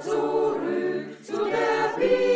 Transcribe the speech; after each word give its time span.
Zurück 0.00 1.22
zu 1.22 1.44
der 1.44 1.96
Bibel. 1.96 2.33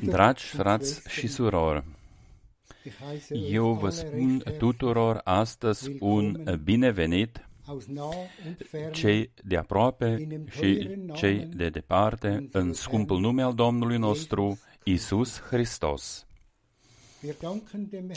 Dragi 0.00 0.44
frați 0.44 1.08
și 1.08 1.26
surori, 1.26 1.84
ich 2.84 2.94
heiße 2.94 3.34
euch 3.34 3.52
eu 3.52 3.72
vă 3.72 3.86
alle 3.86 3.90
spun 3.90 4.28
recht 4.28 4.44
herzlich 4.44 4.58
tuturor 4.58 5.20
astăzi 5.24 5.96
un 6.00 6.44
binevenit, 6.62 7.48
aus 7.66 7.86
nah 7.86 8.14
und 8.46 8.66
fern 8.70 8.92
cei 8.92 9.30
de 9.44 9.56
aproape 9.56 10.28
și 10.50 10.90
cei 11.14 11.48
de 11.54 11.68
departe, 11.68 12.48
în 12.52 12.72
scumpul 12.72 13.20
nume 13.20 13.42
al 13.42 13.54
Domnului 13.54 13.98
nostru, 13.98 14.58
Isus 14.84 15.40
Hristos. 15.40 16.26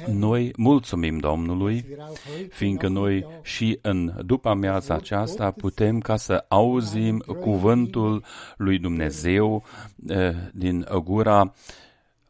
Noi 0.08 0.52
mulțumim 0.58 1.18
Domnului, 1.18 1.86
wir 1.90 2.00
auch 2.00 2.20
heute 2.26 2.48
fiindcă 2.52 2.88
noi 2.88 3.20
Nachmittag 3.20 3.46
și 3.46 3.80
în 3.82 4.14
după 4.26 4.50
amiaza 4.50 4.94
aceasta 4.94 5.52
putem 5.52 6.00
ca 6.00 6.16
să 6.16 6.46
auzim 6.48 7.18
cuvântul 7.40 8.24
lui 8.58 8.80
Dumnezeu 8.80 9.64
eh, 10.08 10.30
din 10.54 10.88
gura 11.04 11.54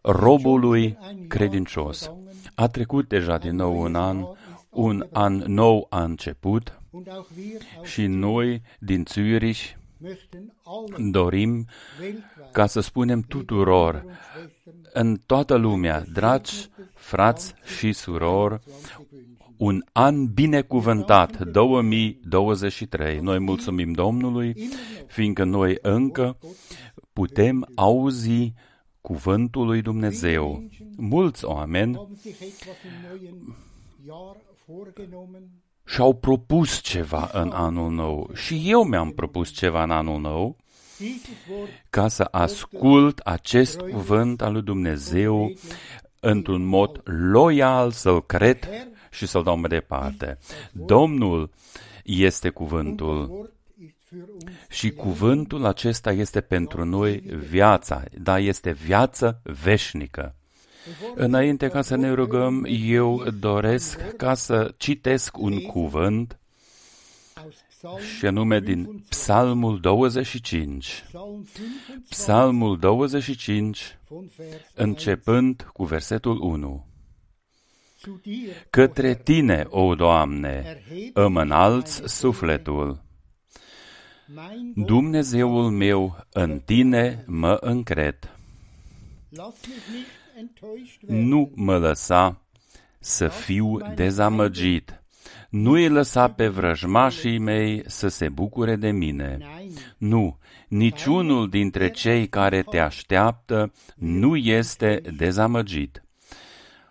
robului 0.02 0.98
credincios. 1.28 2.12
A 2.56 2.68
trecut 2.68 3.08
deja 3.08 3.38
din 3.38 3.56
nou 3.56 3.82
un 3.82 3.96
an, 3.96 4.26
un 4.70 5.08
an 5.12 5.34
nou 5.36 5.88
a 5.90 6.04
început 6.04 6.80
und 6.90 7.08
auch 7.08 7.28
wir 7.38 7.62
aus 7.78 7.88
și 7.88 8.06
noi 8.06 8.62
din 8.80 9.06
Zürich 9.14 9.76
möchten 10.02 10.54
allen 10.64 11.12
dorim 11.12 11.68
weltweit 12.00 12.24
ca 12.52 12.66
să 12.66 12.80
spunem 12.80 13.22
tuturor 13.22 13.94
und 13.96 14.14
Schwestern 14.34 14.85
în 14.98 15.18
toată 15.26 15.56
lumea, 15.56 16.04
dragi 16.14 16.70
frați 16.94 17.54
și 17.78 17.92
surori, 17.92 18.62
20 18.66 18.76
wünschen. 18.76 19.56
un 19.58 19.84
an 19.92 20.34
binecuvântat 20.34 21.40
2023. 21.40 23.20
Noi 23.20 23.40
mulțumim 23.40 23.92
Domnului, 23.92 24.56
fiindcă 25.08 25.44
noi 25.44 25.78
încă 25.82 26.38
putem 27.14 27.68
auzi 27.76 28.54
cuvântul 29.02 29.66
lui 29.66 29.82
Dumnezeu. 29.82 30.64
Mulți 30.98 31.46
oameni 31.46 31.96
Haben 31.96 32.16
sich 32.16 32.40
etwas 32.40 32.76
im 32.84 32.92
neuen 33.02 33.56
Jahr 34.06 34.36
vorgenommen, 34.66 35.44
și-au 35.86 36.14
propus 36.14 36.82
ceva 36.82 37.30
în 37.34 37.52
anul 37.52 37.92
nou 37.92 38.30
și 38.34 38.64
eu 38.66 38.84
mi-am 38.84 39.12
propus 39.12 39.50
ceva 39.50 39.84
în 39.84 39.92
anul 39.92 40.20
nou 40.20 40.34
dieses 40.36 40.56
Wort 40.56 40.65
ca 41.90 42.08
să 42.08 42.28
ascult 42.32 43.20
acest 43.20 43.80
cuvânt 43.80 44.42
al 44.42 44.52
lui 44.52 44.62
Dumnezeu 44.62 45.54
într-un 46.20 46.66
mod 46.66 47.02
loial, 47.04 47.92
să-l 47.92 48.26
cred 48.26 48.88
și 49.12 49.26
să-l 49.26 49.44
dau 49.44 49.58
mai 49.58 49.70
departe. 49.70 50.38
Domnul 50.72 51.50
este 52.04 52.50
cuvântul 52.50 53.28
Wort 53.30 53.52
ist 53.78 53.96
für 54.10 54.24
uns 54.34 54.56
și 54.70 54.92
cuvântul 54.92 55.66
acesta 55.66 56.12
este 56.12 56.42
pentru 56.42 56.86
noi 56.86 57.16
viața, 57.50 58.04
dar 58.22 58.40
este 58.40 58.72
viață 58.72 59.40
veșnică. 59.44 60.36
Înainte 61.16 61.68
ca 61.68 61.82
să 61.82 61.96
ne 61.96 62.12
rugăm, 62.12 62.66
eu 62.70 63.24
doresc 63.40 64.16
ca 64.16 64.34
să 64.34 64.74
citesc 64.78 65.38
un 65.38 65.62
cuvânt 65.62 66.28
aus 66.30 66.34
Psalm, 66.34 66.45
și 68.18 68.26
anume 68.26 68.60
din 68.60 69.04
Psalmul 69.10 69.80
25. 69.80 71.04
Psalm 71.10 71.46
25 71.46 72.10
Psalmul 72.10 72.78
25, 72.80 73.98
von 74.08 74.30
Vers 74.38 74.72
începând 74.74 75.70
cu 75.74 75.84
versetul 75.84 76.40
1. 76.42 76.86
zu 78.00 78.20
dir, 78.24 78.50
Către 78.70 79.16
tine, 79.16 79.66
o 79.70 79.96
Doamne, 79.96 80.64
erhebe 80.66 81.12
îmi 81.14 81.38
înalți 81.38 82.02
sufletul. 82.06 83.04
mein 84.36 84.72
Gott, 84.76 84.88
Dumnezeul 84.88 85.70
meu, 85.72 86.26
în 86.32 86.60
tine 86.66 87.24
mă 87.28 87.58
încred. 87.62 88.30
lass 89.30 89.56
mich 89.68 89.88
nicht 89.92 90.08
enttäuscht 90.38 91.02
werden. 91.02 91.28
Nu 91.28 91.52
mă 91.56 91.78
lăsa 91.78 92.42
să 93.00 93.28
fiu 93.28 93.78
dezamăgit. 93.96 95.04
Nu-i 95.56 95.90
lăsa 95.90 96.30
pe 96.30 96.48
vrăjmașii 96.48 97.38
mei 97.38 97.84
să 97.86 98.08
se 98.08 98.30
bucure 98.30 98.76
de 98.76 98.92
mine. 98.92 99.38
Nein, 99.40 99.72
Nu, 99.98 100.38
niciunul 100.68 101.50
dintre 101.50 101.90
cei 101.90 102.28
care 102.28 102.62
te 102.62 102.80
așteaptă 102.80 103.72
nu 103.96 104.36
este 104.36 105.02
dezamăgit. 105.18 106.04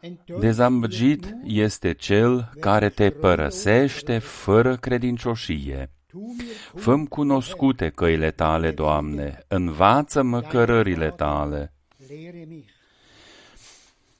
enttäuscht 0.00 0.40
Dezamăgit 0.40 1.36
este 1.44 1.92
cel 1.94 2.50
care 2.60 2.88
te 2.88 3.10
părăsește 3.10 4.18
fără 4.18 4.76
credincioșie. 4.76 5.90
tu 6.06 6.18
mir 6.18 6.82
Făm 6.82 7.06
cunoscute 7.06 7.88
căile 7.88 8.30
tale, 8.30 8.70
Doamne, 8.70 9.44
învață-mă 9.48 10.40
cărările 10.40 11.10
tale. 11.10 11.72
lehre 12.08 12.44
mich. 12.48 12.68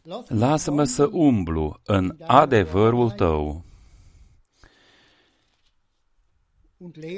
Lass 0.03 0.31
mich 0.31 0.41
Lasă-mă 0.41 0.85
să 0.85 1.09
umblu 1.13 1.81
în 1.85 2.17
adevărul 2.27 3.11
tău 3.11 3.63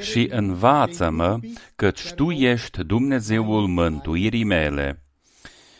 și 0.00 0.18
mich, 0.18 0.32
învață-mă, 0.32 1.26
denn 1.26 1.40
du 1.40 1.46
bist 1.46 1.72
căci 1.76 2.12
Tu 2.12 2.30
ești 2.30 2.84
Dumnezeul 2.84 3.66
mântuirii 3.66 4.44
mele. 4.44 5.02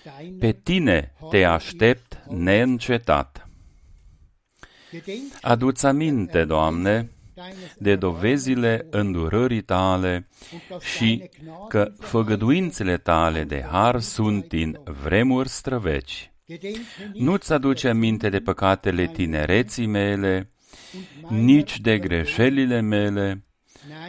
deiner 0.02 0.38
Pe 0.38 0.52
Tine 0.62 1.12
te 1.30 1.44
aștept 1.44 2.18
neîncetat. 2.28 3.48
Gedenk 4.90 5.32
Adu-ți 5.40 5.86
aminte, 5.86 6.44
Doamne, 6.44 7.10
deines 7.34 7.74
de 7.78 7.96
dovezile 7.96 8.86
îndurării 8.90 9.62
Tale 9.62 10.28
și 10.94 11.30
că 11.68 11.92
făgăduințele 11.98 12.96
Tale 12.96 13.44
de 13.44 13.64
har 13.70 14.00
sunt 14.00 14.48
din 14.48 14.78
vremuri 14.84 15.48
străveci. 15.48 16.30
Gedenke 16.46 16.78
nicht 17.12 17.20
Nu-ți 17.20 17.52
aduce 17.52 17.88
aminte 17.88 18.28
de 18.28 18.40
păcatele 18.40 19.06
tinereții 19.06 19.86
mele, 19.86 20.50
nici 21.28 21.80
de 21.80 21.98
greșelile 21.98 22.80
mele, 22.80 23.24
Nein, 23.24 23.45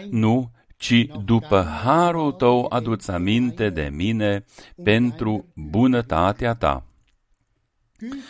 nu, 0.09 0.51
ci 0.77 1.05
după 1.25 1.63
harul 1.83 2.31
tău 2.31 2.65
aduți 2.69 3.11
aminte 3.11 3.69
de 3.69 3.89
mine 3.93 4.45
pentru 4.83 5.51
bunătatea 5.55 6.53
ta. 6.53 6.85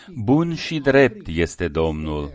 Bun 0.07 0.55
și 0.55 0.79
drept 0.79 1.27
este 1.27 1.67
Domnul. 1.67 2.31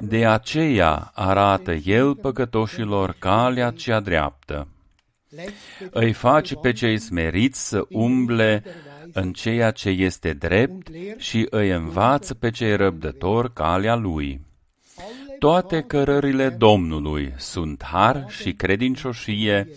De 0.00 0.26
aceea 0.26 1.10
arată 1.14 1.72
El 1.72 2.16
păcătoșilor 2.16 3.16
calea 3.18 3.70
cea 3.70 4.00
dreaptă. 4.00 4.68
Îi 5.90 6.12
face 6.12 6.54
pe 6.54 6.72
cei 6.72 6.98
smeriți 6.98 7.68
să 7.68 7.84
umble 7.88 8.64
în 9.12 9.32
ceea 9.32 9.70
ce 9.70 9.88
este 9.88 10.32
drept 10.32 10.88
și 11.16 11.46
îi 11.50 11.70
învață 11.70 12.34
pe 12.34 12.50
cei 12.50 12.76
răbdători 12.76 13.52
calea 13.52 13.94
Lui. 13.94 14.40
Toate 15.42 15.82
cărările 15.82 16.48
Domnului 16.48 17.34
sunt 17.36 17.82
har 17.84 18.24
și 18.28 18.52
credincioșie 18.54 19.68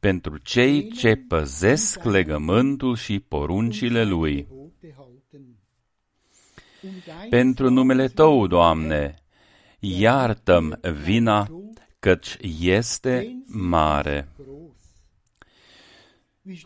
pentru 0.00 0.38
cei 0.38 0.90
ce 0.90 1.14
păzesc 1.16 2.04
legământul 2.04 2.96
și 2.96 3.20
poruncile 3.20 4.04
Lui. 4.04 4.46
Pentru 7.30 7.70
numele 7.70 8.08
Tău, 8.08 8.46
Doamne, 8.46 9.14
iartă-mi 9.78 10.72
vina, 11.02 11.48
căci 11.98 12.36
este 12.60 13.42
mare. 13.46 14.28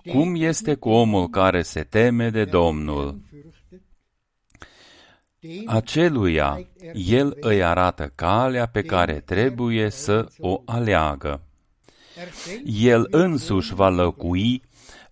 Cum 0.07 0.35
este 0.35 0.75
cu 0.75 0.88
omul 0.88 1.28
care 1.28 1.62
se 1.62 1.83
teme 1.83 2.31
de 2.31 2.45
Domnul? 2.45 3.21
Aceluia 5.66 6.66
el 6.95 7.37
îi 7.40 7.62
arată 7.62 8.12
calea 8.14 8.66
pe 8.66 8.83
care 8.83 9.21
trebuie 9.21 9.90
să 9.90 10.28
o 10.38 10.62
aleagă. 10.64 11.42
El 12.64 13.07
însuși 13.11 13.75
va 13.75 13.88
lăcui 13.88 14.62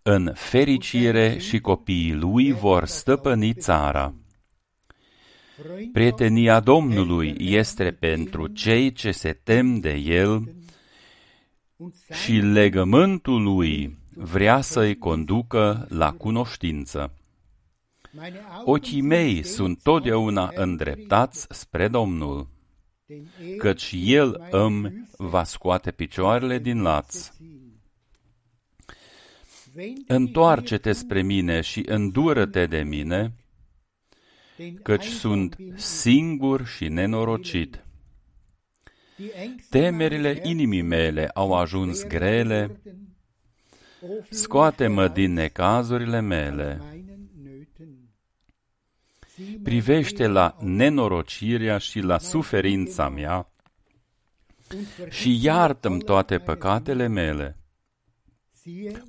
în 0.02 0.32
fericire 0.34 1.38
și 1.38 1.60
copiii 1.60 2.14
lui 2.14 2.52
vor 2.52 2.84
stăpâni 2.84 3.54
țara. 3.54 4.14
Prietenia 5.92 6.60
Domnului 6.60 7.34
este 7.38 7.90
pentru 7.90 8.46
cei 8.46 8.92
ce 8.92 9.10
se 9.10 9.32
tem 9.32 9.78
de 9.78 9.94
El 9.94 10.54
și 12.22 12.32
legământul 12.32 13.42
lui 13.42 13.98
vrea 14.14 14.60
să-i 14.60 14.98
conducă 14.98 15.86
la 15.88 16.12
cunoștință. 16.12 17.12
Ochii 18.64 19.00
mei 19.00 19.42
sunt 19.42 19.82
totdeauna 19.82 20.50
îndreptați 20.54 21.46
spre 21.50 21.88
Domnul, 21.88 22.48
căci 23.58 23.94
El 23.98 24.46
îmi 24.50 25.08
va 25.16 25.44
scoate 25.44 25.90
picioarele 25.90 26.58
din 26.58 26.82
laț. 26.82 27.30
Întoarce-te 30.06 30.92
spre 30.92 31.22
mine 31.22 31.60
și 31.60 31.82
îndură-te 31.86 32.66
de 32.66 32.82
mine, 32.82 33.34
căci 34.82 35.04
sunt 35.04 35.56
singur 35.74 36.66
și 36.66 36.88
nenorocit. 36.88 37.84
Temerile 39.70 40.40
inimii 40.42 40.82
mele 40.82 41.28
au 41.34 41.54
ajuns 41.54 42.04
grele, 42.04 42.80
Scoate-mă 44.30 45.08
din 45.08 45.32
necazurile 45.32 46.20
mele, 46.20 46.80
privește 49.62 50.26
la 50.26 50.56
nenorocirea 50.60 51.78
și 51.78 52.00
la 52.00 52.18
suferința 52.18 53.08
mea 53.08 53.50
și 55.08 55.44
iartă-mi 55.44 56.02
toate 56.02 56.38
păcatele 56.38 57.06
mele. 57.06 57.58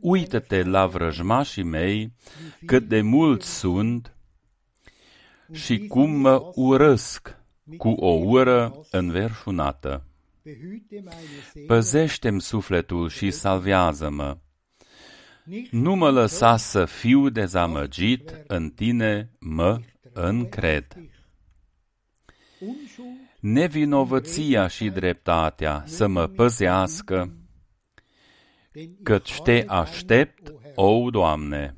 Uită-te 0.02 0.64
la 0.64 0.86
vrăjmașii 0.86 1.64
mei, 1.64 2.14
cât 2.66 2.88
de 2.88 3.02
mulți 3.02 3.58
sunt 3.58 4.16
și 5.52 5.88
cum 5.88 6.10
mă 6.10 6.52
urăsc 6.56 7.38
cu 7.78 7.90
o 7.90 8.12
ură 8.12 8.86
înverșunată. 8.92 10.08
Păzește-mi 11.68 12.42
sufletul 12.42 13.10
și 13.10 13.32
salvează-mă. 13.32 14.38
Nu 15.72 15.96
mă 15.96 16.10
lăsa 16.10 16.58
să 16.58 16.86
fiu 16.86 17.30
dezamăgit, 17.30 18.44
în 18.48 18.70
tine 18.70 19.32
mă 19.40 19.80
încred. 20.18 20.98
Nevinovăția 23.40 24.68
și 24.68 24.90
dreptatea 24.90 25.84
să 25.86 26.08
mă 26.08 26.28
păzească, 26.28 27.34
căci 29.04 29.42
te 29.42 29.64
aștept, 29.68 30.54
o 30.76 31.10
Doamne. 31.10 31.76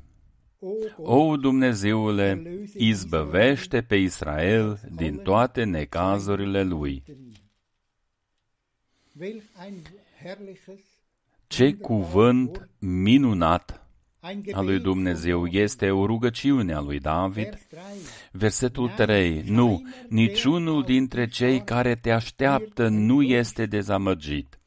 O 0.96 1.36
Dumnezeule, 1.36 2.42
izbăvește 2.74 3.82
pe 3.82 3.96
Israel 3.96 4.80
din 4.94 5.16
toate 5.16 5.64
necazurile 5.64 6.62
lui. 6.62 7.04
Ce 11.46 11.74
cuvânt 11.74 12.68
minunat 12.78 13.79
al 14.52 14.64
lui 14.64 14.78
Dumnezeu 14.78 15.46
este 15.46 15.90
o 15.90 16.06
rugăciune 16.06 16.74
a 16.74 16.80
lui 16.80 16.98
David. 16.98 17.58
Versetul 18.32 18.88
3. 18.88 19.42
Nu, 19.46 19.82
niciunul 20.08 20.82
dintre 20.82 21.28
cei 21.28 21.64
care 21.64 21.94
te 21.94 22.10
așteaptă 22.10 22.88
nu 22.88 23.22
este 23.22 23.66
dezamăgit. 23.66 24.58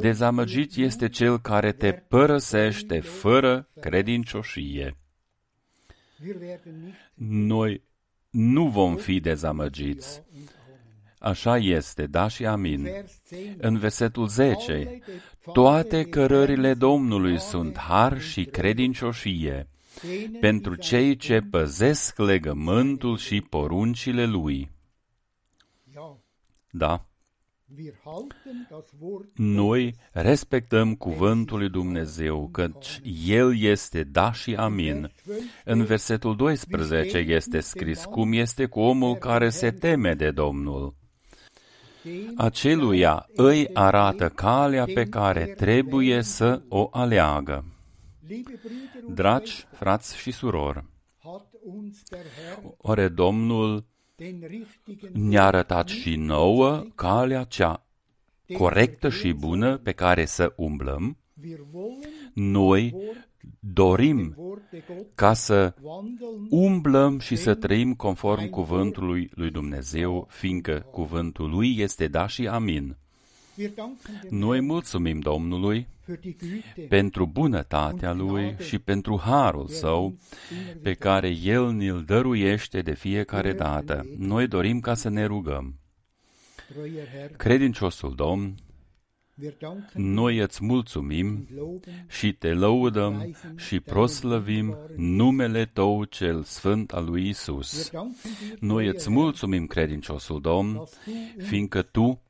Dezamăgit 0.00 0.76
este 0.76 1.08
cel 1.08 1.38
care 1.38 1.72
te 1.72 1.92
părăsește 1.92 3.00
fără 3.00 3.68
credincioșie. 3.80 4.96
Noi 7.14 7.82
nu 8.30 8.68
vom 8.68 8.96
fi 8.96 9.20
dezamăgiți. 9.20 10.22
Așa 11.18 11.56
este, 11.56 12.06
da 12.06 12.28
și 12.28 12.46
amin. 12.46 12.88
În 13.58 13.78
versetul 13.78 14.28
10, 14.28 15.00
toate 15.52 16.04
cărările 16.04 16.74
Domnului 16.74 17.40
sunt 17.40 17.78
har 17.78 18.20
și 18.20 18.44
credincioșie 18.44 19.68
pentru 20.40 20.74
cei 20.74 21.16
ce 21.16 21.40
păzesc 21.50 22.18
legământul 22.18 23.16
și 23.16 23.40
poruncile 23.40 24.26
Lui. 24.26 24.70
Da. 26.70 27.06
Noi 29.34 29.94
respectăm 30.12 30.94
cuvântul 30.94 31.58
lui 31.58 31.68
Dumnezeu, 31.68 32.48
căci 32.48 33.00
El 33.26 33.58
este 33.58 34.04
da 34.04 34.32
și 34.32 34.54
amin. 34.54 35.12
În 35.64 35.84
versetul 35.84 36.36
12 36.36 37.18
este 37.18 37.60
scris 37.60 38.04
cum 38.04 38.32
este 38.32 38.66
cu 38.66 38.80
omul 38.80 39.14
care 39.14 39.48
se 39.48 39.70
teme 39.70 40.14
de 40.14 40.30
Domnul. 40.30 40.94
Aceluia 42.36 43.26
îi 43.34 43.68
arată 43.72 44.28
calea 44.28 44.84
pe 44.84 45.04
care 45.04 45.44
trebuie 45.44 46.22
să 46.22 46.62
o 46.68 46.88
aleagă. 46.90 47.64
Dragi 49.08 49.66
frați 49.72 50.16
și 50.16 50.30
surori, 50.30 50.84
ore 52.76 53.08
Domnul 53.08 53.84
ne-a 55.12 55.44
arătat 55.44 55.88
și 55.88 56.16
nouă 56.16 56.84
calea 56.94 57.44
cea 57.44 57.86
corectă 58.56 59.08
și 59.08 59.32
bună 59.32 59.76
pe 59.76 59.92
care 59.92 60.24
să 60.24 60.52
umblăm, 60.56 61.18
noi 62.34 62.94
dorim 63.60 64.36
ca 65.14 65.34
să 65.34 65.74
umblăm 66.50 67.18
și 67.18 67.36
să 67.36 67.54
trăim 67.54 67.94
conform 67.94 68.48
cuvântului 68.48 69.30
lui 69.34 69.50
Dumnezeu, 69.50 70.26
fiindcă 70.30 70.86
cuvântul 70.90 71.50
lui 71.50 71.76
este 71.78 72.08
da 72.08 72.26
și 72.26 72.46
amin. 72.46 72.96
Noi 74.30 74.60
mulțumim 74.60 75.18
Domnului 75.18 75.88
pentru 76.88 77.26
bunătatea 77.26 78.12
Lui 78.12 78.56
și 78.58 78.78
pentru 78.78 79.20
harul 79.24 79.68
Său 79.68 80.18
pe 80.82 80.94
care 80.94 81.28
El 81.28 81.72
ne-l 81.72 82.02
dăruiește 82.06 82.80
de 82.80 82.94
fiecare 82.94 83.52
dată. 83.52 84.06
Noi 84.18 84.46
dorim 84.46 84.80
ca 84.80 84.94
să 84.94 85.08
ne 85.08 85.24
rugăm. 85.24 85.74
Credinciosul 87.36 88.14
Domn, 88.14 88.54
noi 89.94 90.38
îți 90.38 90.64
mulțumim 90.64 91.48
și 92.08 92.32
te 92.32 92.52
lăudăm 92.52 93.36
și 93.56 93.80
proslăvim 93.80 94.76
numele 94.96 95.64
Tău 95.64 96.04
cel 96.04 96.42
sfânt 96.42 96.92
al 96.92 97.04
lui 97.04 97.28
Isus. 97.28 97.90
Noi 98.60 98.86
îți 98.86 99.10
mulțumim, 99.10 99.66
credinciosul 99.66 100.40
Domn, 100.40 100.82
fiindcă 101.38 101.82
Tu 101.82 102.20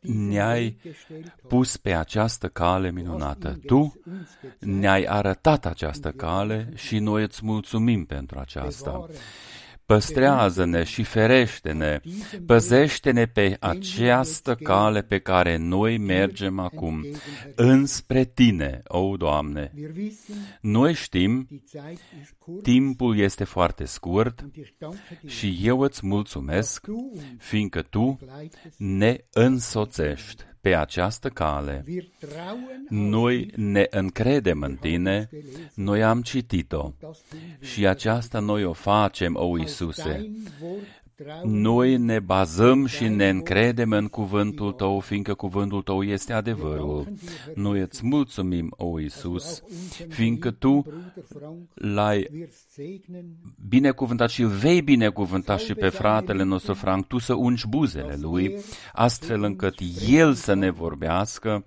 ne-ai 0.00 0.78
pus 1.48 1.76
pe 1.76 1.94
această 1.94 2.48
cale 2.48 2.90
minunată. 2.90 3.58
Tu 3.66 4.00
ne-ai 4.58 5.04
arătat 5.04 5.66
această 5.66 6.10
cale 6.10 6.72
și 6.74 6.98
noi 6.98 7.22
îți 7.22 7.44
mulțumim 7.44 8.04
pentru 8.04 8.38
aceasta. 8.38 9.06
Păstrează-ne 9.88 10.84
și 10.84 11.02
ferește-ne, 11.02 12.00
păzește-ne 12.46 13.26
pe 13.26 13.56
această 13.60 14.54
cale 14.54 15.02
pe 15.02 15.18
care 15.18 15.56
noi 15.56 15.98
mergem 15.98 16.58
acum, 16.58 17.06
înspre 17.54 18.24
Tine, 18.24 18.82
o 18.86 19.16
Doamne. 19.16 19.72
Noi 20.60 20.94
știm, 20.94 21.48
timpul 22.62 23.18
este 23.18 23.44
foarte 23.44 23.84
scurt 23.84 24.46
și 25.26 25.60
eu 25.62 25.80
îți 25.80 26.06
mulțumesc, 26.06 26.86
fiindcă 27.38 27.82
Tu 27.82 28.18
ne 28.76 29.16
însoțești 29.32 30.44
pe 30.60 30.74
această 30.76 31.28
cale. 31.28 31.84
Noi 32.88 33.50
ne 33.56 33.86
încredem 33.90 34.62
în 34.62 34.76
Tine, 34.76 35.28
noi 35.74 36.02
am 36.02 36.22
citit-o 36.22 36.92
și 37.60 37.86
aceasta 37.86 38.38
noi 38.38 38.64
o 38.64 38.72
facem, 38.72 39.36
o 39.36 39.58
Iisuse. 39.58 40.30
Noi 41.44 41.96
ne 41.96 42.18
bazăm 42.18 42.86
și 42.86 43.08
ne 43.08 43.28
încredem 43.28 43.92
în 43.92 44.08
cuvântul 44.08 44.72
Tău, 44.72 45.00
fiindcă 45.00 45.34
cuvântul 45.34 45.82
Tău 45.82 46.02
este 46.02 46.32
adevărul. 46.32 47.12
Noi 47.54 47.80
îți 47.80 48.06
mulțumim, 48.06 48.74
o 48.76 49.00
Iisus, 49.00 49.62
fiindcă 50.08 50.50
Tu 50.50 50.84
l-ai 51.74 52.48
binecuvântat 53.68 54.30
și 54.30 54.42
îl 54.42 54.48
vei 54.48 54.82
binecuvânta 54.82 55.56
și 55.56 55.74
pe 55.74 55.88
fratele 55.88 56.42
nostru 56.42 56.74
Frank, 56.74 57.06
Tu 57.06 57.18
să 57.18 57.34
ungi 57.34 57.68
buzele 57.68 58.16
lui, 58.20 58.60
astfel 58.92 59.42
încât 59.42 59.78
el 60.08 60.34
să 60.34 60.54
ne 60.54 60.70
vorbească 60.70 61.64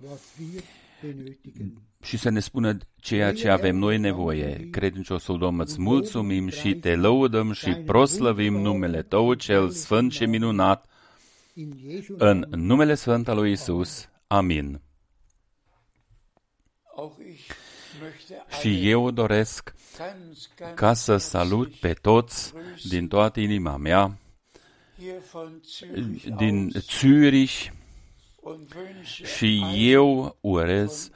și 2.02 2.16
să 2.16 2.30
ne 2.30 2.40
spună 2.40 2.76
ceea 3.00 3.32
ce 3.32 3.48
avem 3.48 3.76
noi 3.76 3.98
nevoie. 3.98 4.68
Credinciosul 4.70 5.38
Domn, 5.38 5.60
îți 5.60 5.80
mulțumim 5.80 6.48
și 6.48 6.74
te 6.74 6.94
lăudăm 6.94 7.52
și 7.52 7.70
proslăvim 7.70 8.54
numele 8.54 9.02
Tău 9.02 9.34
cel 9.34 9.70
sfânt 9.70 10.12
și 10.12 10.24
minunat 10.24 10.86
în 12.08 12.46
numele 12.50 12.94
sfânt 12.94 13.28
al 13.28 13.36
lui 13.36 13.52
Isus. 13.52 14.08
Amin. 14.26 14.80
Și 18.60 18.88
eu 18.88 19.10
doresc 19.10 19.74
ca 20.74 20.92
să 20.92 21.16
salut 21.16 21.74
pe 21.74 21.92
toți 21.92 22.52
din 22.88 23.08
toată 23.08 23.40
inima 23.40 23.76
mea, 23.76 24.18
din 26.36 26.72
Zürich, 26.78 27.72
și 29.04 29.64
eu 29.76 30.36
urez 30.40 31.10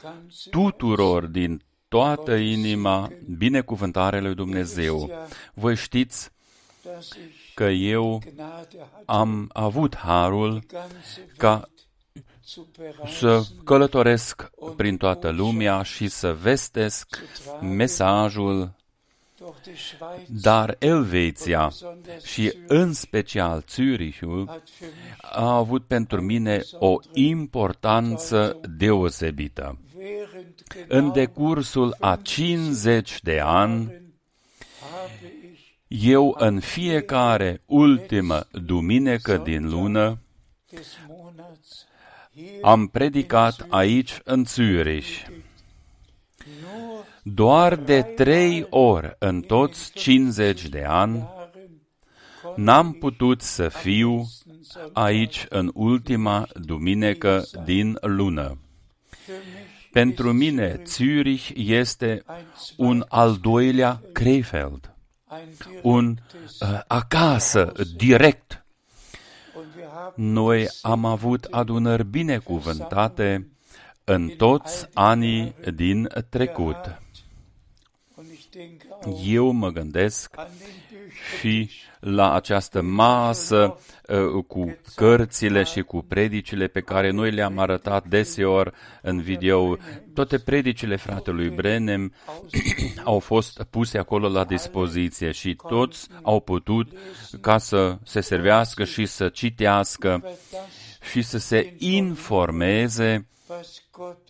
tuturor 0.51 1.27
din 1.27 1.63
toată 1.89 2.35
inima 2.35 3.11
binecuvântarea 3.37 4.21
lui 4.21 4.35
Dumnezeu. 4.35 5.11
Voi 5.55 5.77
știți 5.77 6.31
că 7.55 7.65
eu 7.65 8.23
am 9.05 9.51
avut 9.53 9.97
harul 9.97 10.63
ca 11.37 11.71
să 13.19 13.43
călătoresc 13.65 14.51
prin 14.77 14.97
toată 14.97 15.31
lumea 15.31 15.83
și 15.83 16.09
să 16.09 16.33
vestesc 16.33 17.19
mesajul 17.61 18.76
dar 20.43 20.77
Elveția 20.79 21.73
și 22.25 22.53
în 22.67 22.93
special 22.93 23.65
Zürichul 23.71 24.63
a 25.21 25.55
avut 25.57 25.85
pentru 25.87 26.21
mine 26.21 26.63
o 26.79 26.97
importanță 27.13 28.61
deosebită. 28.77 29.79
während 29.99 30.55
În 30.89 31.01
genau 31.01 31.13
decursul 31.13 31.97
a 32.01 32.19
50 32.23 33.23
de 33.23 33.41
ani, 33.41 33.85
habe 34.81 35.33
ich 35.53 35.67
eu 35.89 36.35
în 36.39 36.61
fiecare 36.61 37.63
ultimă 37.67 38.47
duminică 38.53 39.37
din 39.37 39.69
lună 39.69 40.19
des 40.71 40.99
Monats 41.09 41.87
hier 42.35 42.59
am 42.63 42.87
predicat 42.87 43.67
aici 43.69 44.21
în 44.25 44.45
Zürich. 44.45 45.36
Nur 47.27 47.35
Doar 47.35 47.77
de 47.77 48.03
trei 48.03 48.67
ori 48.71 49.17
în 49.19 49.41
toți 49.41 49.93
50 49.93 50.69
de 50.69 50.85
ani 50.85 51.15
Jahren 51.15 51.45
n-am 52.57 52.93
putut 52.93 53.43
să 53.43 53.69
fiu 53.69 54.27
aici 54.93 55.47
în 55.49 55.71
ultima 55.75 56.47
duminică 56.55 57.45
din 57.65 57.99
lună. 58.01 58.59
für 59.27 59.29
mich 59.29 59.67
Pentru 59.93 60.33
mine, 60.33 60.83
Zürich 60.83 61.51
este 61.55 62.23
un 62.77 63.05
al 63.09 63.37
doilea 63.41 64.03
Krefeld, 64.13 64.95
ein 65.31 65.49
direktes 65.49 65.81
un 65.83 66.17
uh, 66.61 66.81
acasă, 66.87 67.73
direct. 67.97 68.65
und 69.55 69.67
wir 69.77 69.89
haben 69.95 70.33
Noi 70.33 70.69
am 70.83 71.05
avut 71.05 71.45
adunări 71.45 72.05
binecuvântate 72.05 73.51
în 74.05 74.29
toți 74.29 74.89
anii 74.95 75.55
din 75.75 76.09
trecut. 76.29 77.01
Eu 79.25 79.51
mă 79.51 79.71
gândesc 79.71 80.33
an 80.37 80.47
den 80.59 80.69
Büchern 80.91 81.11
și 81.39 81.71
la 82.01 82.35
această 82.35 82.83
masă 82.83 83.79
uh, 84.09 84.45
cu 84.47 84.79
cărțile 84.95 85.63
și 85.63 85.83
cu 85.83 86.05
predicile 86.09 86.67
pe 86.67 86.81
care 86.81 87.11
noi 87.11 87.31
le-am 87.31 87.59
arătat 87.59 88.07
deseori 88.07 88.73
în 89.03 89.21
video. 89.21 89.77
Toate 90.15 90.39
predicile 90.39 90.97
fratelui 90.97 91.49
Brenem 91.49 92.13
au 93.05 93.19
fost 93.19 93.63
puse 93.71 93.99
acolo 93.99 94.29
la 94.29 94.45
dispoziție 94.45 95.31
și 95.31 95.57
toți 95.69 96.09
au 96.23 96.41
putut 96.41 96.89
ca 97.41 97.59
să 97.59 97.99
se 98.05 98.21
servească 98.21 98.85
și 98.85 99.07
să 99.07 99.29
citească 99.29 100.21
über 100.23 100.31
das, 100.51 101.11
și 101.11 101.23
să 101.23 101.39
se 101.39 101.75
informeze 101.79 103.27
was 103.49 103.83
Gott 103.93 104.19
in 104.19 104.26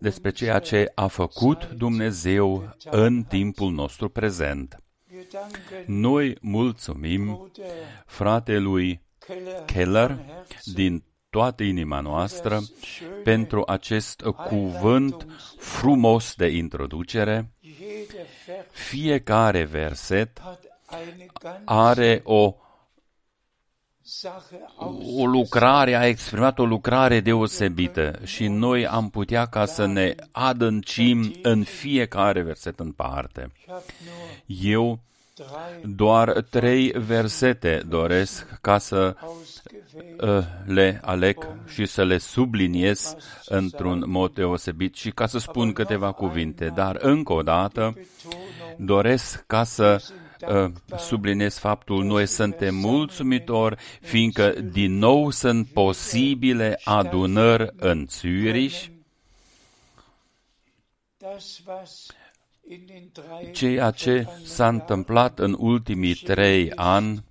despre 0.00 0.30
ceea 0.30 0.58
ce 0.58 0.92
a 0.94 1.06
făcut 1.06 1.70
Dumnezeu 1.70 2.74
în 2.90 3.22
timpul 3.22 3.72
nostru 3.72 4.08
prezent. 4.08 4.82
wir 5.12 5.22
danken 5.32 5.84
Noi 6.00 6.36
mulțumim 6.40 7.24
Bruder 7.24 7.66
fratelui 8.06 9.00
Keller, 9.18 9.64
Keller 9.64 10.06
von 10.06 10.24
Herzen 10.26 10.74
din 10.74 11.04
toată 11.30 11.62
inima 11.62 12.00
noastră 12.00 12.60
pentru 13.24 13.62
acest 13.66 14.20
cuvânt 14.22 15.26
frumos 15.58 16.34
de 16.34 16.46
introducere. 16.46 17.50
jeder 17.60 18.26
Vers 18.46 18.66
Fiecare 18.70 19.64
verset 19.64 20.40
hat 20.42 20.60
eine 20.90 21.26
ganz 21.40 21.62
are 21.64 22.20
o, 22.24 22.50
Sache 22.50 22.69
o 25.16 25.26
lucrare, 25.26 25.94
a 25.94 26.06
exprimat 26.06 26.58
o 26.58 26.64
lucrare 26.64 27.20
deosebită 27.20 28.18
și 28.24 28.48
noi 28.48 28.86
am 28.86 29.10
putea 29.10 29.46
ca 29.46 29.66
să 29.66 29.86
ne 29.86 30.14
adâncim 30.30 31.34
în 31.42 31.62
fiecare 31.62 32.42
verset 32.42 32.80
în 32.80 32.92
parte. 32.92 33.50
Ich 33.56 33.66
habe 33.68 33.82
nur 34.04 34.72
Eu 34.72 34.98
drei 35.34 35.94
doar 35.94 36.40
trei 36.50 36.92
versete 36.96 37.82
doresc 37.88 38.58
ca 38.60 38.78
să 38.78 39.16
ausgewählt. 39.18 40.20
uh, 40.20 40.44
le 40.66 41.00
aleg 41.04 41.48
și 41.66 41.86
să 41.86 42.04
le 42.04 42.18
subliniez 42.18 43.16
într-un 43.46 44.04
mod 44.06 44.34
deosebit 44.34 44.94
și 44.94 45.10
ca 45.10 45.26
să 45.26 45.38
spun 45.38 45.72
câteva 45.72 46.12
cuvinte. 46.12 46.72
Dar 46.74 46.96
încă 47.00 47.32
o 47.32 47.42
dată 47.42 47.94
Betonung 47.94 48.76
doresc 48.76 49.44
ca 49.46 49.64
să 49.64 50.02
uh, 50.48 50.70
subliniez 50.98 51.58
faptul 51.58 52.04
noi 52.04 52.26
suntem 52.26 52.74
mulțumitori 52.74 53.76
fiindcă 54.00 54.48
din 54.50 54.98
nou 54.98 55.30
sunt 55.30 55.66
posibile 55.66 56.80
adunări 56.84 57.68
în 57.76 58.06
Zürich, 58.06 58.88
das, 61.18 61.60
was 61.66 62.06
in 62.68 62.86
den 62.86 63.10
drei 63.12 63.52
ceea 63.52 63.90
ce 63.90 64.12
vergangenen 64.12 64.46
s-a 64.46 64.64
Jahren 64.64 64.80
întâmplat 64.80 65.38
în 65.38 65.56
ultimii 65.58 66.14
trei 66.14 66.72
ani 66.72 67.24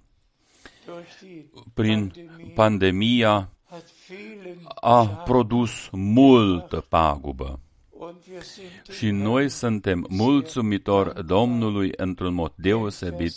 durch 0.86 1.20
die 1.20 1.46
prin 1.74 2.10
Pandemie 2.10 2.54
pandemia 2.56 3.50
hat 3.70 3.86
vielen 4.08 4.58
a 4.82 5.04
Schaden 5.04 5.24
produs 5.24 5.90
multă 5.92 6.86
pagubă. 6.90 7.60
Und 8.00 8.16
wir 8.32 8.42
sind 8.42 8.98
Și 8.98 9.10
noi 9.10 9.50
suntem 9.50 10.06
mulțumitori 10.10 11.26
Domnului 11.26 11.92
într-un 11.96 12.34
mod 12.34 12.52
deosebit, 12.56 13.34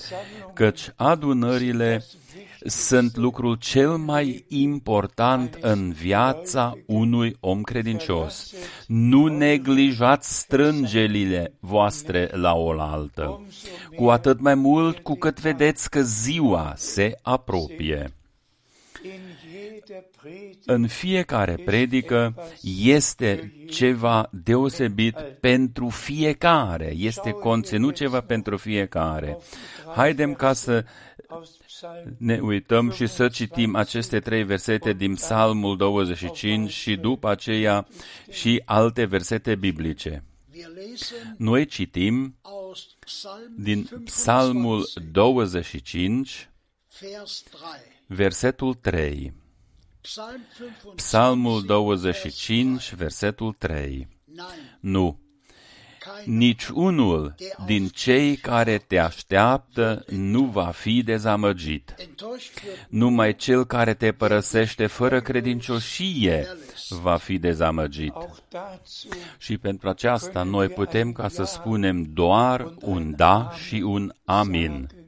căci 0.54 0.92
adunările 0.96 2.04
sunt 2.64 3.16
lucrul 3.16 3.54
cel 3.54 3.96
mai 3.96 4.44
important 4.48 5.58
în 5.60 5.92
viața 5.92 6.78
unui 6.86 7.36
om 7.40 7.62
credincios. 7.62 8.54
Nu 8.86 9.26
neglijați 9.26 10.38
strângelile 10.38 11.52
voastre 11.60 12.30
la 12.32 12.54
oaltă, 12.54 13.46
cu 13.96 14.08
atât 14.08 14.40
mai 14.40 14.54
mult 14.54 14.98
cu 14.98 15.14
cât 15.14 15.40
vedeți 15.40 15.90
că 15.90 16.02
ziua 16.02 16.72
se 16.76 17.18
apropie. 17.22 18.12
In 20.24 20.32
jeder 20.32 20.52
Predigt 20.52 20.68
În 20.68 20.86
fiecare 20.86 21.54
predică 21.54 22.34
este 22.82 23.52
ceva 23.70 24.28
deosebit 24.32 25.16
pentru 25.40 25.88
fiecare, 25.88 26.92
este 26.96 27.30
conținut 27.30 27.94
ceva 27.94 28.20
pentru 28.20 28.56
fiecare. 28.56 29.38
Haidem 29.94 30.34
ca 30.34 30.52
să 30.52 30.84
aus 31.26 31.50
Psalm 31.66 32.16
ne 32.18 32.38
uităm 32.40 32.90
și 32.90 33.06
să 33.06 33.28
citim 33.28 33.76
aceste 33.76 34.20
trei 34.20 34.44
versete 34.44 34.92
din 34.92 35.14
Psalmul 35.14 35.76
25 35.76 36.70
și 36.70 36.96
după 36.96 37.28
aceea 37.28 37.86
și 38.30 38.62
alte 38.64 39.04
versete 39.04 39.54
biblice. 39.54 40.24
Wir 40.54 40.68
lesen 40.74 41.34
Noi 41.38 41.66
citim 41.66 42.36
aus 42.42 42.96
Psalm 42.98 43.54
din 43.56 43.88
25, 43.90 44.04
Psalmul 44.04 44.88
25, 45.12 46.50
Vers 47.00 47.42
3. 47.42 47.60
versetul 48.06 48.74
3. 48.74 49.41
Psalm 50.02 50.40
25, 50.56 50.94
Psalmul 50.94 51.62
25, 51.62 52.94
versetul 52.94 53.52
3. 53.52 54.08
Nein, 54.24 54.78
Nu, 54.80 55.18
kein 55.98 56.36
nici 56.36 56.68
unul 56.68 57.34
din 57.66 57.88
cei 57.88 58.36
care 58.36 58.78
te 58.78 58.98
așteaptă 58.98 60.04
nu 60.08 60.44
va 60.44 60.70
fi 60.70 61.02
dezamăgit. 61.02 61.94
enttäuscht 61.98 62.62
wird 62.64 62.86
Numai 62.88 63.36
cel 63.36 63.64
care 63.64 63.94
te 63.94 64.12
părăsește 64.12 64.86
fără 64.86 65.20
credincioșie 65.20 66.46
va 66.88 67.16
fi 67.16 67.38
dezamăgit. 67.38 68.12
auch 68.14 68.38
dazu 68.48 69.08
Și 69.38 69.58
pentru 69.58 69.88
aceasta 69.88 70.42
noi 70.42 70.68
putem 70.68 71.12
ca 71.12 71.28
să 71.28 71.44
spunem 71.44 72.02
doar 72.02 72.74
un 72.80 73.16
da 73.16 73.52
și 73.66 73.74
un 73.74 74.12
amin. 74.24 75.01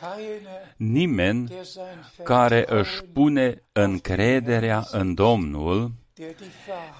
Keiner, 0.00 0.74
Nimeni 0.76 1.46
der 1.46 1.64
sein 1.64 1.98
care 2.22 2.56
Vertrauen, 2.56 2.84
își 2.84 3.02
pune 3.12 3.62
încrederea 3.72 4.84
în 4.90 5.14
Domnul, 5.14 5.92
der 6.14 6.34
die 6.38 6.46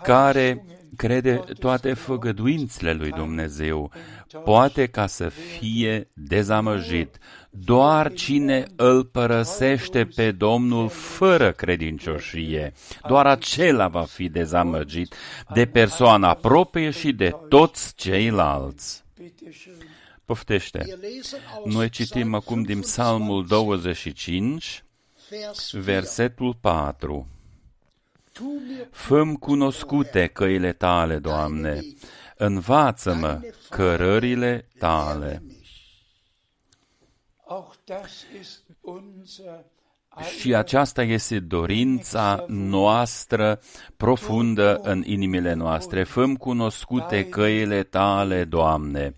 care 0.02 0.52
Verheißungen 0.54 0.78
crede 0.96 1.34
Gottes 1.34 1.58
toate 1.58 1.88
glaubt, 1.88 2.00
făgăduințele 2.00 2.92
lui 2.92 3.10
Dumnezeu, 3.10 3.92
poate 4.44 4.86
ca 4.86 5.06
să 5.06 5.28
fie 5.28 6.10
dezamăgit. 6.14 7.18
Doar 7.50 8.12
cine 8.12 8.64
îl 8.76 9.04
părăsește 9.04 10.04
pe 10.04 10.30
Domnul 10.30 10.88
fără 10.88 11.52
credincioșie, 11.52 12.72
doar 13.08 13.26
acela 13.26 13.88
va 13.88 14.02
fi 14.02 14.28
dezamăgit 14.28 15.14
de 15.54 15.66
persoana 15.66 16.34
proprie 16.34 16.90
și 16.90 17.12
de 17.12 17.34
toți 17.48 17.94
ceilalți. 17.94 19.04
Bitte 20.28 20.58
schön. 20.58 20.80
Poftește. 20.80 20.82
Wir 20.84 20.96
lesen 20.96 21.40
aus 21.54 21.74
Noi 21.74 21.88
citim 21.88 22.20
Psalm 22.20 22.34
acum 22.34 22.62
din 22.62 22.80
25, 22.80 22.84
Psalmul 22.84 23.46
25, 23.46 24.84
Vers 25.28 25.70
4. 25.70 25.80
versetul 25.82 26.54
4. 26.60 27.26
Tu 28.32 28.42
mir 28.42 28.88
Făm 28.90 29.36
cunoscute 29.36 30.26
căile 30.26 30.72
tale, 30.72 31.18
Doamne, 31.18 31.80
învață-mă 32.36 33.40
cărările 33.68 34.68
tale. 34.78 35.42
Mich. 40.18 40.28
Auch 40.28 40.32
das 40.32 40.32
ist 40.32 40.34
unser 40.34 40.40
Și 40.40 40.54
aceasta 40.54 41.02
este 41.02 41.38
dorința 41.38 42.44
noastră 42.48 43.60
profundă 43.96 44.80
în 44.82 45.02
inimile 45.06 45.54
noastre. 45.54 46.04
Făm 46.04 46.36
cunoscute 46.36 47.24
căile 47.24 47.82
tale, 47.82 48.44
Doamne. 48.44 49.14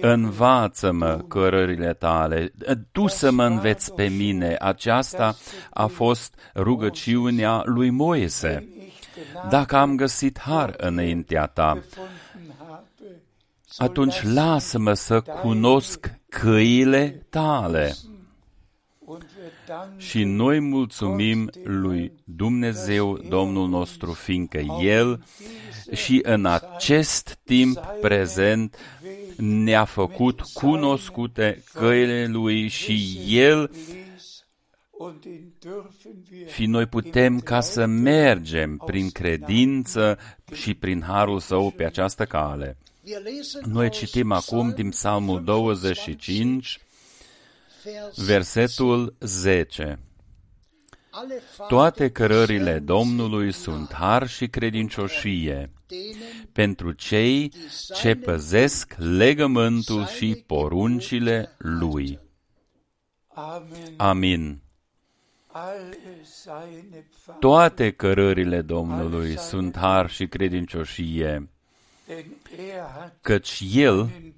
Învață-mă 0.00 1.24
cărările 1.28 1.92
tale. 1.92 2.52
Tu 2.92 3.06
să 3.06 3.30
mă 3.30 3.44
înveți 3.44 3.94
pe 3.94 4.08
mine. 4.08 4.56
Aceasta 4.58 5.36
a 5.70 5.86
fost 5.86 6.34
rugăciunea 6.54 7.62
lui 7.64 7.90
Moise. 7.90 8.68
Dacă 9.48 9.76
am 9.76 9.96
găsit 9.96 10.38
har 10.38 10.74
înaintea 10.76 11.46
ta, 11.46 11.78
gefunden 11.80 12.54
habe, 12.58 13.22
so 13.64 13.84
atunci 13.84 14.22
lass 14.22 14.34
lasă-mă 14.34 14.92
să 14.92 15.20
cunosc 15.20 16.10
căile 16.28 17.26
tale. 17.30 17.94
Und 19.70 19.76
wir 19.76 19.76
danken 19.76 20.00
Și 20.00 20.24
noi 20.24 20.60
mulțumim 20.60 21.50
lui 21.64 22.12
Dumnezeu, 22.24 23.18
Domnul 23.28 23.68
nostru, 23.68 24.12
fiindcă 24.12 24.58
El 24.82 25.24
și 25.92 26.20
în 26.22 26.46
acest 26.46 27.38
timp 27.44 27.78
prezent 28.00 28.76
ne-a 29.36 29.84
făcut 29.84 30.40
cunoscute 30.40 31.64
căile 31.72 32.26
Lui 32.26 32.68
și 32.68 33.20
El 33.26 33.70
ließ 33.70 34.44
und 34.90 35.22
den 35.22 35.52
dürfen 35.58 36.24
wir 36.30 36.48
și 36.48 36.66
noi 36.66 36.86
putem 36.86 37.40
ca 37.40 37.60
să 37.60 37.86
mergem 37.86 38.76
prin 38.86 39.10
credință 39.10 40.18
și 40.52 40.74
prin 40.74 41.02
harul 41.02 41.40
său 41.40 41.70
pe 41.70 41.84
această 41.84 42.24
cale. 42.24 42.76
Wir 43.04 43.22
lesen 43.22 43.62
Noi 43.72 43.86
aus 43.86 43.96
citim 43.96 44.32
acum 44.32 44.58
Psalm 44.58 44.74
din 44.74 44.88
Psalmul 44.88 45.44
25, 45.44 46.78
Vers 46.78 46.89
versetul 48.16 49.16
10. 49.20 49.98
Alle 51.10 51.42
Toate 51.68 52.10
cărările 52.10 52.78
Domnului 52.78 53.52
sunt 53.52 53.92
har 53.92 54.28
și 54.28 54.48
credincioșie 54.48 55.70
denen, 55.86 56.48
pentru 56.52 56.92
cei 56.92 57.52
ce 57.94 58.14
păzesc 58.14 58.94
legământul 58.96 60.06
și 60.06 60.44
poruncile 60.46 61.54
Lui. 61.58 62.18
Amen. 63.28 63.94
Amin. 63.96 64.62
Alle 65.46 65.98
seine 66.22 67.06
Pfade, 67.10 67.38
Toate 67.40 67.90
cărările 67.90 68.60
Domnului 68.60 69.38
sunt 69.38 69.76
har 69.76 70.10
și 70.10 70.26
credincioșie, 70.26 71.48
denn 72.06 72.24
er 72.72 72.80
hat 72.96 73.16
căci 73.20 73.62
El 73.72 73.96
den 73.96 74.08
Bund, 74.20 74.29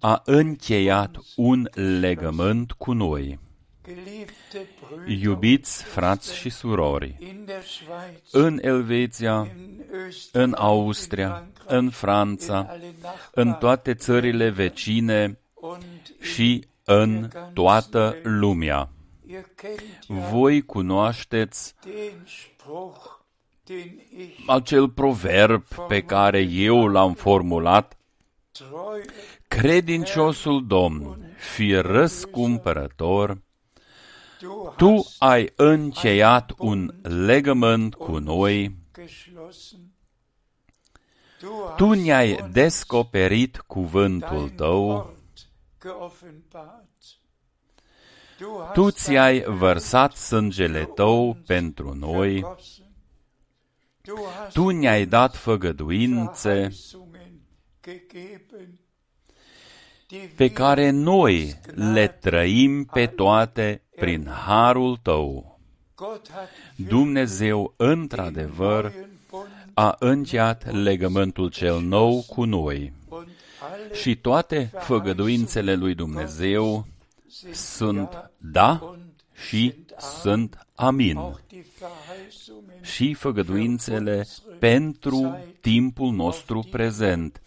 a 0.00 0.22
încheiat 0.24 1.16
un 1.36 1.68
legământ 2.00 2.72
cu 2.72 2.92
noi. 2.92 3.38
geliebte 3.86 4.68
Brüder 4.80 5.22
Iubiți 5.22 5.84
frați 5.84 6.34
și 6.34 6.50
surori, 6.50 7.16
in 7.20 7.42
der 7.44 7.62
Schweiz, 7.62 8.32
în 8.32 8.58
Elveția, 8.62 9.48
in 9.58 9.84
Österreich, 10.08 10.28
în 10.32 10.54
Austria, 10.58 11.46
în 11.66 11.90
Franța, 11.90 12.66
alle 12.68 12.94
în 13.32 13.46
Nachbarn 13.46 13.58
toate 13.58 13.94
țările 13.94 14.50
vecine 14.50 15.38
und 15.54 16.14
și 16.20 16.64
în 16.84 17.28
toată 17.52 18.16
lumea. 18.22 18.88
ihr 19.26 19.46
kennt 19.54 19.80
ja 20.08 20.28
Voi 20.30 20.62
cunoașteți 20.62 21.74
den 21.84 22.26
Spruch, 22.26 23.20
den 23.64 24.00
ich 24.18 24.42
acel 24.46 24.88
proverb 24.88 25.64
pe 25.88 26.02
care 26.02 26.40
eu 26.40 26.86
l-am 26.86 27.14
formulat, 27.14 27.86
treue 27.88 27.99
credinciosul 29.48 30.66
Domn, 30.66 31.34
fi 31.36 31.74
răscumpărător, 31.74 33.42
du 34.40 34.74
tu 34.76 34.94
hast 34.94 35.16
ai 35.18 35.52
încheiat 35.56 36.52
un 36.58 36.94
legământ 37.02 37.94
cu 37.94 38.18
noi, 38.18 38.76
geschlossen. 38.92 39.78
Du 41.40 41.74
tu 41.76 41.86
hast 41.86 42.00
ne-ai 42.00 42.40
uns 42.40 42.52
descoperit 42.52 43.58
cuvântul 43.66 44.38
dein 44.38 44.56
tău, 44.56 44.86
Wort 44.88 45.48
geoffenbart. 45.82 46.88
Du 48.38 48.46
hast 48.60 48.72
tu 48.72 48.90
ți-ai 48.90 49.40
dein 49.40 49.56
vărsat 49.56 50.16
sângele 50.16 50.84
tău 50.84 51.36
pentru 51.46 51.94
noi, 51.94 52.32
vergossen. 52.32 52.84
Du 54.02 54.14
hast 54.38 54.52
tu 54.52 54.68
ne-ai 54.68 55.06
dat 55.06 55.36
făgăduințe 55.36 56.68
Verheißungen 56.68 57.09
gegeben, 57.09 57.09
die 57.09 57.09
pe 60.36 60.44
wir 60.44 60.52
care 60.52 60.90
noi 60.90 61.60
le 61.74 62.08
trăim 62.08 62.84
pe 62.84 63.06
toate 63.06 63.82
prin 63.96 64.26
harul 64.26 64.96
tău. 64.96 65.60
Gott 65.94 66.30
hat 66.30 66.48
Dumnezeu, 66.88 67.74
într-adevăr, 67.76 68.90
neuen 68.90 69.10
Bund 69.30 69.46
a 69.74 69.96
încheiat 69.98 70.72
legământul 70.72 71.50
cel 71.50 71.80
nou 71.80 72.24
cu 72.26 72.44
noi 72.44 72.92
und 73.08 73.28
alle 73.72 73.94
și 73.94 74.16
toate 74.16 74.70
făgăduințele 74.78 75.74
lui 75.74 75.94
Dumnezeu 75.94 76.86
sind 77.28 77.54
sunt 77.54 78.30
da 78.36 78.80
und 78.82 79.10
și 79.48 79.74
sunt 80.20 80.66
amin. 80.74 81.16
auch 81.16 81.38
die 81.48 81.64
Verheißungen 81.78 82.84
Și 82.84 83.14
făgăduințele 83.14 84.26
pentru 84.58 85.38
timpul 85.60 86.12
nostru 86.12 86.66
prezent. 86.70 87.40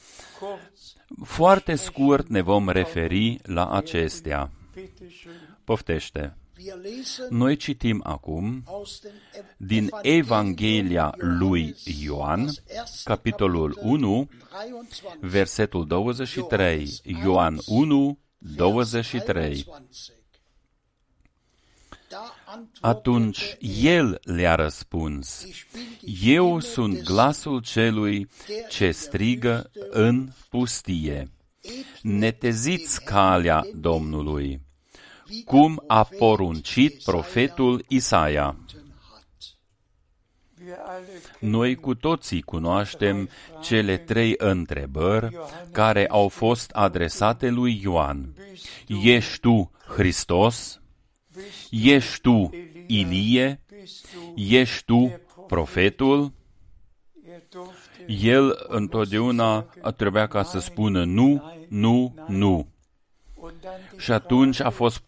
Kurz, 0.45 0.93
Foarte 1.23 1.75
scurt 1.75 2.27
ne 2.27 2.41
vom 2.41 2.69
referi 2.69 3.39
la 3.43 3.65
acestea. 3.69 4.51
bitteschön. 4.73 5.57
Poftește. 5.63 6.37
wir 6.57 6.73
lesen 6.81 7.27
Noi 7.29 7.55
citim 7.55 8.01
acum 8.03 8.61
aus 8.65 8.99
dem 8.99 9.11
Ev- 9.33 9.43
din 9.57 9.89
Evangelium 10.01 10.23
Evanghelia 10.23 11.13
lui 11.17 11.61
Johannes, 11.61 12.01
Ioan, 12.03 12.45
das 12.45 12.61
erste 12.67 13.09
capitolul 13.09 13.73
Kapitel, 13.73 13.91
1, 13.93 14.27
23. 14.51 15.29
versetul 15.31 15.85
23. 15.87 16.99
Ioan 17.03 17.59
1, 17.67 18.17
23. 18.37 19.65
Da 22.53 22.59
antwortete 22.59 22.87
Atunci 22.87 23.57
er, 23.59 23.83
el 23.83 24.19
le-a 24.23 24.55
răspuns, 24.55 25.43
Ich 25.43 25.65
bin 25.73 25.97
die 25.99 26.33
Eu 26.33 26.59
Stimme 26.59 26.73
sunt 26.73 26.93
des 26.93 27.03
glasul 27.03 27.61
celui 27.61 28.29
ce 28.69 28.91
strigă 28.91 29.69
în 29.89 30.29
pustie. 30.49 31.31
Neteziți 32.01 33.03
calea 33.03 33.65
Domnului, 33.75 34.61
cum 35.45 35.83
a 35.87 36.03
poruncit 36.03 37.03
profetul 37.03 37.85
Isaia. 37.87 38.55
hat. 39.11 39.57
Wir 40.65 40.77
alle 40.85 41.05
kennen 41.05 41.51
Noi 41.51 41.75
cu 41.75 41.95
toții 41.95 42.41
cunoaștem 42.41 43.29
cele 43.61 43.97
trei 43.97 44.33
întrebări 44.37 45.37
care 45.71 46.07
au 46.07 46.27
fost 46.27 46.71
adresate 46.71 47.49
lui 47.49 47.79
Ioan. 47.81 48.33
Ești 48.87 49.39
tu 49.39 49.71
Hristos? 49.87 50.82
Ești 51.81 52.21
tu 52.21 52.49
Ilie? 52.87 53.61
bist 53.79 54.07
du, 54.13 54.41
Ești 54.41 54.83
tu 54.85 55.21
profetul? 55.47 56.31
er 57.27 57.41
durfte 57.49 58.05
El 58.27 58.65
întotdeauna 58.67 59.65
trebuia 59.95 60.27
ca 60.27 60.43
să 60.43 60.59
spună 60.59 61.03
nu, 61.03 61.43
nu, 61.67 62.13
nu. 62.27 62.67
und 63.35 63.53
dann 63.61 63.75
die 63.91 63.99
Și 63.99 64.11
atunci 64.11 64.59
a 64.59 64.69
fost 64.69 65.03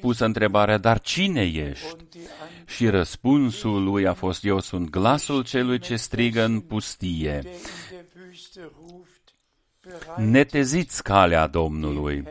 pusă 0.00 0.24
întrebarea, 0.24 0.78
dar 0.78 1.00
cine 1.00 1.42
ești? 1.42 1.86
und 1.92 2.02
die 2.10 2.20
Antwort, 2.20 2.68
Și 2.68 2.88
răspunsul 2.88 3.82
lui 3.84 4.06
a 4.06 4.12
fost, 4.12 4.44
eu 4.44 4.60
sunt 4.60 4.90
glasul 4.90 5.44
celui 5.44 5.78
ce 5.78 5.96
strigă 5.96 6.42
în 6.44 6.60
pustie. 6.60 7.40
der 7.42 7.52
in 7.52 7.58
der 7.90 8.04
Wüste 8.30 8.60
ruft, 8.60 9.34
bereit 9.82 10.30
Neteziți 10.30 11.02
calea 11.02 11.46
Domnului, 11.46 12.24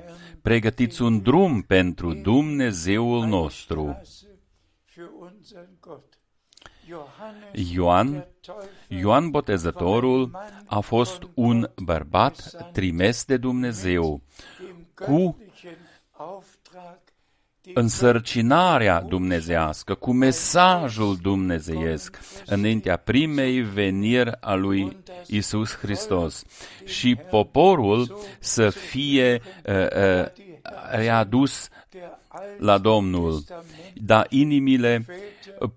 pregătiți 0.46 1.02
un 1.02 1.22
drum 1.22 1.62
pentru 1.62 2.14
Dumnezeul 2.14 3.26
nostru. 3.26 3.98
Straße 4.02 4.28
für 4.94 5.10
unseren 5.20 5.78
Gott. 5.80 6.20
Johannes 6.88 7.72
Ioan, 7.72 8.12
der 8.12 8.28
Täufer 8.42 8.70
Ioan 8.88 9.30
Botezătorul 9.30 10.32
a 10.66 10.80
fost 10.80 11.30
un 11.34 11.70
bărbat 11.84 12.70
trimis 12.72 13.26
de 13.26 13.38
Dumnezeu, 13.38 14.22
dem 14.60 14.88
cu 15.08 15.36
göttlichen 15.40 15.78
Auftrag, 16.12 16.44
den 16.44 16.55
însărcinarea 17.74 19.02
dumnezească, 19.02 19.94
cu 19.94 20.12
mesajul 20.12 21.18
dumnezeiesc, 21.22 22.20
înaintea 22.46 22.98
primei 22.98 23.62
veniri 23.62 24.32
a 24.40 24.54
lui 24.54 24.98
Isus 25.28 25.76
Hristos. 25.76 26.44
Și 26.86 27.16
poporul 27.30 28.20
să 28.40 28.70
fie 28.70 29.42
uh, 29.66 29.74
uh, 29.74 30.26
readus 30.92 31.70
der 31.90 32.20
Alte 32.28 32.56
la 32.60 32.78
Domnul, 32.78 33.44
da 33.94 34.24
inimile 34.30 35.06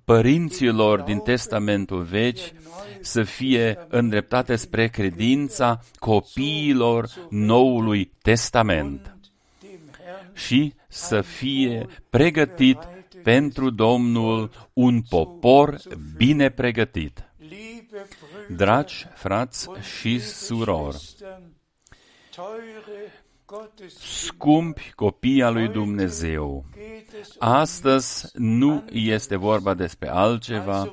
părinților 0.05 1.01
din 1.01 1.18
Testamentul 1.18 2.03
Vechi 2.03 2.53
să 3.01 3.22
fie 3.22 3.79
îndreptate 3.88 4.57
spre 4.57 4.88
credința 4.88 5.81
copiilor 5.98 7.09
Noului 7.31 8.12
Testament 8.22 9.16
dem 9.61 9.81
Herrn 9.92 10.37
și 10.37 10.74
să 10.88 11.20
fie 11.20 11.87
pregătit 12.11 12.79
pentru 13.22 13.70
Domnul 13.70 14.51
un 14.72 15.03
popor 15.03 15.81
bine 16.16 16.51
pregătit. 16.51 17.33
Liebe 17.38 18.07
Brüder 18.09 18.57
Dragi 18.57 19.07
frați 19.14 19.68
und 19.68 19.83
și 19.83 20.09
liebe 20.09 20.24
surori, 20.24 20.96
Schwestern, 20.96 21.42
teure 22.35 23.12
Gottes 23.46 23.94
scumpi 23.98 24.92
copii 24.94 25.42
al 25.42 25.53
lui 25.53 25.68
Dumnezeu. 25.68 26.64
geht 26.74 27.12
es 27.20 27.29
um 27.29 27.48
Astăzi 27.48 28.31
nu 28.35 28.85
este 28.92 29.37
vorba 29.37 29.74
despre 29.74 30.09
altceva 30.09 30.92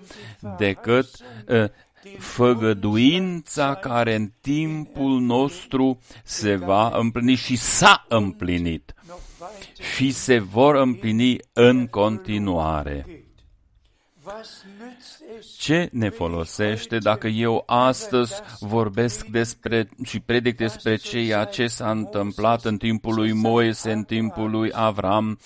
decât 0.58 1.10
uh, 1.48 1.70
făgăduința 2.18 3.76
care 3.76 4.16
în 4.16 4.32
timpul 4.42 5.20
nostru 5.20 6.00
se 6.24 6.56
va 6.56 6.98
împlini 6.98 7.36
și 7.36 7.56
s-a 7.56 8.06
împlinit 8.08 8.56
noch 8.66 8.95
weiter 8.95 8.95
și 9.96 10.12
se 10.12 10.40
vor 10.40 10.76
împlini 10.76 11.38
în 11.54 11.88
continuare. 11.88 13.06
geht. 13.08 13.26
Was 14.26 14.66
nützt 14.80 15.22
es, 15.38 15.58
Ce 15.58 15.90
ne 15.92 16.10
folosește 16.10 16.98
dacă 16.98 17.28
eu 17.28 17.64
astăzi 17.66 18.42
vorbesc 18.60 19.26
despre 19.26 19.90
și 20.04 20.20
predic 20.20 20.58
despre 20.58 20.96
ceea 20.96 21.46
ce 21.46 21.68
s-a 21.68 21.92
întâmplat 21.92 22.66
în 22.66 22.78
timpul 22.78 23.14
lui 23.14 23.32
Moise, 23.32 23.92
în 23.92 24.04
timpul 24.04 24.50
lui 24.50 24.70
Avram 24.74 25.40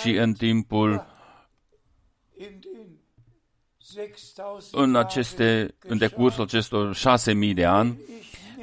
și 0.00 0.10
în 0.10 0.32
timpul 0.32 1.06
in 2.36 2.60
den 2.60 2.98
6000 3.78 4.84
în 4.84 4.96
aceste 4.96 5.74
în 5.80 5.98
decursul 5.98 6.42
acestor 6.42 6.94
șase 6.94 7.32
mii 7.32 7.54
de 7.54 7.64
ani, 7.64 7.98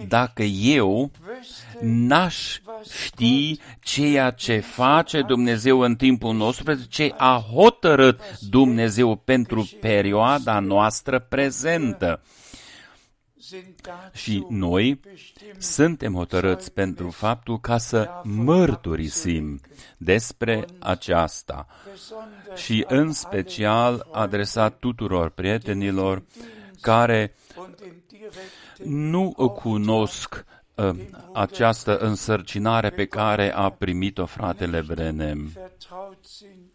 dacă 0.07 0.43
eu 0.43 1.11
wüsste, 1.11 1.66
n-aș 1.81 2.59
ști 3.03 3.59
ceea 3.79 4.31
ce 4.31 4.59
face 4.59 5.21
Dumnezeu 5.21 5.79
în 5.79 5.95
timpul 5.95 6.35
nostru, 6.35 6.73
ce 6.73 7.13
a 7.17 7.45
hotărât 7.53 8.39
Dumnezeu 8.39 9.15
pentru 9.15 9.69
perioada 9.81 10.59
noastră 10.59 11.19
prezentă. 11.19 12.21
sind 13.47 13.75
dazu 13.81 14.11
Și 14.13 14.45
noi 14.49 14.93
bestimmt, 14.95 15.61
suntem 15.61 16.13
hotărâți 16.13 16.71
pentru 16.71 17.09
faptul 17.09 17.59
ca 17.59 17.77
să 17.77 18.09
mărturisim 18.23 19.61
despre 19.97 20.65
aceasta 20.79 21.67
besonders 21.91 22.61
și 22.61 22.85
în 22.87 23.11
special 23.11 24.07
adresat 24.11 24.79
tuturor 24.79 25.29
prietenilor 25.29 26.23
care 26.81 27.35
und 27.55 27.75
im 27.85 28.03
direkten 28.07 28.93
nu 29.13 29.33
cunosc 29.61 30.45
uh, 30.47 30.56
această 31.33 31.97
însărcinare 31.97 32.89
pe 32.89 33.05
care 33.05 33.53
a 33.53 33.69
primit-o 33.69 34.25
fratele 34.25 34.81
Brenem. 34.81 35.51
vertraut 35.53 36.25
sind. 36.25 36.71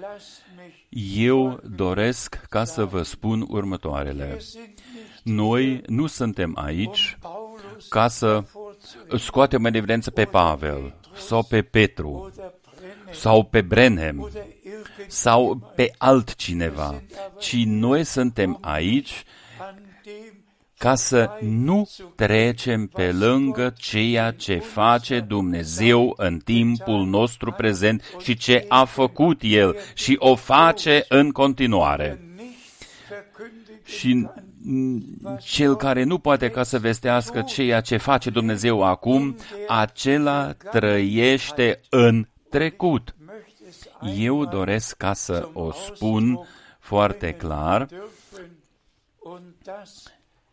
Lasst 0.00 0.42
mich, 0.56 1.18
Eu 1.18 1.60
doresc 1.76 2.40
ca 2.48 2.64
să 2.64 2.84
vă 2.84 3.02
spun 3.02 3.46
următoarele. 3.48 4.24
wir 4.24 4.40
sind 4.40 4.64
nicht 4.64 5.24
Noi 5.24 5.82
nu 5.86 6.06
suntem 6.06 6.52
aici 6.56 7.16
Paulus 7.20 7.88
ca 7.88 8.08
să 8.08 8.26
hervorzuheben 8.26 9.18
scoatem 9.18 9.64
în 9.64 9.74
evidență 9.74 10.10
pe 10.10 10.24
Pavel 10.24 10.94
sau 11.14 11.42
pe 11.42 11.62
Petru 11.62 12.10
oder 12.10 12.52
brennen 12.64 13.14
sau 13.14 13.44
pe 13.44 13.60
Brenhem 13.60 14.20
oder 14.20 14.42
irgend 14.64 15.10
sau 15.10 15.72
pe 15.74 15.92
altcineva, 15.98 17.02
ci 17.38 17.56
noi 17.64 18.04
suntem 18.04 18.58
aici 18.60 19.24
an 19.58 19.74
dem 20.04 20.39
ca 20.80 20.94
să 20.94 21.30
nu 21.40 21.88
trecem 22.14 22.86
pe 22.86 23.12
lângă 23.12 23.74
ceea 23.76 24.30
ce 24.30 24.58
face 24.58 25.20
Dumnezeu 25.20 26.14
în 26.16 26.38
timpul 26.38 27.06
nostru 27.06 27.52
prezent 27.52 28.02
și 28.18 28.36
ce 28.36 28.64
a 28.68 28.84
făcut 28.84 29.40
El 29.42 29.76
și 29.94 30.16
o 30.18 30.34
face 30.34 31.04
în 31.08 31.30
continuare. 31.30 32.20
nicht 32.36 33.08
verkündigt 33.08 33.86
Și 33.86 34.26
mm, 34.62 35.38
cel 35.40 35.76
care 35.76 36.04
nu 36.04 36.18
poate 36.18 36.48
ca 36.48 36.62
să 36.62 36.78
vestească 36.78 37.42
ceea 37.42 37.80
ce 37.80 37.96
face 37.96 38.30
Dumnezeu 38.30 38.82
acum, 38.82 39.36
acela 39.68 40.52
trăiește 40.70 41.80
în 41.88 42.26
trecut. 42.50 43.14
möchte 43.26 43.64
es 43.68 43.88
Eu 44.18 44.44
doresc 44.44 44.96
ca 44.96 45.12
să 45.12 45.48
o 45.52 45.72
spun 45.72 46.48
foarte 46.78 47.32
clar 47.32 47.88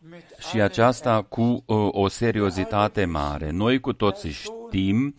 dürfen 0.08 0.14
und 0.14 0.32
das 0.32 0.40
mit 0.40 0.50
și 0.50 0.62
aceasta 0.62 1.22
cu 1.22 1.42
uh, 1.66 1.88
o 1.92 2.08
seriozitate 2.08 3.06
mare. 3.06 3.52
Noi 3.52 3.80
cu 3.80 3.94
toții 3.94 4.32
știm 4.32 5.16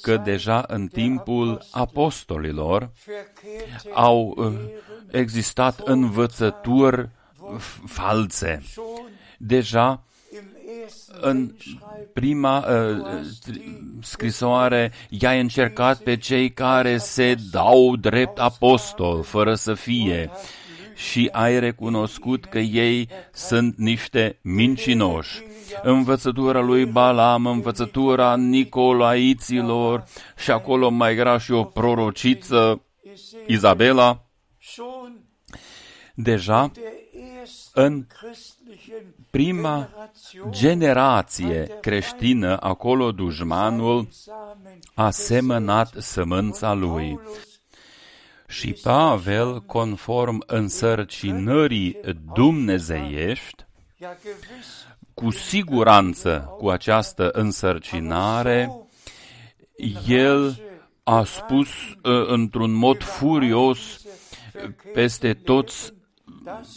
că 0.00 0.16
deja 0.16 0.64
în 0.68 0.86
timpul 0.86 1.62
apostolilor 1.70 2.90
verkehrte 3.04 3.90
au 3.92 4.34
uh, 4.36 4.52
existat 5.10 5.78
învățături 5.78 7.08
f- 7.58 7.80
false. 7.86 8.62
schon 8.70 9.10
Deja 9.38 10.02
im 10.32 10.56
ersten 10.84 11.16
în 11.20 11.46
Briefschreiben 11.46 12.08
prima 12.12 12.58
uh, 12.58 13.20
scrisoare 14.02 14.92
i-a 15.08 15.30
încercat 15.30 15.98
pe 15.98 16.16
cei 16.16 16.52
care 16.52 16.96
se 16.98 17.34
dau 17.50 17.96
drept 17.96 18.38
apostol, 18.38 19.22
fără 19.22 19.54
să 19.54 19.74
fie, 19.74 20.30
și 21.00 21.28
ai 21.32 21.58
recunoscut 21.58 22.44
că 22.44 22.58
ei 22.58 23.08
sunt 23.32 23.76
niște 23.76 24.38
mincinoși. 24.42 25.42
Învățătura 25.82 26.60
lui 26.60 26.84
Balam, 26.84 27.46
învățătura 27.46 28.36
Nicolaiților 28.36 30.04
și 30.36 30.50
acolo 30.50 30.88
mai 30.88 31.16
era 31.16 31.38
și 31.38 31.52
o 31.52 31.64
prorociță, 31.64 32.82
Izabela, 33.46 34.24
schon 34.58 35.12
deja 36.14 36.70
der 36.74 36.84
ersten 37.40 37.84
în 37.84 38.06
christlichen 38.06 39.14
prima 39.30 39.88
Generation 39.88 40.52
generație 40.52 41.78
creștină, 41.80 42.56
acolo 42.60 43.12
dușmanul 43.12 44.08
Samen 44.10 44.78
a 44.94 45.10
semănat 45.10 45.94
sămânța 45.98 46.72
lui. 46.72 47.18
Paulus 48.50 48.56
Și 48.58 48.72
Pavel, 48.82 49.60
conform 49.60 50.42
însărcinării 50.46 52.00
dumnezeiești, 52.34 53.64
ja 53.98 54.16
gewiss 54.22 54.86
cu 55.14 55.30
siguranță 55.30 56.54
cu 56.58 56.68
această 56.68 57.30
însărcinare, 57.32 58.72
el 60.06 60.60
a 61.02 61.24
spus 61.24 61.68
uh, 61.68 62.26
într-un 62.26 62.72
mod 62.72 63.02
furios 63.02 63.78
peste 64.92 65.34
toți 65.34 65.92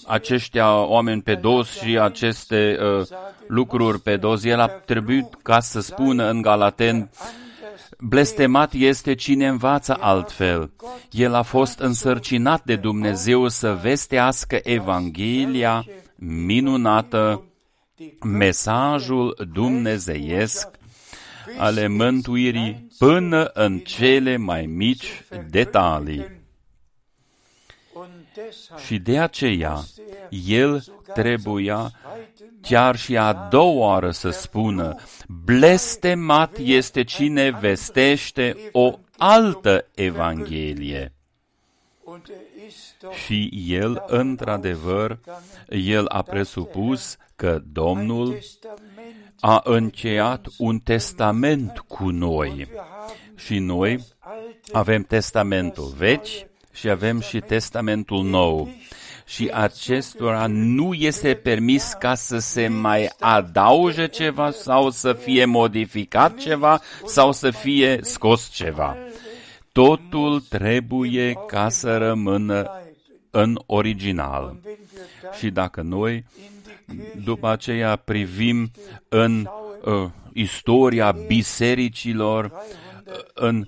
aceștia 0.08 0.76
oameni 0.76 1.22
pe 1.22 1.36
dos 1.36 1.80
și 1.80 2.00
aceste 2.00 2.78
uh, 2.82 3.08
lucruri 3.48 4.00
pe 4.00 4.18
dos. 4.18 4.44
El 4.44 4.60
a 4.60 4.68
trebuit 4.68 5.36
ca 5.42 5.60
să 5.60 5.80
spună 5.80 6.30
în 6.30 6.42
Galaten, 6.42 7.10
blestemat 8.00 8.74
este 8.74 9.14
cine 9.14 9.48
învață 9.48 9.98
altfel. 10.00 10.72
El 11.12 11.34
a 11.34 11.42
fost 11.42 11.80
însărcinat 11.80 12.64
de 12.64 12.76
Dumnezeu 12.76 13.48
să 13.48 13.80
vestească 13.82 14.60
Evanghelia 14.64 15.86
minunată, 16.16 17.44
mesajul 18.24 19.50
dumnezeiesc 19.54 20.68
ale 21.58 21.88
mântuirii 21.88 22.88
până 22.98 23.44
în 23.54 23.80
cele 23.80 24.38
mai 24.38 24.66
mici 24.66 25.24
detalii. 25.50 26.42
und 27.94 28.10
deshalb 28.34 28.80
Și 28.80 28.98
de 29.00 29.20
aceea, 29.20 29.84
el 30.48 30.84
trebuia 31.14 31.92
chiar 32.68 32.96
și 32.96 33.18
a 33.18 33.34
doua 33.34 33.88
oară 33.88 34.12
să 34.12 34.30
spună, 34.30 34.96
blestemat 35.28 36.58
este 36.58 37.04
cine 37.04 37.58
vestește 37.60 38.58
o 38.72 39.00
altă 39.18 39.86
Evanghelie. 39.96 41.14
und 42.04 42.22
er 42.30 42.68
ist 42.68 42.96
doch 43.02 43.14
Și 43.14 43.50
el, 43.68 44.04
într-adevăr, 44.08 45.20
el 45.70 46.06
a 46.08 46.22
presupus 46.22 47.18
că 47.36 47.62
Domnul 47.72 48.32
Testament 48.32 49.34
a 49.40 49.62
încheiat 49.64 50.48
un 50.58 50.80
testament 50.80 51.80
cu 51.88 52.10
noi. 52.10 52.50
wir 52.50 52.68
haben 52.76 53.36
Și 53.36 53.60
noi 53.60 54.04
alte 54.20 54.72
avem 54.72 55.04
testamentul 55.04 55.94
vechi 55.98 56.48
și 56.74 56.90
avem 56.90 57.20
și 57.20 57.40
testamentul 57.40 58.24
nou. 58.24 58.70
Și 59.26 59.50
acestora 59.54 60.46
nu 60.48 60.94
este 60.94 61.34
permis 61.34 61.94
ca 62.00 62.16
să 62.16 62.38
se 62.38 62.68
mai 62.68 63.10
adauge 63.20 64.08
ceva 64.08 64.52
sau 64.52 64.90
să 64.90 65.14
fie 65.14 65.46
modificat 65.46 66.38
ceva 66.38 66.82
sau 67.06 67.32
să 67.32 67.50
fie 67.50 68.00
scos 68.02 68.50
ceva. 68.50 68.98
Totul 69.72 70.40
trebuie 70.40 71.34
ca 71.48 71.70
să 71.70 71.98
rămână 71.98 72.72
în 73.32 73.60
original. 73.66 74.44
wenn 74.44 74.78
wir 74.96 75.06
dann 75.22 75.34
Și 75.40 75.50
dacă 75.50 75.82
noi 75.82 76.14
in 76.14 76.24
die 76.64 76.96
Kirche 76.96 77.20
după 77.24 77.50
aceea 77.50 77.96
privim 77.96 78.72
în 79.10 79.50
uh, 79.84 80.10
istoria 80.34 81.12
bisericilor, 81.28 82.46
uh, 82.46 83.14
în 83.34 83.66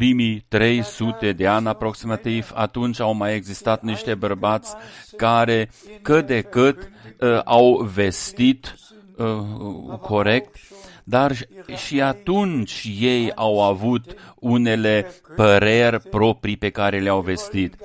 primii 0.00 0.44
300 0.48 1.32
de 1.32 1.46
ani 1.46 1.68
aproximativ, 1.68 2.50
atunci 2.54 3.00
au 3.00 3.12
mai 3.14 3.34
existat 3.34 3.82
niște 3.82 4.14
bărbați 4.14 4.74
care 5.16 5.70
cât 6.02 6.26
de 6.26 6.40
cât 6.42 6.90
uh, 7.20 7.40
au 7.44 7.90
vestit 7.94 8.74
uh, 9.16 9.98
corect, 10.00 10.56
dar 11.04 11.34
și- 11.34 11.46
și 11.86 12.00
atunci 12.00 12.88
ei 13.00 13.32
au 13.34 13.62
avut 13.62 14.14
unele 14.38 15.06
păreri 15.36 16.00
proprii 16.00 16.56
pe 16.56 16.70
care 16.70 16.98
le-au 17.00 17.20
vestit. 17.20 17.76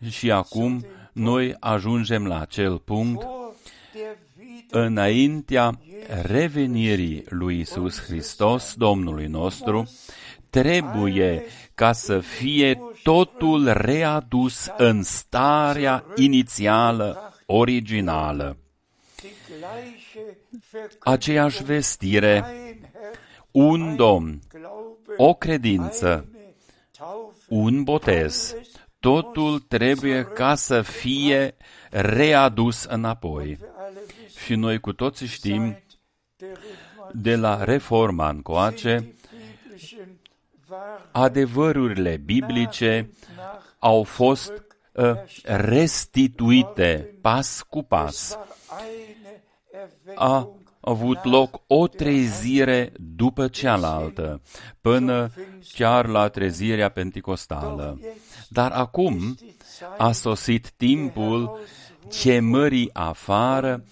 Și 0.10 0.32
acum 0.32 0.86
noi 1.13 1.56
ajungem 1.60 2.28
la 2.28 2.39
acel 2.39 2.78
punct 2.78 3.22
vor 3.22 3.28
der 3.28 3.30
Wieder 3.30 3.42
înaintea 4.69 5.80
revenirii 6.21 7.23
lui 7.30 7.60
Isus 7.60 8.02
Hristos, 8.02 8.73
Domnului 8.73 9.26
nostru, 9.26 9.89
trebuie 10.49 11.43
ca 11.73 11.91
să 11.91 12.19
fie 12.19 12.80
totul 13.04 13.71
readus 13.71 14.71
în 14.78 15.04
starea 15.04 16.06
inițială, 16.15 17.34
originală. 17.45 18.58
die 19.21 19.32
gleiche 19.47 20.38
Aceeași 20.99 21.63
vestire, 21.63 22.34
Verkehr, 22.34 22.89
Herr, 22.93 23.17
un 23.52 23.95
Domn, 23.95 24.39
Glaube, 24.49 25.13
o 25.17 25.34
credință, 25.34 26.26
eine 26.34 26.54
Taufe, 26.97 27.45
un 27.47 27.84
botez, 27.84 28.56
totul 28.99 29.60
trebuie 29.60 30.23
ca 30.23 30.56
să 30.56 30.82
fie 30.82 31.56
readus 31.89 32.84
înapoi. 32.84 33.58
Wir 34.49 34.56
alle 34.56 34.56
wissen, 34.56 34.56
Și 34.56 34.56
noi 34.56 34.79
cu 34.79 34.93
toții 34.93 35.27
știm 35.27 35.62
seit 35.62 35.84
der 36.36 36.49
Reformation 36.49 37.21
de 37.21 37.36
la 37.36 37.63
reforma 37.63 38.29
încoace, 38.29 38.99
die 38.99 39.15
biblischen 39.69 40.19
Wahrheiten 40.69 41.10
adevărurile 41.12 42.17
biblice 42.17 43.10
nach 43.36 43.62
au 43.79 44.03
fost 44.03 44.51
uh, 44.91 45.13
restituite 45.43 47.17
pas 47.21 47.62
cu 47.69 47.84
pas. 47.84 48.38
war 48.38 48.47
eine 48.79 49.41
A 50.15 50.38
Erweckung 50.38 50.62
avut 50.86 51.23
loc 51.23 51.62
o 51.67 51.88
trezire 51.88 52.91
după 53.15 53.47
cealaltă, 53.47 54.41
până 54.82 55.32
chiar 55.73 56.08
la 56.08 56.27
trezirea 56.27 56.89
penticostală. 56.89 57.99
Dar 58.49 58.71
acum 58.71 59.38
a 59.97 60.12
sosit 60.12 60.71
timpul 60.71 61.60
chemării 62.10 62.89
afară 62.93 63.84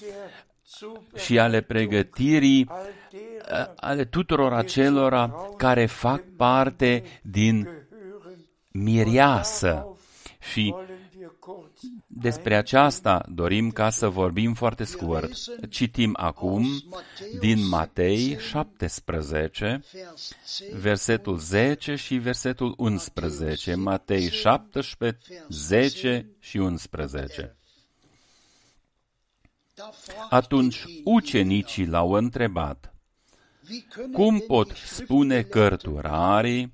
și 1.15 1.39
ale 1.39 1.61
pregătirii 1.61 2.65
all 2.69 2.81
derer 3.11 3.67
uh, 3.67 3.73
ale 3.75 4.05
tuturor 4.05 4.53
acelora 4.53 5.49
care 5.57 5.85
fac 5.85 6.23
parte 6.37 7.03
din 7.21 7.61
gehören. 7.61 8.45
miriasă. 8.71 9.95
Și 10.39 10.73
Wollen 10.73 11.09
wir 11.17 11.31
kurz 11.39 11.81
despre 12.07 12.55
aceasta 12.55 13.25
dorim 13.29 13.71
ca 13.71 13.89
să 13.89 14.07
vorbim 14.07 14.53
foarte 14.53 14.83
scurt. 14.83 15.31
Citim 15.69 16.13
acum 16.17 16.65
din 17.39 17.67
Matei 17.67 18.37
17, 18.39 19.81
Vers 20.01 20.35
10 20.45 20.75
versetul 20.75 21.37
10 21.37 21.95
și 21.95 22.15
versetul 22.15 22.73
11. 22.77 23.75
Matei 23.75 24.29
17, 24.29 25.45
10 25.49 26.25
și 26.39 26.57
11. 26.57 27.55
Da 29.81 29.91
fragt 29.91 30.31
Atunci 30.31 30.83
ihn, 30.87 31.01
ucenicii 31.03 31.85
l-au 31.85 32.11
întrebat, 32.11 32.93
wie 33.69 33.85
können 33.89 34.11
cum 34.11 34.37
denn 34.37 34.47
pot 34.47 34.67
die 34.67 34.75
spune 34.85 35.41
Schriftgelehrten 35.41 35.49
cărturarii 35.49 36.71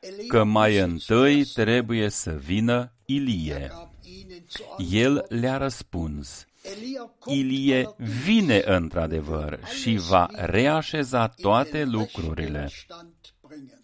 Elia 0.00 0.24
că 0.28 0.44
mai 0.44 0.70
müsse 0.72 0.82
întâi 0.82 1.32
zuerst 1.32 1.54
trebuie 1.54 2.08
să 2.08 2.30
vină 2.30 2.92
Ilie? 3.04 3.68
gab 3.70 3.88
ihnen 4.02 4.44
zu 4.48 4.62
El 4.90 5.10
antworten, 5.10 5.40
le-a 5.40 5.56
răspuns, 5.56 6.46
Elia 6.62 7.00
kommt 7.18 7.36
Ilie 7.38 7.74
allerdings 7.74 8.22
vine 8.24 8.62
într-adevăr 8.64 9.58
și 9.80 9.96
va 9.96 10.28
reașeza 10.32 11.28
toate 11.28 11.78
in 11.78 11.84
den 11.84 11.90
lucrurile. 11.90 12.60
rechten 12.60 12.84
Stand 12.84 13.14
bringen. 13.48 13.82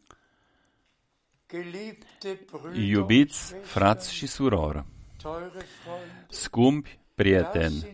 Geliebte 1.49 2.47
Brüder 2.51 2.77
Iubiți 2.77 3.53
und 3.55 3.65
Schwestern, 3.65 3.65
frați 3.65 4.13
și 4.15 4.27
surori, 4.27 4.85
teure 5.23 5.49
Freunde, 5.49 6.27
scumpi 6.29 6.89
das 6.89 6.99
prieteni, 7.15 7.71
sind 7.71 7.83
die 7.83 7.89
Worte, 7.89 7.94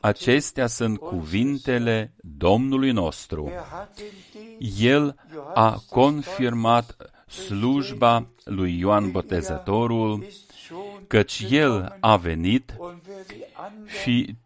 acestea 0.00 0.66
sunt 0.66 0.98
cuvintele 0.98 2.14
Domnului 2.20 2.90
nostru. 2.90 3.50
er 3.52 3.66
hat 3.70 3.98
in 3.98 4.68
die 4.68 4.90
El 4.90 5.16
a 5.54 5.82
confirmat 5.88 6.96
slujba 7.26 8.26
lui 8.44 8.78
Ioan 8.78 9.10
Botezătorul, 9.10 10.24
ist 10.28 10.50
schon 10.66 11.04
căci 11.06 11.46
el 11.50 11.96
a 12.00 12.16
venit 12.16 12.74
und 12.78 13.00
wer 13.08 13.26
die 13.26 13.46
anderen 13.54 13.86
și 14.02 14.36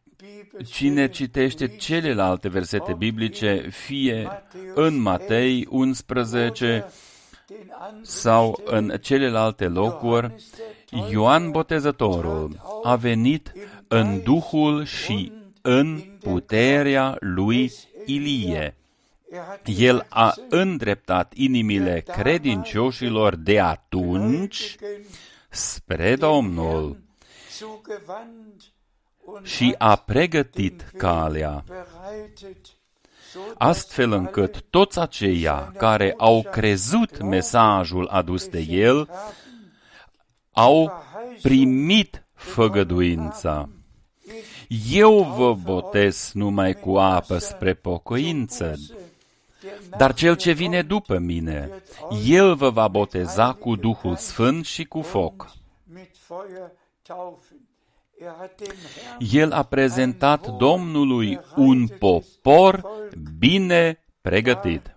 cine 0.67 1.09
citește 1.09 1.67
celelalte 1.67 2.49
versete 2.49 2.95
biblice, 2.99 3.69
fie 3.71 4.29
în 4.75 5.01
Matei 5.01 5.67
11 5.71 6.85
den 7.47 7.73
anderen 7.79 8.05
sau 8.05 8.61
în 8.65 8.93
celelalte 9.01 9.69
locuri, 9.69 10.35
Ioan 11.11 11.51
Botezătorul 11.51 12.81
a 12.83 12.97
venit 12.97 13.53
în 13.89 14.21
Duhul 14.23 14.85
și 14.85 15.33
în 15.63 16.01
puterea 16.21 17.17
lui 17.21 17.73
Ilie. 18.07 18.75
er 19.31 19.39
hat 19.49 19.69
El 19.77 20.07
a 20.09 20.35
îndreptat 20.49 21.33
inimile 21.35 22.01
credincioșilor 22.01 23.37
de 23.37 23.61
atunci 23.61 24.77
spre 25.49 26.17
Domnul 26.17 26.97
zugewandt 27.59 28.63
und 29.25 29.47
și 29.47 29.75
a 29.79 29.97
pregătit 29.97 30.93
calea, 30.97 31.65
bereitet, 31.67 32.67
so 33.33 33.39
astfel 33.59 34.13
încât 34.13 34.63
toți 34.71 34.99
aceia 34.99 35.73
care 35.77 36.15
au 36.17 36.43
crezut 36.43 37.23
mesajul 37.23 38.07
adus 38.07 38.49
de 38.49 38.61
el 38.61 39.09
au 40.53 40.93
primit 41.43 42.25
făgăduința. 42.35 43.69
Eu 44.91 45.23
vă 45.23 45.55
botez 45.55 46.31
numai 46.35 46.75
cu 46.75 46.97
apă 46.97 47.39
spre 47.39 47.75
pocăință, 47.75 48.75
dar 49.99 50.15
cel 50.15 50.37
ce 50.37 50.53
vine 50.53 50.83
după 50.83 51.19
mine, 51.19 51.71
el 52.25 52.55
vă 52.55 52.71
va 52.71 52.89
boteza 52.89 53.53
cu 53.53 53.77
Duhul 53.77 54.17
Sfânt 54.17 54.65
și 54.65 54.85
cu 54.85 55.01
foc. 55.01 55.51
mit 55.85 56.17
Feuer 56.17 56.71
taufen. 57.03 57.61
Er 58.19 58.35
hat 58.39 58.57
dem 58.57 58.77
Herrn 58.95 59.37
El 59.37 59.53
a 59.53 59.63
prezentat 59.63 60.57
Domnului 60.57 61.41
un 61.57 61.87
popor 61.89 62.85
bine 63.39 64.05
pregătit. 64.21 64.97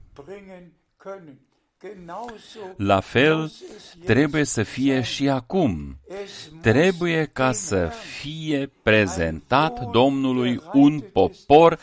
Bringen 1.84 2.05
können. 2.05 2.07
Genauso 2.07 2.59
La 2.77 3.01
fel, 3.01 3.38
muss 3.38 3.61
es 3.61 3.93
jetzt 3.93 4.05
trebuie 4.05 4.43
să 4.43 4.63
fie 4.63 5.01
și 5.01 5.29
acum. 5.29 5.97
Es 6.07 6.49
muss 6.51 6.61
Trebuie 6.61 7.29
ca 7.34 7.51
să 7.51 7.91
fie 8.19 8.71
prezentat 8.84 9.91
Domnului 9.91 10.61
un 10.73 10.99
popor 10.99 11.79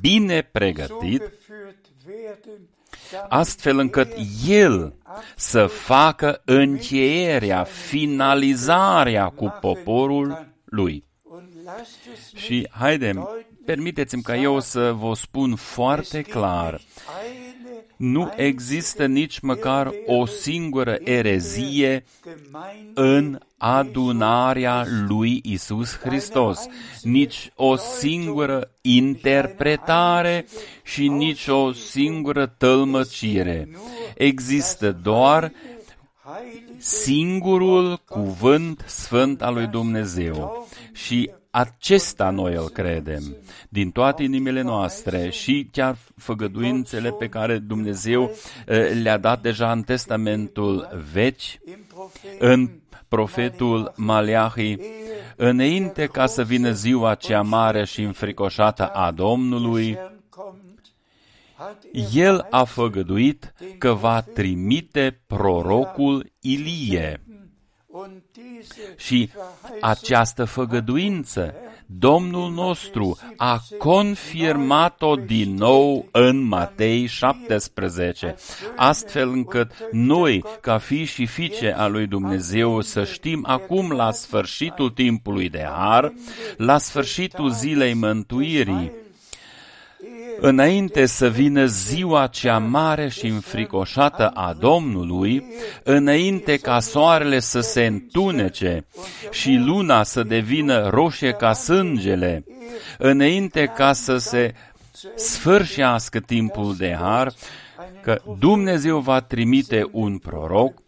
bine 0.00 0.40
so 0.40 0.48
pregătit, 0.52 1.20
geführt 1.20 1.84
werden, 2.06 2.68
damit 3.10 3.26
astfel 3.28 3.78
încât 3.78 4.12
El 4.46 4.94
să 5.36 5.66
facă 5.66 6.42
încheierea, 6.44 7.64
finalizarea 7.64 9.28
cu 9.28 9.58
poporul 9.60 10.48
Lui. 10.64 11.04
und 11.24 11.48
lasst 11.64 11.98
es 12.12 12.32
mich 12.32 12.44
Și 12.44 12.68
haidem, 12.70 13.28
permiteți-mi 13.64 14.22
ca 14.22 14.36
eu 14.36 14.60
să 14.60 14.92
vă 14.92 15.14
spun 15.14 15.54
foarte 15.54 16.22
clar, 16.22 16.80
eine 17.24 17.49
nu 18.00 18.32
există 18.36 19.06
nici 19.06 19.40
măcar 19.40 19.92
o 20.06 20.26
singură 20.26 20.98
erezie 21.04 22.04
Gemeinde 22.22 22.90
în 22.94 23.38
adunarea 23.56 24.86
lui 25.08 25.40
Isus 25.44 25.98
Hristos, 25.98 26.66
nici 27.02 27.52
o 27.54 27.76
singură 27.76 28.70
interpretare 28.80 30.46
și 30.82 31.08
nici 31.08 31.46
o 31.46 31.72
singură 31.72 32.46
tălmăcire. 32.46 33.68
Există 34.14 34.92
doar 35.02 35.52
heilig 36.24 36.64
singurul 36.78 38.00
cuvânt 38.08 38.84
sfânt 38.86 39.42
al 39.42 39.54
lui 39.54 39.66
Dumnezeu 39.66 40.68
și 40.92 41.30
acesta 41.50 42.30
noi 42.30 42.54
îl 42.54 42.68
credem 42.68 43.36
din 43.68 43.90
toate 43.90 44.22
inimile 44.22 44.62
noastre 44.62 45.30
și 45.30 45.68
chiar 45.72 45.96
făgăduințele 46.16 47.10
pe 47.10 47.28
care 47.28 47.58
Dumnezeu 47.58 48.30
eh, 48.66 48.90
le-a 49.02 49.18
dat 49.18 49.42
deja 49.42 49.72
în 49.72 49.82
Testamentul 49.82 50.88
Vechi, 51.12 51.42
im 51.42 51.84
Propheten 51.88 52.36
în 52.38 52.70
profetul 53.08 53.92
Maleahi, 53.96 54.76
înainte 55.36 56.06
ca 56.06 56.26
să 56.26 56.42
vină 56.42 56.70
ziua 56.70 57.14
cea 57.14 57.42
mare 57.42 57.84
și 57.84 58.02
înfricoșată 58.02 58.86
a 58.86 59.10
Domnului, 59.10 59.94
Herrn 59.94 60.22
kommt, 60.28 60.80
hat 61.54 61.84
er 61.92 62.04
el 62.12 62.46
a 62.50 62.64
făgăduit 62.64 63.52
că 63.78 63.92
va 63.92 64.20
trimite 64.20 65.20
prorocul 65.26 66.32
Ilie. 66.40 67.20
Und 67.92 68.22
diese 68.32 68.94
Și 68.96 69.30
această 69.80 70.44
făgăduință, 70.44 71.54
Domnul 71.86 72.50
nostru 72.50 73.18
a 73.36 73.60
confirmat-o 73.78 75.14
din 75.14 75.54
nou 75.54 76.08
în 76.10 76.42
Matei 76.42 77.06
17, 77.06 78.34
astfel 78.76 79.28
încât 79.28 79.72
noi, 79.92 80.44
ca 80.60 80.78
fi 80.78 81.04
și 81.04 81.26
fiice 81.26 81.72
a 81.72 81.86
lui 81.86 82.06
Dumnezeu, 82.06 82.80
să 82.80 83.04
știm 83.04 83.44
acum 83.46 83.90
la 83.90 84.12
sfârșitul 84.12 84.90
timpului 84.90 85.48
de 85.48 85.62
har, 85.62 86.12
la 86.56 86.78
sfârșitul 86.78 87.50
zilei 87.50 87.94
mântuirii, 87.94 88.92
Înainte 90.40 91.06
să 91.06 91.28
vină 91.28 91.64
ziua 91.64 92.26
cea 92.26 92.58
mare 92.58 93.08
și 93.08 93.26
înfricoșată 93.26 94.28
a 94.28 94.52
Domnului, 94.52 95.44
înainte 95.82 96.56
ca 96.56 96.80
soarele 96.80 97.40
să 97.40 97.60
se 97.60 97.86
întunece 97.86 98.86
și 99.30 99.62
luna 99.64 100.02
să 100.02 100.22
devină 100.22 100.88
roșie 100.88 101.32
ca 101.32 101.52
sângele, 101.52 102.44
înainte 102.98 103.72
ca 103.76 103.92
să 103.92 104.16
se 104.16 104.54
sfârșească 105.16 106.18
timpul 106.18 106.74
de 106.76 106.96
har, 107.00 107.32
că 108.02 108.20
Dumnezeu 108.38 108.98
va 108.98 109.20
trimite 109.20 109.88
un 109.92 110.18
proroc, 110.18 110.82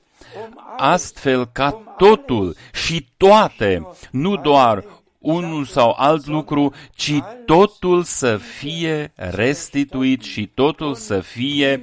astfel 0.76 1.46
ca 1.52 1.94
totul 1.96 2.56
și 2.72 3.08
toate, 3.16 3.88
nu 4.10 4.36
doar 4.36 4.84
unul 5.22 5.64
sau 5.64 5.94
alt 5.98 6.26
lucru, 6.26 6.72
ci 6.94 7.20
totul 7.46 8.02
să 8.02 8.36
fie 8.36 9.12
restituit 9.14 10.22
și 10.22 10.46
totul 10.46 10.94
să 10.94 11.20
fie 11.20 11.82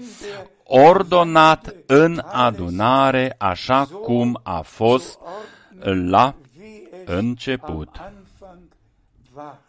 ordonat 0.63 1.75
în 1.85 2.21
adunare 2.25 3.35
așa 3.37 3.85
cum 3.85 4.39
a 4.43 4.61
fost 4.61 5.19
la 5.81 6.35
wie 6.59 6.89
es 6.91 7.07
început. 7.07 7.89
am 7.95 8.03
Anfang 8.05 8.61
war. 9.35 9.59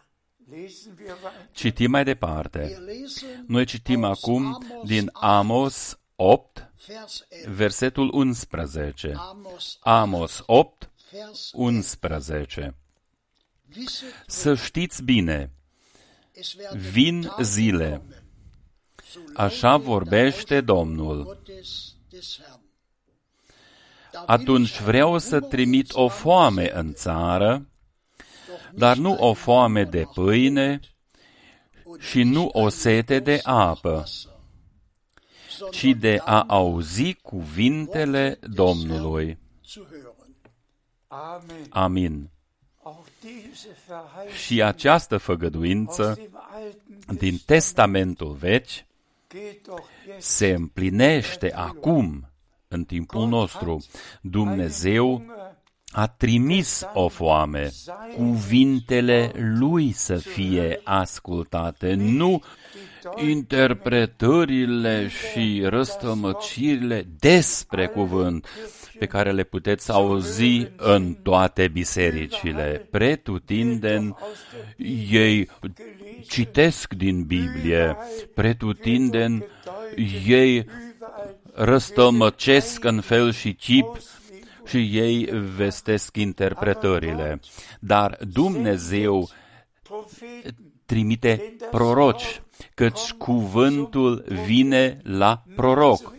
Lesen 0.49 0.93
wir 0.99 1.07
weiter. 1.23 1.49
Citim 1.51 1.91
mai 1.91 2.03
departe. 2.03 2.59
Wir 2.59 2.79
lesen 2.79 3.45
Noi 3.47 3.65
citim 3.65 4.03
aus 4.03 4.23
acum 4.23 4.43
Amos 4.43 4.87
din 4.87 5.09
8, 5.13 5.23
Amos 5.23 5.99
8, 6.15 6.69
Vers 6.87 7.25
11. 7.31 7.55
versetul 7.55 8.09
11. 8.13 9.13
Amos 9.15 9.79
Amos 9.81 10.43
8, 10.45 10.89
Vers 11.11 11.51
11. 11.53 12.75
Wisset, 13.75 14.23
Să 14.27 14.55
știți 14.55 15.03
bine, 15.03 15.51
es 16.33 16.53
werden 16.53 16.79
vin 16.91 17.21
Tage 17.21 17.43
zile, 17.43 17.89
kommen, 17.89 18.23
so 19.11 19.19
așa 19.35 19.69
lautet 19.69 19.87
vorbește 19.87 20.53
der 20.53 20.63
Domnul. 20.63 21.23
Gottes 21.23 21.95
des 22.09 22.39
Herrn. 22.39 22.59
Da 24.11 24.19
will 24.19 24.39
Atunci 24.39 24.69
ich 24.69 24.79
vreau 24.79 25.11
ein 25.11 25.19
să 25.19 25.39
Hunger 25.39 25.49
trimit 25.49 25.85
ins 25.85 25.93
o 25.95 25.99
Land 25.99 26.11
foame 26.11 26.63
senden, 26.63 26.85
în 26.85 26.93
țară, 26.93 27.65
doch 28.47 28.59
dar 28.73 28.97
nicht 28.97 29.07
nu 29.07 29.15
o 29.19 29.23
einen 29.23 29.35
foame 29.35 29.83
Hunger 29.83 29.91
de 29.91 29.99
nach 30.01 30.13
pâine 30.13 30.79
Brot 30.79 30.89
und 31.83 32.01
și 32.01 32.23
nu 32.23 32.41
nicht 32.41 32.55
o 32.55 32.59
einen 32.59 32.69
sete 32.69 33.19
de 33.19 33.31
Durst 33.31 33.45
nach 33.45 33.55
apă, 33.55 33.89
Wasser, 33.89 34.29
ci 35.71 35.79
sondern 35.79 35.99
de 35.99 36.17
a 36.19 36.23
dann 36.25 36.49
auzi 36.49 37.13
cuvintele 37.13 38.39
Domnului. 38.53 39.37
zu 39.63 39.85
hören. 39.89 40.35
Amen. 41.07 41.65
Amin. 41.69 42.29
Auch 43.23 43.33
diese 43.43 43.75
Verheißung 43.87 44.35
Și 44.35 44.61
această 44.63 45.13
aus 45.13 45.23
făgăduință 45.23 46.13
dem 46.15 46.39
Alten 46.53 47.15
din 47.17 47.37
Testament 47.45 47.45
Testamentul 47.45 48.37
vechi 48.39 48.85
geht 49.27 49.65
doch 49.67 49.89
jetzt 50.05 50.27
se 50.27 50.47
împlinește 50.47 51.53
acum, 51.53 52.29
în 52.67 52.83
timpul 52.83 53.27
nostru. 53.27 53.85
Dumnezeu 54.21 55.17
Hunger 55.17 55.41
a 55.91 56.07
trimis 56.07 56.83
o 56.93 57.07
foame, 57.07 57.71
cuvintele 58.15 59.31
lui 59.35 59.91
să 59.91 60.15
fie 60.15 60.81
ascultate, 60.83 61.93
nu 61.93 62.41
interpretările 63.25 65.07
și 65.07 65.61
răstămăcirile 65.65 67.07
despre 67.19 67.87
cuvânt 67.87 68.47
pe 69.01 69.07
care 69.07 69.31
le 69.31 69.43
puteți 69.43 69.91
auzi 69.91 70.67
în 70.75 71.13
toate 71.13 71.67
bisericile. 71.67 72.87
Pretutindeni 72.91 74.15
ei 75.11 75.49
citesc 76.27 76.93
din 76.93 77.23
Biblie, 77.23 77.97
pretutindeni 78.33 79.45
ei 80.27 80.65
răstămăcesc 81.53 82.83
în 82.83 83.01
fel 83.01 83.31
și 83.31 83.53
chip 83.53 83.97
și 84.65 84.77
ei 84.77 85.29
vestesc 85.55 86.17
interpretările. 86.17 87.39
Dar 87.79 88.17
Dumnezeu 88.31 89.29
Propheten 89.81 90.55
trimite 90.85 91.55
proroci, 91.71 92.41
căci 92.73 93.11
cuvântul 93.17 94.25
vine 94.45 94.99
la 95.03 95.43
proroc, 95.55 96.13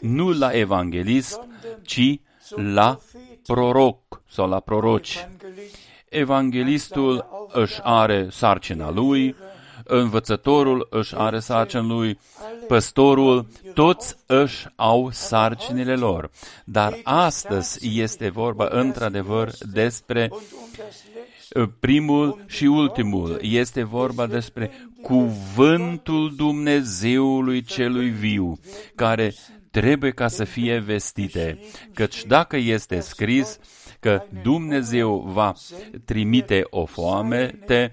nu 0.00 0.32
la 0.32 0.50
evanghelist, 0.50 1.40
ci 1.82 2.20
la 2.56 2.98
proroc 3.46 4.22
sau 4.28 4.48
la 4.48 4.60
proroci. 4.60 5.28
Evangelist 6.08 6.92
Evanghelistul 6.94 7.26
își 7.52 7.80
are 7.82 8.28
sarcina 8.30 8.90
lui, 8.90 9.34
învățătorul 9.84 10.86
își 10.90 11.14
are 11.16 11.38
sarcina 11.38 11.82
lui, 11.82 12.18
păstorul, 12.66 13.46
toți 13.74 14.16
își 14.26 14.66
au 14.76 15.08
sarcinile 15.10 15.96
lor. 15.96 16.30
Dar 16.64 16.98
astăzi 17.02 18.00
este 18.00 18.28
vorba 18.28 18.68
într-adevăr 18.70 19.50
despre 19.72 20.28
und 20.30 20.40
um 20.52 20.70
das 20.76 21.02
letzte 21.14 21.74
primul 21.80 22.44
și 22.46 22.64
ultimul. 22.64 23.38
Este 23.42 23.82
vorba 23.82 24.26
despre 24.26 24.70
cuvântul 25.02 26.34
Dumnezeului 26.36 27.62
celui 27.62 28.08
viu, 28.08 28.58
care 28.94 29.34
trebuie 29.80 30.10
ca 30.10 30.28
să 30.28 30.44
fie 30.44 30.78
vestite, 30.78 31.58
căci 31.94 32.24
dacă 32.24 32.56
este 32.56 33.00
scris 33.00 33.58
că 34.00 34.22
Dumnezeu 34.42 35.24
va 35.32 35.52
trimite 36.04 36.66
o 36.70 36.84
foamete 36.84 37.92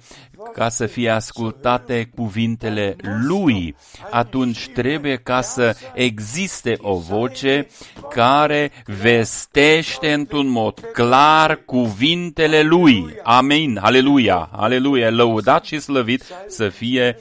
ca 0.53 0.69
să 0.69 0.85
fie 0.85 1.09
ascultate 1.09 2.09
cuvintele 2.15 2.95
Lui, 3.27 3.75
atunci 4.11 4.69
trebuie 4.73 5.15
ca 5.15 5.41
să 5.41 5.75
existe 5.93 6.77
o 6.81 6.97
voce 6.97 7.67
care 8.09 8.71
vestește 8.85 10.13
într-un 10.13 10.47
mod 10.47 10.79
clar 10.93 11.61
cuvintele 11.65 12.61
Lui. 12.61 13.05
Amin, 13.23 13.77
aleluia, 13.77 14.49
aleluia, 14.51 15.09
lăudat 15.09 15.65
și 15.65 15.79
slăvit 15.79 16.23
să 16.47 16.69
fie 16.69 17.17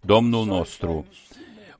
Domnul 0.00 0.46
nostru. 0.46 1.06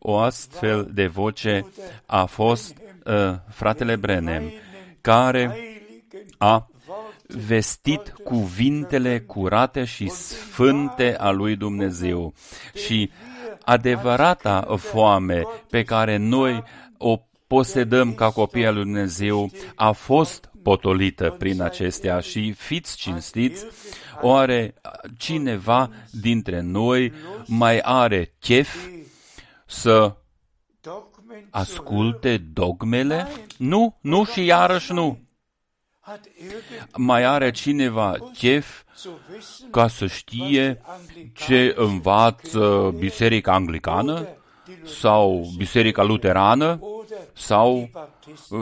O 0.05 0.18
astfel 0.18 0.88
de 0.92 1.07
voce 1.07 1.66
a 2.07 2.24
fost 2.24 2.76
uh, 3.05 3.34
fratele 3.48 3.96
Brenem, 3.96 4.53
care 5.00 5.57
a 6.38 6.66
vestit 7.26 8.14
cuvintele 8.24 9.20
curate 9.20 9.84
și 9.84 10.09
sfânte 10.09 11.16
a 11.18 11.30
lui 11.30 11.57
Dumnezeu. 11.57 12.34
Și 12.86 13.11
adevărata 13.64 14.74
foame 14.76 15.42
pe 15.70 15.82
care 15.82 16.16
noi 16.16 16.62
o 16.98 17.20
posedăm 17.46 18.14
ca 18.14 18.30
copii 18.30 18.66
al 18.66 18.74
lui 18.74 18.82
Dumnezeu 18.82 19.50
a 19.74 19.92
fost 19.92 20.50
potolită 20.62 21.34
prin 21.38 21.62
acestea. 21.62 22.20
Și 22.20 22.53
fiți 22.53 22.96
cinstiți, 22.96 23.64
oare 24.20 24.74
cineva 25.16 25.90
dintre 26.11 26.61
noi 26.61 27.12
mai 27.46 27.78
are 27.78 28.32
chef 28.40 28.76
să 29.73 30.16
asculte 31.51 32.37
dogmele? 32.37 33.27
Nu, 33.59 33.99
nu 34.01 34.25
și 34.25 34.45
iarăși 34.45 34.93
nu. 34.93 35.18
Mai 36.97 37.25
are 37.25 37.51
cineva 37.51 38.14
chef 38.33 38.83
ca 39.70 39.89
să 39.89 40.07
știe 40.07 40.81
ce 41.35 41.75
învață 41.77 42.95
Biserica 42.99 43.53
Anglicană 43.53 44.29
sau 44.85 45.51
Biserica 45.57 46.03
Luterană 46.03 46.81
sau 47.33 47.91
uh, 48.51 48.59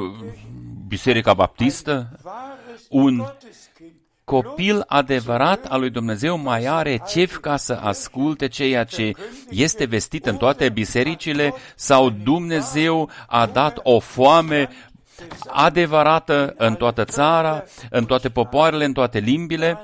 Biserica 0.86 1.34
Baptistă? 1.34 2.20
Un 2.88 3.24
copil 4.30 4.84
adevărat 4.86 5.64
al 5.64 5.80
lui 5.80 5.90
Dumnezeu 5.90 6.38
mai 6.38 6.64
are 6.64 7.02
chef 7.06 7.36
ca 7.36 7.56
să 7.56 7.78
asculte 7.82 8.48
ceea 8.48 8.84
ce 8.84 9.12
este 9.48 9.84
vestit 9.84 10.26
în 10.26 10.36
toate 10.36 10.68
bisericile 10.68 11.54
sau 11.74 12.10
Dumnezeu 12.10 13.10
a 13.26 13.46
dat 13.46 13.78
o 13.82 13.98
foame 13.98 14.68
adevărată 15.46 16.54
în 16.56 16.74
toată 16.74 17.04
țara, 17.04 17.64
în 17.90 18.04
toate 18.04 18.28
popoarele, 18.28 18.84
în 18.84 18.92
toate 18.92 19.18
limbile, 19.18 19.78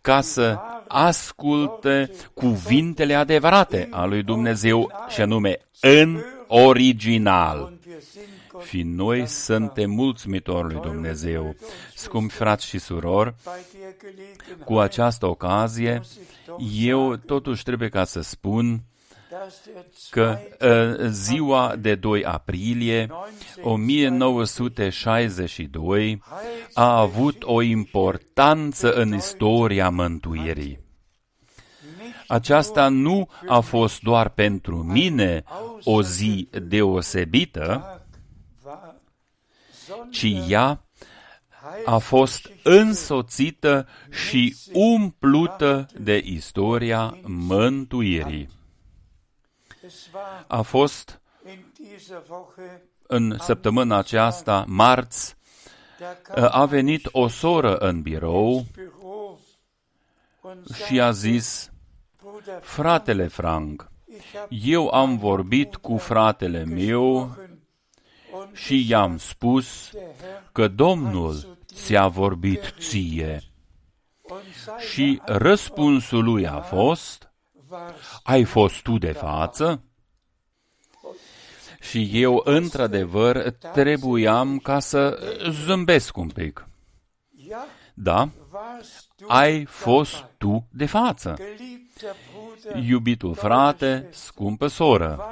ca 0.00 0.20
să 0.20 0.58
asculte 0.88 2.10
cuvintele 2.34 3.14
adevărate 3.14 3.88
a 3.90 4.04
lui 4.04 4.22
Dumnezeu 4.22 4.90
și 5.08 5.20
anume 5.20 5.58
în 5.80 6.20
original. 6.48 7.72
Și 8.68 8.82
noi 8.82 9.26
suntem 9.26 9.90
mulțumitori 9.90 10.72
lui 10.72 10.80
Dumnezeu. 10.82 11.54
Scumpi 11.94 12.34
frați 12.34 12.66
și 12.66 12.78
surori, 12.78 13.34
cu 14.64 14.78
această 14.78 15.26
ocazie, 15.26 16.00
eu 16.72 17.16
totuși 17.16 17.62
trebuie 17.62 17.88
ca 17.88 18.04
să 18.04 18.20
spun 18.20 18.82
că 20.10 20.38
uh, 20.60 20.94
ziua 21.08 21.74
de 21.78 21.94
2 21.94 22.24
aprilie 22.24 23.10
1962 23.62 26.22
a 26.74 26.98
avut 26.98 27.42
o 27.42 27.62
importanță 27.62 28.92
în 28.92 29.14
istoria 29.14 29.90
mântuirii. 29.90 30.78
Aceasta 32.26 32.88
nu 32.88 33.28
a 33.48 33.60
fost 33.60 34.00
doar 34.00 34.28
pentru 34.28 34.76
mine 34.76 35.44
o 35.84 36.02
zi 36.02 36.48
deosebită, 36.62 37.99
ci 40.10 40.26
ea 40.48 40.84
a 41.84 41.98
fost 41.98 42.50
însoțită 42.62 43.88
și 44.10 44.56
umplută 44.72 45.86
de 45.98 46.22
istoria 46.24 47.18
mântuirii. 47.22 48.48
A 50.46 50.60
fost 50.60 51.20
în 53.06 53.36
săptămâna 53.38 53.96
aceasta, 53.96 54.64
marți, 54.68 55.36
a 56.34 56.64
venit 56.64 57.08
o 57.12 57.28
soră 57.28 57.76
în 57.76 58.02
birou 58.02 58.64
și 60.84 61.00
a 61.00 61.10
zis, 61.10 61.72
fratele 62.60 63.26
Frank, 63.26 63.90
eu 64.48 64.88
am 64.88 65.16
vorbit 65.16 65.76
cu 65.76 65.96
fratele 65.96 66.64
meu 66.64 67.36
și 68.52 68.88
i-am 68.88 69.18
spus 69.18 69.90
că 70.52 70.68
Domnul 70.68 71.56
ți-a 71.74 72.06
vorbit 72.06 72.74
ție. 72.78 73.42
Și 74.90 75.20
răspunsul 75.24 76.24
lui 76.24 76.46
a 76.46 76.60
fost, 76.60 77.32
ai 78.22 78.44
fost 78.44 78.82
tu 78.82 78.98
de 78.98 79.12
față? 79.12 79.82
Și 81.80 82.10
eu, 82.12 82.40
într-adevăr, 82.44 83.50
trebuiam 83.50 84.58
ca 84.58 84.78
să 84.80 85.18
zâmbesc 85.50 86.16
un 86.16 86.28
pic. 86.28 86.68
Da, 87.94 88.28
ai 89.26 89.64
fost 89.64 90.24
tu 90.38 90.66
de 90.70 90.86
față. 90.86 91.36
Iubitul 92.88 93.34
frate, 93.34 94.08
scumpă 94.10 94.66
soră, 94.66 95.24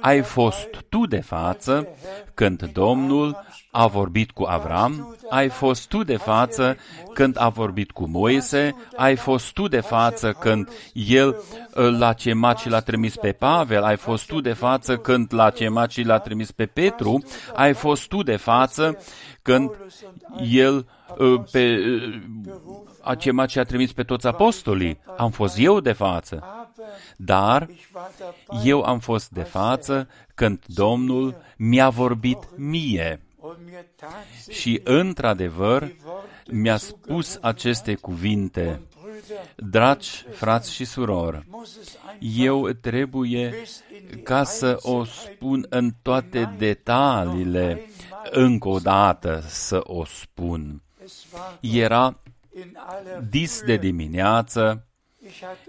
ai 0.00 0.22
fost 0.22 0.68
tu 0.88 1.06
de 1.06 1.20
față 1.20 1.88
când 2.34 2.70
Domnul 2.72 3.44
a 3.70 3.86
vorbit 3.86 4.30
cu 4.30 4.42
Avram, 4.42 5.16
ai 5.30 5.48
fost 5.48 5.88
tu 5.88 6.02
de 6.02 6.16
față 6.16 6.76
când 7.14 7.36
a 7.38 7.48
vorbit 7.48 7.90
cu 7.90 8.08
Moise, 8.08 8.76
ai 8.96 9.16
fost 9.16 9.52
tu 9.52 9.68
de 9.68 9.80
față 9.80 10.32
când 10.32 10.68
el 10.92 11.36
l-a 11.72 12.12
chemat 12.12 12.58
și 12.58 12.68
l-a 12.68 12.80
trimis 12.80 13.16
pe 13.16 13.32
Pavel, 13.32 13.82
ai 13.82 13.96
fost 13.96 14.26
tu 14.26 14.40
de 14.40 14.52
față 14.52 14.96
când 14.96 15.34
l-a 15.34 15.50
chemat 15.50 15.90
și 15.90 16.02
l-a 16.02 16.18
trimis 16.18 16.50
pe 16.50 16.66
Petru, 16.66 17.24
ai 17.54 17.72
fost 17.72 18.08
tu 18.08 18.22
de 18.22 18.36
față 18.36 18.98
când 19.42 19.70
el 20.50 20.86
pe, 21.52 21.78
a 23.00 23.14
chemat 23.14 23.50
și 23.50 23.58
a 23.58 23.64
trimis 23.64 23.92
pe 23.92 24.02
toți 24.02 24.26
apostolii. 24.26 25.00
Am 25.16 25.30
fost 25.30 25.58
eu 25.58 25.80
de 25.80 25.92
față. 25.92 26.44
Dar 27.16 27.68
eu 28.64 28.82
am 28.82 28.98
fost 28.98 29.30
de 29.30 29.42
față 29.42 30.08
când 30.34 30.64
Domnul 30.66 31.36
mi-a 31.56 31.88
vorbit 31.88 32.38
mie. 32.56 33.20
Și 34.48 34.80
într-adevăr 34.84 35.92
mi-a 36.50 36.76
spus 36.76 37.38
aceste 37.40 37.94
cuvinte. 37.94 38.80
Dragi 39.56 40.24
frați 40.30 40.72
și 40.72 40.84
surori, 40.84 41.46
eu 42.18 42.68
trebuie 42.68 43.54
ca 44.22 44.44
să 44.44 44.76
o 44.80 45.04
spun 45.04 45.66
în 45.68 45.90
toate 46.02 46.54
detaliile, 46.58 47.90
încă 48.30 48.68
o 48.68 48.78
dată 48.78 49.42
să 49.46 49.80
o 49.82 50.04
spun. 50.04 50.82
Era 51.60 52.20
dis 53.30 53.62
de 53.62 53.76
dimineață, 53.76 54.86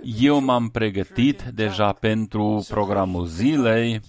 eu 0.02 0.40
m-am 0.40 0.70
pregătit 0.70 1.42
deja 1.42 1.94
pentru 1.94 2.66
programul 2.70 3.26
zilei, 3.26 4.02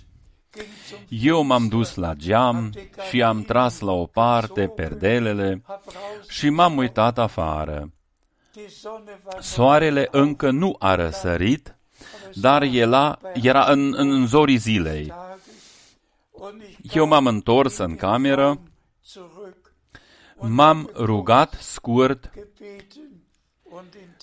eu 1.09 1.43
m-am 1.43 1.69
dus 1.69 1.95
la 1.95 2.15
geam 2.15 2.73
și 3.09 3.23
am 3.23 3.43
tras 3.43 3.81
la 3.81 3.93
o 3.93 4.07
parte 4.07 4.67
perdelele 4.69 5.63
și 6.29 6.49
m-am 6.51 6.77
uitat 6.77 7.19
afară. 7.19 7.93
Soarele 9.41 10.09
încă 10.11 10.51
nu 10.51 10.77
a 10.79 10.95
răsărit, 10.95 11.77
dar 12.35 12.63
era, 12.63 13.19
era 13.35 13.65
în, 13.65 13.95
în 13.97 14.27
zorii 14.27 14.57
zilei. 14.57 15.13
Eu 16.93 17.07
m-am 17.07 17.27
întors 17.27 17.77
în 17.77 17.97
cameră, 17.97 18.61
m-am 20.41 20.91
rugat 20.95 21.59
scurt 21.61 22.31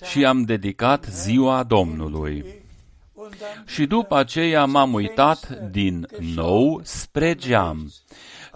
și 0.09 0.25
am 0.25 0.41
dedicat 0.41 1.05
ziua 1.09 1.63
Domnului. 1.63 2.45
Și 3.65 3.85
după 3.85 4.15
aceea 4.15 4.65
m-am 4.65 4.93
uitat 4.93 5.69
din 5.71 6.07
nou 6.35 6.81
spre 6.83 7.35
geam 7.35 7.91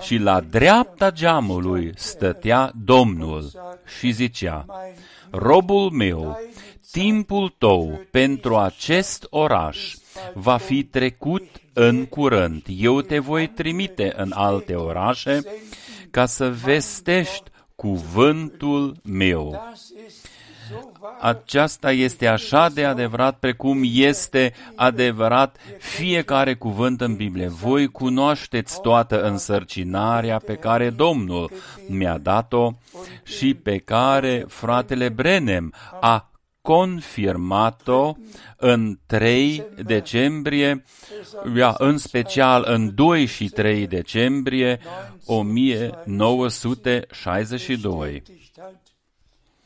și 0.01 0.17
la 0.17 0.41
dreapta 0.41 1.11
geamului 1.11 1.91
stătea 1.95 2.71
Domnul 2.83 3.51
și 3.97 4.11
zicea, 4.11 4.65
Robul 5.31 5.89
meu, 5.89 6.39
timpul 6.91 7.55
tău 7.57 8.01
pentru 8.11 8.57
acest 8.57 9.27
oraș 9.29 9.93
va 10.33 10.57
fi 10.57 10.83
trecut 10.83 11.43
în 11.73 12.05
curând. 12.05 12.65
Eu 12.67 13.01
te 13.01 13.19
voi 13.19 13.47
trimite 13.47 14.13
în 14.15 14.31
alte 14.35 14.75
orașe 14.75 15.41
ca 16.13 16.25
să 16.25 16.49
vestești 16.49 17.43
cuvântul 17.75 18.95
meu. 19.03 19.49
Das 19.51 19.89
ist 20.07 20.25
so 20.69 20.89
wahr. 21.01 21.17
Aceasta 21.19 21.91
este 21.91 22.27
așa 22.27 22.69
de 22.69 22.85
adevărat 22.85 23.37
precum 23.39 23.81
este 23.83 24.53
adevărat 24.75 25.57
fiecare 25.79 26.55
cuvânt 26.55 27.01
în 27.01 27.15
Biblie. 27.15 27.47
Voi 27.47 27.87
cunoașteți 27.87 28.81
toată 28.81 29.23
însărcinarea 29.23 30.37
pe 30.37 30.55
care 30.55 30.89
Domnul 30.89 31.51
mi-a 31.87 32.17
dat-o 32.17 32.71
și 33.23 33.53
pe 33.53 33.77
care 33.77 34.45
fratele 34.47 35.09
Brenem 35.09 35.73
a 36.01 36.32
confirmat-o 36.63 38.13
în 38.57 38.99
3 39.05 39.63
decembrie, 39.83 40.83
ia, 41.55 41.75
în 41.77 41.97
special 41.97 42.63
în 42.67 42.95
2 42.95 43.25
și 43.25 43.49
3 43.49 43.87
decembrie 43.87 44.79
1962. 45.25 48.23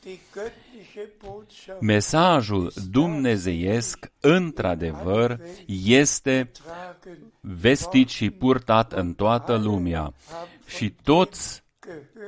Die 0.04 0.20
göttliche 0.34 1.08
Botschaft 1.24 1.82
Mesajul 1.82 2.72
dumnezeiesc, 2.92 4.12
într-adevăr, 4.20 5.40
este 5.84 6.52
tragen 6.64 7.18
vestit 7.40 8.10
și 8.10 8.30
purtat 8.30 8.94
în 8.94 9.14
toată 9.14 9.58
lumea 9.58 10.14
și 10.66 10.94
toți 11.04 11.50
gehört. 11.50 11.66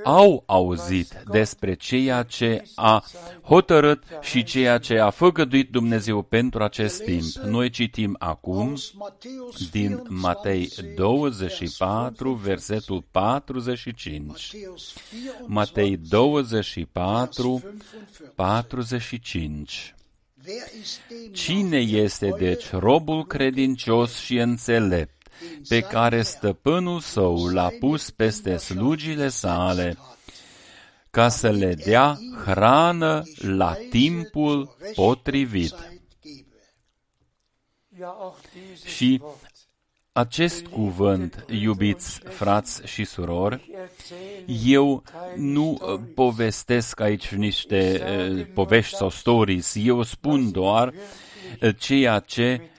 Au 0.04 0.44
auzit 0.46 1.24
despre 1.32 1.74
ceea 1.74 2.24
ce 2.24 2.64
a 2.76 3.04
hotărât 3.42 4.04
și 4.22 4.44
ceea 4.44 4.78
ce 4.78 5.00
a 5.00 5.10
făgăduit 5.10 5.70
Dumnezeu 5.72 6.22
pentru 6.22 6.64
acest 6.64 7.04
timp. 7.04 7.26
Noi 7.46 7.70
citim 7.70 8.16
acum 8.20 8.70
Aus 8.70 8.94
Matthäus 8.94 9.70
din 9.72 10.02
Matei 10.08 10.70
24, 10.96 12.34
versetul 12.34 13.04
45. 13.12 14.52
Matthäus 14.52 14.94
24, 15.46 15.46
Matei 15.48 15.98
24, 15.98 17.62
45. 18.36 18.36
45. 18.36 19.94
Wer 20.46 20.64
ist 20.82 21.02
dem 21.10 21.34
Cine 21.34 21.78
este 21.78 22.34
deci 22.38 22.72
robul 22.72 23.26
credincios 23.26 24.18
și 24.18 24.38
înțelept, 24.38 25.19
pe 25.68 25.82
care 25.82 26.22
stăpânul 26.22 27.00
său 27.00 27.48
l-a 27.48 27.70
pus 27.80 28.10
peste 28.10 28.58
slugile 28.58 29.28
sale, 29.30 29.98
ca 31.10 31.30
să 31.30 31.50
le 31.50 31.74
dea 31.74 32.20
hrană 32.46 33.24
la 33.38 33.78
timpul 33.90 34.76
potrivit? 34.96 35.76
Ja, 38.00 38.08
auch 38.20 38.38
dieses 38.54 38.86
Și 38.96 39.20
Wort. 39.22 39.40
acest 40.12 40.66
cuvânt, 40.68 41.46
iubiți 41.50 42.20
frați 42.20 42.82
și 42.86 43.04
surori, 43.06 43.54
Ich 43.56 43.70
erzähle 43.76 44.72
eu 44.72 45.04
nu 45.36 45.78
uh, 45.82 46.00
povestesc 46.16 47.00
aici 47.00 47.28
niște 47.32 48.04
uh, 48.40 48.46
povești 48.54 48.96
sau 48.96 49.10
stories, 49.10 49.76
eu 49.78 50.04
spun 50.04 50.52
doar 50.52 50.94
uh, 51.62 51.76
ceea 51.78 52.20
ce 52.20 52.62
i- 52.64 52.70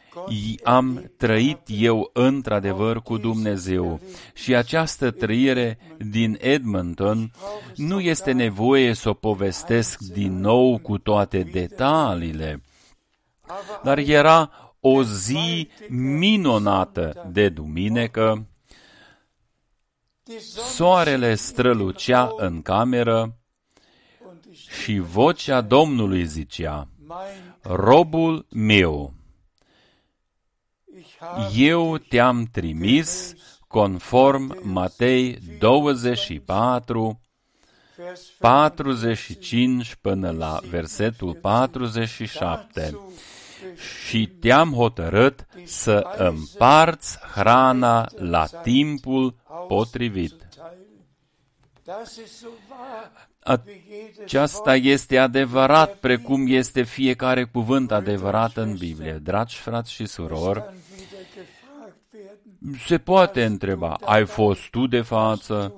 am 0.63 1.13
trăit 1.17 1.61
eu 1.67 2.11
într-adevăr 2.13 3.03
cu 3.03 3.17
Dumnezeu. 3.17 4.01
Și 4.35 4.55
această 4.55 5.11
trăire 5.11 5.79
din 5.99 6.37
Edmonton 6.41 7.33
nu 7.77 8.01
este 8.01 8.33
nevoie 8.33 8.95
să 8.95 9.09
o 9.09 9.15
povestesc 9.15 9.99
din 9.99 10.39
nou 10.39 10.79
cu 10.79 10.99
toate 10.99 11.43
detaliile, 11.43 12.63
dar 13.83 13.99
era 13.99 14.51
o 14.81 15.03
zi 15.03 15.69
minunată 15.89 17.29
de 17.33 17.49
duminică, 17.49 18.47
die 20.23 20.39
Sonne 20.39 20.69
soarele 20.69 21.35
strălucea 21.35 22.33
în 22.37 22.63
cameră 22.63 23.37
und 24.29 24.45
ich 24.51 24.71
și 24.71 24.99
vocea 24.99 25.61
Domnului 25.61 26.25
zicea, 26.25 26.89
mein 27.07 27.57
Robul 27.63 28.47
meu, 28.51 28.93
ich 28.95 29.09
habe 29.09 29.20
eu 31.55 31.99
te-am 31.99 32.49
trimis 32.53 33.35
conform 33.67 34.59
Matei 34.63 35.39
24, 35.59 37.21
Vers 37.97 38.21
45 38.39 39.95
până 40.01 40.31
la 40.31 40.61
versetul 40.71 41.35
47 41.35 42.99
și 44.07 44.27
te-am 44.27 44.73
hotărât 44.73 45.47
să 45.65 46.15
împarți 46.17 47.19
hrana 47.35 48.09
la 48.17 48.47
timpul 48.47 49.35
potrivit. 49.69 50.49
Das 51.85 52.17
ist 52.17 52.39
so 52.39 52.49
wahr, 52.69 53.11
wie 53.67 53.83
jedes 53.89 54.23
Aceasta 54.23 54.77
este 54.77 55.19
adevărat, 55.19 55.95
precum 55.95 56.45
este 56.49 56.83
fiecare 56.83 57.45
cuvânt 57.45 57.93
adevărat 57.93 58.57
în 58.57 58.77
Biblie. 58.77 59.13
Dragi 59.13 59.57
frați 59.57 59.93
și 59.93 60.07
surori, 60.07 60.65
se 62.87 62.99
poate 62.99 63.45
întreba, 63.45 63.97
ai 64.05 64.27
fost 64.27 64.71
tu 64.71 64.87
de 64.87 65.01
față, 65.01 65.75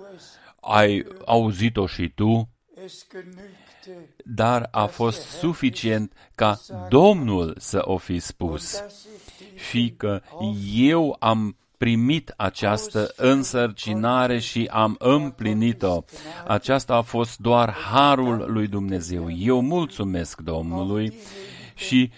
ai 0.61 1.07
auzit-o 1.27 1.87
și 1.87 2.09
tu, 2.09 2.49
Es 2.85 3.07
genügte, 3.09 4.15
dar 4.25 4.69
a 4.71 4.87
fost 4.87 5.21
suficient 5.21 6.13
ca 6.35 6.61
Domnul 6.89 7.55
să 7.59 7.83
o 7.85 7.97
fi 7.97 8.19
spus 8.19 8.79
dass 8.79 9.05
ich 9.05 9.39
die 9.39 9.59
și 9.59 9.95
că 9.97 10.21
eu 10.75 11.17
am 11.19 11.57
primit 11.79 12.35
această 12.37 13.13
însărcinare 13.17 14.39
și 14.39 14.69
am 14.71 14.97
împlinit-o. 14.99 16.05
Aceasta 16.47 16.95
a 16.95 17.01
fost 17.01 17.39
doar 17.39 17.73
harul 17.73 18.53
lui 18.53 18.67
Dumnezeu. 18.67 19.31
Eu 19.31 19.61
mulțumesc 19.61 20.41
Domnului 20.41 21.15
și 21.75 22.11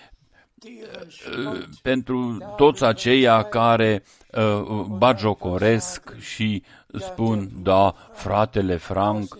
uh, 0.64 1.62
pentru 1.82 2.38
toți 2.56 2.84
aceia 2.84 3.42
care 3.42 4.02
uh, 4.36 4.84
bagiocoresc 4.88 6.20
și 6.20 6.62
spun, 6.98 7.50
da, 7.62 7.94
fratele 8.12 8.76
Frank 8.76 9.38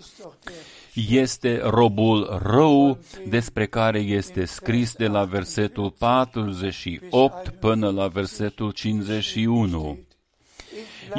este 0.94 1.60
robul 1.62 2.40
rău 2.42 2.98
despre 3.28 3.66
care 3.66 3.98
este 3.98 4.44
scris 4.44 4.94
de 4.94 5.06
la 5.06 5.24
versetul 5.24 5.90
48 5.90 7.48
până 7.48 7.90
la 7.90 8.06
versetul 8.08 8.70
51. 8.70 9.98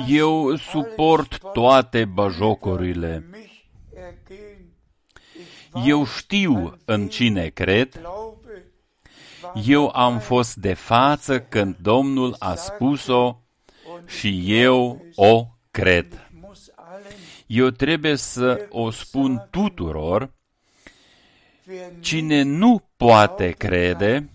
Eu 0.08 0.56
suport 0.56 1.42
toate 1.54 2.06
bajocorile. 2.06 3.26
mich 3.32 3.56
ergehen. 3.94 4.56
Eu 5.86 6.06
știu 6.06 6.78
în 6.86 7.08
cine 7.08 7.48
cred. 7.48 8.00
Glaube, 8.00 8.36
Eu 9.66 9.92
am 9.94 10.20
fost 10.20 10.56
de 10.56 10.74
față 10.74 11.42
când 11.42 11.78
Domnul 11.82 12.36
a 12.40 12.56
spus-o 12.56 13.40
și 14.06 14.62
eu 14.62 15.06
o 15.16 15.48
cred. 15.72 16.30
muss 16.42 16.72
allen, 16.76 17.12
Eu 17.48 17.70
trebuie 17.70 18.16
să 18.16 18.68
o 18.70 18.92
spun 18.92 19.48
tuturor. 19.50 20.34
wer 21.68 21.92
Cine 22.00 22.42
nu 22.42 22.84
poate 22.98 23.50
crede 23.50 24.30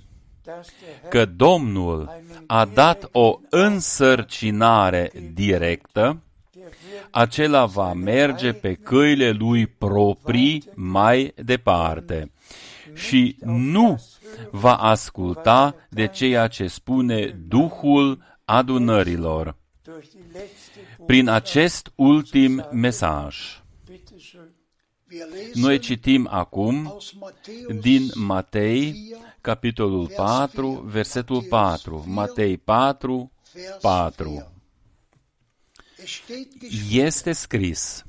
dass 0.44 0.72
der 0.80 0.88
Herr 1.00 1.08
că 1.08 1.24
Domnul 1.24 2.22
a 2.46 2.64
dat 2.64 3.08
o 3.12 3.38
însărcinare 3.48 5.10
directă, 5.32 6.22
der 6.52 6.62
wird 6.62 7.08
acela 7.10 7.64
va 7.64 7.92
merge 7.92 8.52
pe 8.52 8.74
căile 8.74 9.30
lui 9.30 9.66
proprii 9.66 10.64
mai 10.74 11.32
departe 11.44 12.32
și 12.94 13.36
nu 13.44 14.02
va 14.50 14.74
asculta 14.74 15.74
de 15.88 16.06
ceea 16.06 16.46
ce 16.46 16.66
spune 16.66 17.26
Duhul 17.26 18.22
adunărilor 18.44 19.44
durch 19.44 19.44
die 19.44 19.48
letzte 19.48 19.59
prin 21.07 21.28
acest 21.28 21.93
ultim 21.97 22.64
mesaj. 22.72 23.61
Bitte 23.86 24.18
schön. 24.18 24.59
Wir 25.11 25.26
lesen 25.26 25.62
Noi 25.62 25.78
citim 25.78 26.26
acum 26.30 26.86
aus 26.86 27.12
Matthäus 27.12 27.80
din 27.80 28.11
Matei, 28.14 29.14
capitolul 29.41 30.07
4, 30.07 30.82
versetul 30.84 31.43
4. 31.43 32.03
Matei 32.07 32.61
4, 32.64 33.30
Vers 33.53 33.80
4. 33.80 34.12
4. 34.14 34.53
Es 36.03 36.11
steht 36.11 36.61
geschrieben, 36.61 37.07
Este 37.07 37.32
scris, 37.32 38.05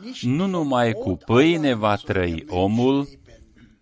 nicht 0.00 0.22
nu 0.22 0.46
numai 0.46 0.92
vom 0.92 1.02
cu 1.02 1.08
Brot 1.08 1.24
pâine 1.24 1.66
allein 1.66 1.78
va 1.78 1.96
soll 1.96 2.06
der 2.06 2.14
trăi 2.14 2.34
Mensch 2.34 2.52
omul, 2.52 2.96
leben, 2.96 3.78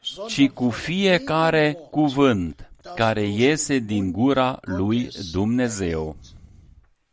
sondern 0.00 0.34
ci 0.34 0.48
cu 0.48 0.62
von 0.62 0.70
fiecare 0.70 1.66
jedem 1.66 1.80
Wort, 1.80 1.90
cuvânt 1.90 2.73
care 2.94 3.26
iese 3.26 3.78
din 3.78 4.12
gura 4.12 4.58
lui 4.62 5.08
Dumnezeu. 5.32 6.16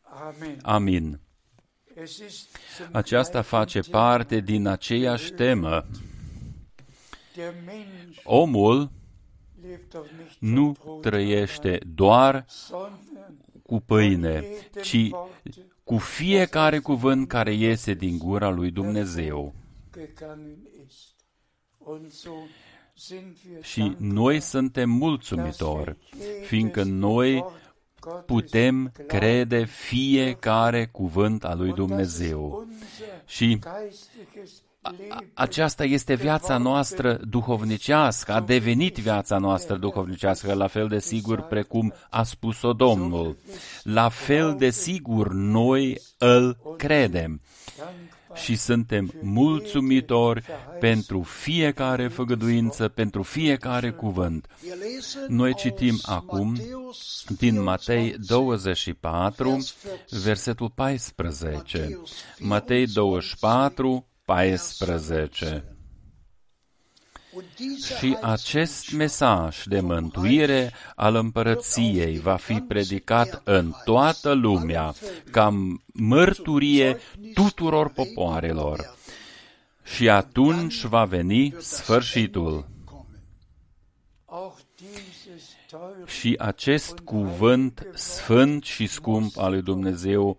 Amen. 0.02 0.60
Amin. 0.62 1.20
Es 1.96 2.18
ist 2.18 2.58
zum 2.76 2.86
Aceasta 2.92 3.42
gleichen 3.42 3.60
face 3.60 3.80
Thema. 3.80 3.98
parte 4.00 4.40
din 4.40 4.68
aceeași 4.68 5.32
temă. 5.32 5.86
Der 7.36 7.54
Mensch 7.66 8.22
Omul 8.24 8.92
lebt 9.62 9.94
doch 9.94 10.10
nicht 10.18 10.40
nu 10.40 10.64
vom 10.64 10.74
Brot 10.74 11.02
trăiește 11.02 11.80
doar 11.96 12.46
sondern 12.48 13.38
cu 13.64 13.80
pâine, 13.80 14.44
ci 14.84 15.10
cu 15.84 15.98
fiecare 15.98 16.80
cuvânt 16.80 17.28
care 17.28 17.54
iese 17.54 17.94
din 17.94 18.18
gura 18.18 18.50
lui 18.50 18.72
Dumnezeu. 18.72 19.54
Gegangen 23.08 23.34
ist. 23.34 23.42
Und 23.42 23.42
so 23.42 23.42
sind 23.42 23.46
wir 23.46 23.64
Și 23.64 23.96
noi 23.98 24.40
suntem 24.40 24.90
mulțumitori, 24.90 25.98
fiindcă 26.46 26.84
noi 26.84 27.46
putem 28.26 28.92
crede 29.08 29.66
fiecare 29.66 30.86
cuvânt 30.86 31.46
al 31.46 31.58
lui 31.58 31.74
Dumnezeu. 31.74 32.68
Și 33.26 33.60
aceasta 35.34 35.84
este 35.84 36.14
viața 36.14 36.58
noastră 36.58 37.20
duhovnicească, 37.30 38.34
a 38.34 38.42
devenit 38.42 38.98
viața 38.98 39.38
noastră 39.38 39.78
duhovnicească, 39.78 40.54
la 40.54 40.68
fel 40.68 40.88
de 40.88 41.00
sigur 41.00 41.42
precum 41.42 41.94
a 42.10 42.24
spus-o 42.24 42.74
Domnul. 42.74 43.38
La 43.84 44.10
fel 44.10 44.56
de 44.58 44.70
sigur 44.70 45.34
noi 45.34 46.02
îl 46.18 46.76
credem 46.78 47.42
și 48.34 48.56
suntem 48.56 49.14
mulțumitori 49.22 50.44
pentru 50.80 51.22
fiecare 51.22 52.08
făgăduință, 52.08 52.88
pentru 52.88 53.24
fiecare 53.24 53.92
cuvânt. 53.92 54.48
Noi 55.28 55.54
citim 55.54 56.00
acum 56.02 56.56
din 57.38 57.62
Matei 57.62 58.16
24, 58.28 59.66
versetul 60.24 60.70
14. 60.76 62.02
Matei 62.40 62.86
24, 62.86 64.08
14. 64.26 65.76
Și 67.98 68.18
acest 68.22 68.92
mesaj 68.92 69.64
de 69.66 69.80
mântuire 69.80 70.74
al 70.96 71.16
împărăției 71.16 72.20
va 72.20 72.36
fi 72.36 72.54
predicat 72.54 73.42
în 73.44 73.74
toată 73.84 74.34
lumea 74.34 74.94
ca 75.32 75.76
mărturie 75.86 76.98
tuturor 77.34 77.90
popoarelor. 77.90 78.96
Și 79.84 80.10
atunci 80.10 80.84
va 80.84 81.06
veni 81.06 81.56
sfârșitul. 81.60 82.70
Și 86.06 86.36
acest 86.40 87.00
cuvânt 87.00 87.88
sfânt 87.94 88.64
și 88.64 88.88
scump 88.88 89.38
al 89.38 89.52
lui 89.52 89.62
Dumnezeu 89.62 90.38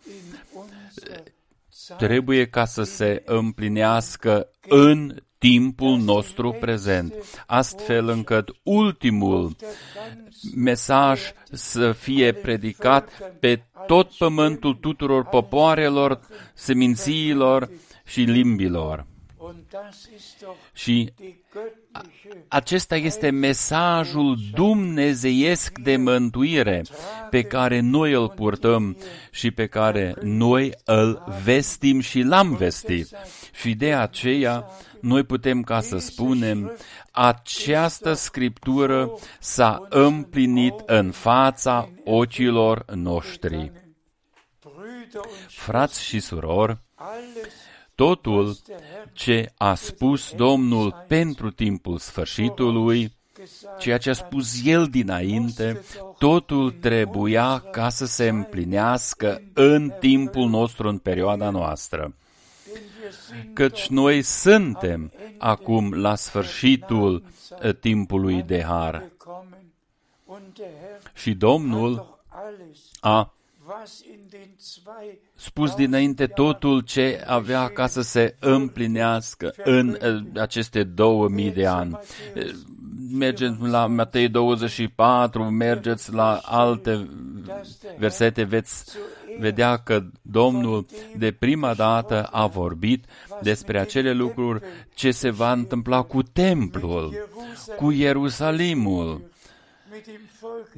trebuie 1.98 2.46
ca 2.46 2.64
să 2.64 2.82
se 2.82 3.22
împlinească 3.24 4.48
în 4.68 5.22
timpul 5.42 5.98
nostru 5.98 6.56
prezent, 6.60 7.14
astfel 7.46 8.08
încât 8.08 8.50
ultimul 8.62 9.56
mesaj 10.54 11.20
să 11.52 11.92
fie 11.92 12.32
predicat 12.32 13.32
pe 13.40 13.62
tot 13.86 14.12
pământul 14.18 14.74
tuturor 14.74 15.24
popoarelor, 15.24 16.20
semințiilor 16.54 17.70
și 18.04 18.20
limbilor. 18.20 19.06
Și 20.72 21.12
acesta 22.48 22.96
este 22.96 23.30
mesajul 23.30 24.36
dumnezeiesc 24.54 25.78
de 25.78 25.96
mântuire 25.96 26.82
pe 27.30 27.42
care 27.42 27.80
noi 27.80 28.12
îl 28.12 28.28
purtăm 28.28 28.96
și 29.30 29.50
pe 29.50 29.66
care 29.66 30.14
noi 30.22 30.72
îl 30.84 31.24
vestim 31.44 32.00
și 32.00 32.22
l-am 32.22 32.54
vestit. 32.56 33.08
Și 33.54 33.74
de 33.74 33.94
aceea 33.94 34.66
noi 35.00 35.24
putem 35.24 35.62
ca 35.62 35.80
să 35.80 35.98
spunem, 35.98 36.76
această 37.10 38.12
scriptură 38.12 39.18
s-a 39.40 39.86
împlinit 39.88 40.74
în 40.86 41.10
fața 41.10 41.88
ochilor 42.04 42.84
noștri. 42.94 43.72
Frați 45.48 46.02
și 46.02 46.20
surori, 46.20 46.78
totul 47.94 48.56
ce 49.12 49.52
a 49.56 49.74
spus 49.74 50.32
Domnul 50.32 51.04
pentru 51.08 51.50
timpul 51.50 51.98
sfârșitului, 51.98 53.12
ceea 53.78 53.98
ce 53.98 54.10
a 54.10 54.12
spus 54.12 54.60
El 54.64 54.86
dinainte, 54.86 55.80
totul 56.18 56.70
trebuia 56.70 57.58
ca 57.58 57.88
să 57.88 58.06
se 58.06 58.28
împlinească 58.28 59.42
în 59.52 59.92
timpul 60.00 60.48
nostru, 60.48 60.88
în 60.88 60.98
perioada 60.98 61.50
noastră. 61.50 62.14
Căci 63.52 63.86
noi 63.86 64.22
suntem 64.22 65.12
acum 65.38 65.92
la 65.92 66.14
sfârșitul 66.14 67.24
timpului 67.80 68.42
de 68.42 68.62
har. 68.62 69.10
Și 71.14 71.34
Domnul 71.34 72.20
a 73.00 73.34
spus 75.34 75.74
dinainte 75.74 76.26
totul 76.26 76.80
ce 76.80 77.22
avea 77.26 77.68
ca 77.68 77.86
să 77.86 78.00
se 78.00 78.36
împlinească 78.40 79.54
în 79.64 79.98
aceste 80.34 80.82
două 80.82 81.28
mii 81.28 81.50
de 81.50 81.66
ani. 81.66 81.98
Mergeți 83.12 83.54
la 83.60 83.86
Matei 83.86 84.28
24, 84.28 85.42
mergeți 85.42 86.12
la 86.12 86.40
alte 86.44 87.08
versete, 87.98 88.42
veți 88.42 88.84
vedea 89.38 89.76
că 89.76 90.04
Domnul 90.22 90.86
de 91.16 91.32
prima 91.32 91.74
dată 91.74 92.22
a 92.22 92.46
vorbit 92.46 93.04
despre 93.42 93.80
acele 93.80 94.12
lucruri 94.12 94.62
ce 94.94 95.10
se 95.10 95.30
va 95.30 95.52
întâmpla 95.52 96.02
cu 96.02 96.22
templul, 96.22 97.28
cu 97.76 97.90
Ierusalimul, 97.90 99.31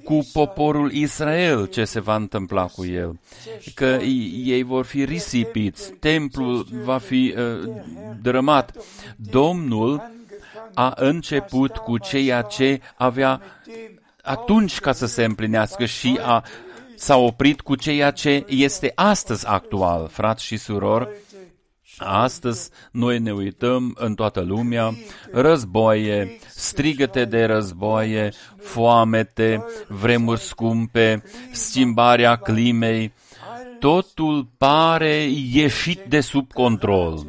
cu 0.04 0.28
poporul 0.32 0.92
Israel 0.92 1.66
ce 1.66 1.84
se 1.84 2.00
va 2.00 2.14
întâmpla 2.14 2.66
cu 2.66 2.84
el, 2.84 3.18
că 3.74 3.98
ei 4.44 4.62
vor 4.62 4.84
fi 4.84 5.04
risipiți, 5.04 5.92
templul 5.92 6.66
va 6.84 6.98
fi 6.98 7.34
uh, 7.36 7.70
drămat. 8.22 8.76
Domnul 9.16 10.10
a 10.74 10.92
început 10.96 11.76
cu 11.76 11.98
ceea 11.98 12.42
ce 12.42 12.80
avea 12.94 13.40
atunci 14.22 14.80
ca 14.80 14.92
să 14.92 15.06
se 15.06 15.24
împlinească 15.24 15.84
și 15.84 16.18
a, 16.22 16.44
s-a 16.96 17.16
oprit 17.16 17.60
cu 17.60 17.74
ceea 17.74 18.10
ce 18.10 18.44
este 18.48 18.92
astăzi 18.94 19.46
actual, 19.46 20.08
frați 20.08 20.44
și 20.44 20.56
surori. 20.56 21.08
Astăzi 21.98 22.70
noi 22.92 23.18
ne 23.18 23.32
uităm 23.32 23.94
în 23.98 24.14
toată 24.14 24.40
lumea, 24.40 24.94
războaie, 25.32 26.38
strigăte 26.48 27.24
de 27.24 27.44
războaie, 27.44 28.32
foamete, 28.60 29.64
vremuri 29.88 30.40
scumpe, 30.40 31.22
schimbarea 31.52 32.36
climei, 32.36 33.12
totul 33.78 34.48
pare 34.58 35.28
ieșit 35.52 36.00
de 36.08 36.20
sub 36.20 36.52
control. 36.52 37.26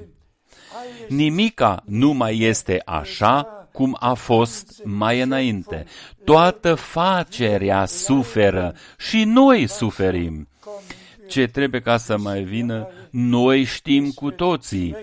Nimica 1.07 1.83
nu 1.85 2.11
mai 2.11 2.39
este 2.39 2.81
așa 2.85 3.67
cum 3.71 3.97
a 3.99 4.13
fost 4.13 4.81
mai 4.83 5.21
înainte. 5.21 5.85
Toată 6.23 6.75
facerea 6.75 7.85
suferă 7.85 8.75
și 8.97 9.23
noi 9.23 9.67
suferim. 9.67 10.47
Ce 11.27 11.47
trebuie 11.47 11.81
ca 11.81 11.97
să 11.97 12.17
mai 12.17 12.43
vină, 12.43 12.87
noi 13.09 13.63
știm 13.63 14.11
cu 14.11 14.31
toții. 14.31 14.95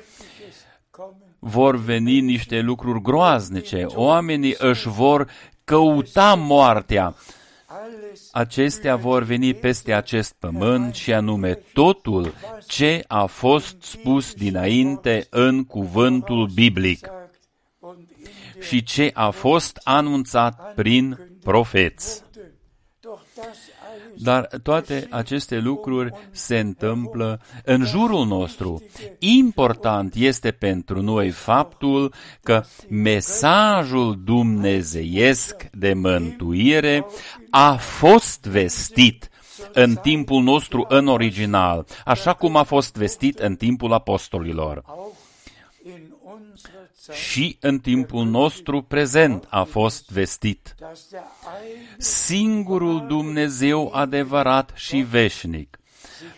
Vor 1.39 1.77
veni 1.77 2.21
niște 2.21 2.61
lucruri 2.61 3.03
groaznice, 3.03 3.85
oamenii 3.87 4.55
își 4.59 4.89
vor 4.89 5.31
căuta 5.65 6.35
moartea. 6.35 7.15
Acestea 8.33 8.97
vor 8.97 9.23
veni 9.23 9.55
peste 9.55 9.93
acest 9.93 10.35
pământ 10.39 10.95
și 10.95 11.13
anume 11.13 11.55
totul 11.73 12.35
ce 12.67 13.05
a 13.07 13.27
fost 13.27 13.83
spus 13.83 14.35
dinainte 14.35 15.27
în 15.31 15.65
cuvântul 15.65 16.47
biblic 16.55 17.11
și 18.61 18.83
ce 18.83 19.11
a 19.15 19.31
fost 19.31 19.81
anunțat 19.85 20.75
prin 20.75 21.19
profeți. 21.45 22.23
Dar 24.17 24.49
toate 24.63 25.07
aceste 25.11 25.59
lucruri 25.59 26.13
se 26.31 26.59
întâmplă 26.59 27.41
în 27.65 27.85
jurul 27.85 28.27
nostru. 28.27 28.83
Important 29.19 30.15
este 30.15 30.51
pentru 30.51 31.03
noi 31.03 31.31
faptul 31.31 32.15
că 32.43 32.65
mesajul 32.89 34.21
dumnezeiesc 34.25 35.67
de 35.73 35.93
mântuire 35.93 37.07
a 37.51 37.77
fost 37.77 38.47
vestit 38.47 39.29
în 39.73 39.95
timpul 39.95 40.43
nostru 40.43 40.85
în 40.89 41.07
original, 41.07 41.87
așa 42.05 42.33
cum 42.33 42.57
a 42.57 42.63
fost 42.63 42.97
vestit 42.97 43.39
în 43.39 43.57
timpul 43.57 43.93
apostolilor 43.93 44.85
și 47.11 47.57
în 47.61 47.79
timpul 47.79 48.25
nostru 48.25 48.83
prezent 48.83 49.47
a 49.49 49.63
fost 49.63 50.11
vestit. 50.11 50.75
Singurul 51.99 53.07
Dumnezeu 53.07 53.91
adevărat 53.95 54.73
și 54.75 54.97
veșnic 54.97 55.79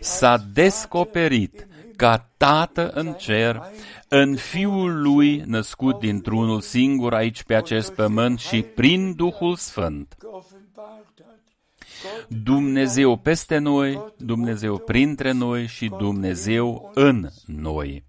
s-a 0.01 0.45
descoperit 0.53 1.67
ca 1.97 2.29
Tată 2.37 2.91
în 2.91 3.12
cer, 3.12 3.62
în 4.09 4.37
Fiul 4.37 5.03
Lui 5.03 5.43
născut 5.47 5.99
dintr-unul 5.99 6.61
singur 6.61 7.15
aici 7.15 7.43
pe 7.43 7.55
acest 7.55 7.93
pământ 7.93 8.39
și 8.39 8.62
prin 8.62 9.15
Duhul 9.15 9.57
Sfânt. 9.57 10.17
Dumnezeu 12.29 13.17
peste 13.17 13.59
noi, 13.59 14.12
Dumnezeu 14.17 14.79
printre 14.79 15.33
noi 15.33 15.67
și 15.67 15.91
Dumnezeu 15.99 16.91
în 16.95 17.29
noi. 17.47 18.05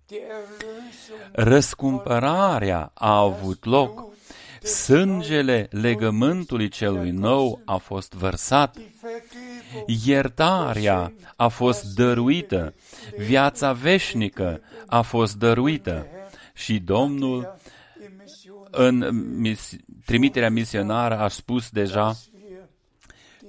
Die 1.15 1.23
Erlösung 1.31 1.49
Răscumpărarea 1.49 2.91
a 2.93 3.17
avut 3.17 3.65
loc. 3.65 4.13
Sângele 4.61 5.67
legământului 5.71 6.67
celui 6.67 7.11
nou 7.11 7.61
a 7.65 7.77
fost 7.77 8.13
vărsat. 8.13 8.75
die 8.75 8.93
Vergebung 9.01 10.05
Iertarea 10.05 11.13
a 11.35 11.47
fost 11.47 11.83
dăruită. 11.95 12.73
Viața 13.17 13.71
veșnică 13.71 14.61
a 14.87 15.01
fost 15.01 15.35
dăruită. 15.35 16.07
Și 16.53 16.79
Domnul, 16.79 17.55
im 18.03 18.11
Mission 18.23 18.67
în 18.71 19.25
mis- 19.39 19.75
trimiterea 20.05 20.49
misionară, 20.49 21.17
a 21.17 21.27
spus 21.27 21.69
deja 21.69 22.15
wir 22.49 22.59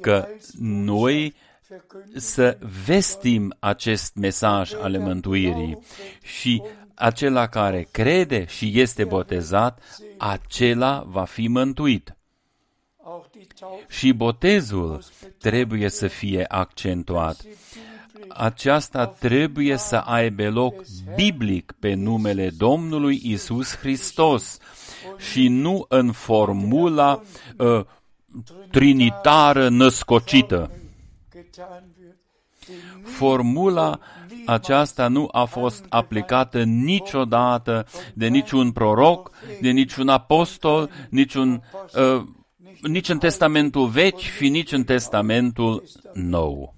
că 0.00 0.28
noi 0.60 1.34
verkünden 1.68 2.16
să 2.16 2.58
vestim 2.84 3.54
acest 3.58 4.14
mesaj 4.14 4.74
ale 4.74 4.98
mântuirii 4.98 5.78
și 6.22 6.62
acela 6.96 7.46
care 7.46 7.88
crede 7.90 8.44
și 8.46 8.80
este 8.80 9.04
botezat, 9.04 9.82
acela 10.18 11.04
va 11.06 11.24
fi 11.24 11.48
mântuit. 11.48 12.16
auch 13.04 13.26
die 13.30 13.46
Taufe 13.58 13.84
Și 13.88 14.12
botezul 14.12 15.02
trebuie 15.38 15.88
să 15.88 16.06
fie 16.06 16.44
accentuat. 16.48 17.44
Aceasta 18.28 19.06
trebuie 19.06 19.76
să 19.76 19.96
aibă 19.96 20.50
loc 20.50 20.74
biblic 21.14 21.74
pe 21.78 21.94
numele 21.94 22.50
Domnului 22.50 23.20
Isus 23.24 23.76
Hristos 23.76 24.58
și 25.18 25.48
nu 25.48 25.84
în 25.88 26.12
formula 26.12 27.22
uh, 27.56 27.84
trinitară 28.70 29.68
născocită. 29.68 30.70
Getan 32.66 32.90
wird, 32.94 33.04
die 33.04 33.12
Formula 33.12 34.00
aceasta 34.46 35.08
nu 35.08 35.28
a 35.32 35.44
fost 35.44 35.84
aplicată 35.88 36.62
niciodată 36.62 37.86
de 38.14 38.26
niciun 38.26 38.72
proroc, 38.72 39.30
de 39.60 39.70
niciun 39.70 40.08
apostol, 40.08 40.90
niciun, 41.10 41.62
uh, 41.94 42.22
nici 42.82 43.08
în 43.08 43.18
Testamentul 43.18 43.86
Vechi 43.86 44.18
și 44.18 44.48
nici 44.48 44.72
în 44.72 44.84
Testamentul 44.84 45.84
Nou. 46.14 46.75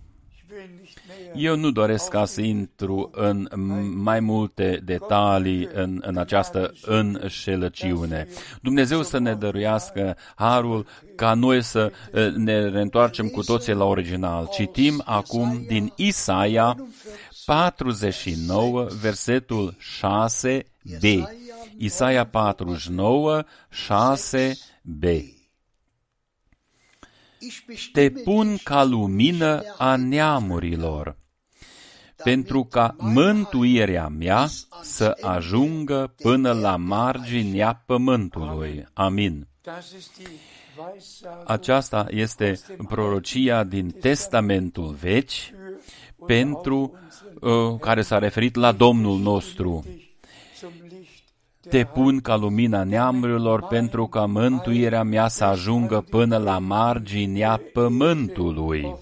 Eu 1.35 1.57
nu 1.57 1.71
doresc 1.71 2.09
ca 2.09 2.25
să 2.25 2.41
intru 2.41 3.11
în 3.13 3.49
mai 3.95 4.21
multe 4.21 4.81
detalii 4.85 5.69
în, 5.75 6.03
în 6.07 6.17
această 6.17 6.73
înșelăciune. 6.83 8.29
Dumnezeu 8.63 9.03
să 9.03 9.19
ne 9.19 9.35
dăruiască 9.35 10.17
harul 10.35 10.87
ca 11.17 11.35
noi 11.35 11.63
să 11.63 11.93
eh, 12.13 12.33
ne 12.35 12.69
reîntoarcem 12.69 13.29
cu 13.29 13.43
toții 13.43 13.73
la 13.73 13.85
original. 13.85 14.49
Citim 14.53 15.03
acum 15.05 15.65
din 15.67 15.93
Isaia 15.97 16.77
49, 17.45 18.87
versetul 19.01 19.77
6b. 20.01 21.23
Isaia 21.77 22.27
49, 22.27 23.43
6b. 23.71 25.38
Te 27.93 28.11
pun 28.11 28.57
ca 28.63 28.85
lumină 28.85 29.63
a 29.79 29.97
neamurilor, 29.97 31.17
pentru 32.25 32.65
ca 32.65 32.97
mântuirea 32.99 34.09
mea 34.09 34.47
să 34.83 35.19
ajungă 35.21 36.15
până 36.23 36.53
la 36.53 36.77
marginea 36.77 37.83
pământului. 37.87 38.85
Amin. 38.93 39.47
Das 39.63 39.91
ist 39.99 40.17
die 40.17 40.29
Weissagung 40.79 41.43
Aceasta 41.47 42.07
este 42.11 42.61
prorocia 42.89 43.65
din 43.65 43.91
Testamentul 43.91 44.97
Vechi 45.01 45.31
pentru 46.27 46.99
uh, 47.41 47.79
care 47.81 48.03
s-a 48.03 48.19
referit 48.19 48.55
la 48.55 48.73
Domnul 48.73 49.19
nostru. 49.19 49.85
Dich 51.71 51.87
zum 51.87 51.95
Licht 51.95 51.95
Te 51.95 52.01
pun 52.01 52.21
ca 52.21 52.37
lumina 52.37 52.85
neamurilor 52.85 53.63
pentru 53.63 54.07
ca 54.07 54.27
mântuirea 54.27 55.03
mea 55.03 55.29
să 55.29 55.45
ajungă 55.45 56.05
până 56.11 56.37
la 56.37 56.59
marginea 56.59 57.61
pământului. 57.73 58.95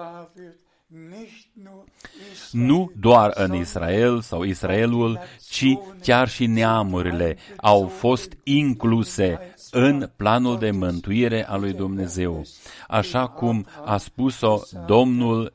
offenbar 0.00 0.28
wird, 0.36 0.58
nicht 0.88 1.50
nur 1.54 1.84
Israel, 2.32 2.66
Nu 2.66 2.90
doar 2.96 3.32
în 3.34 3.54
Israel 3.54 4.20
sau 4.20 4.42
Israelul, 4.42 5.18
ci 5.50 5.78
chiar 6.02 6.28
și 6.28 6.46
neamurile 6.46 7.36
au 7.56 7.86
fost 7.86 8.32
incluse 8.42 9.54
în 9.70 10.10
planul 10.16 10.58
de 10.58 10.70
mântuire 10.70 11.48
a 11.48 11.56
lui 11.56 11.72
Dumnezeu, 11.72 12.42
așa 12.88 13.26
cum 13.28 13.66
a 13.84 13.96
spus-o 13.96 14.60
Domnul 14.86 15.52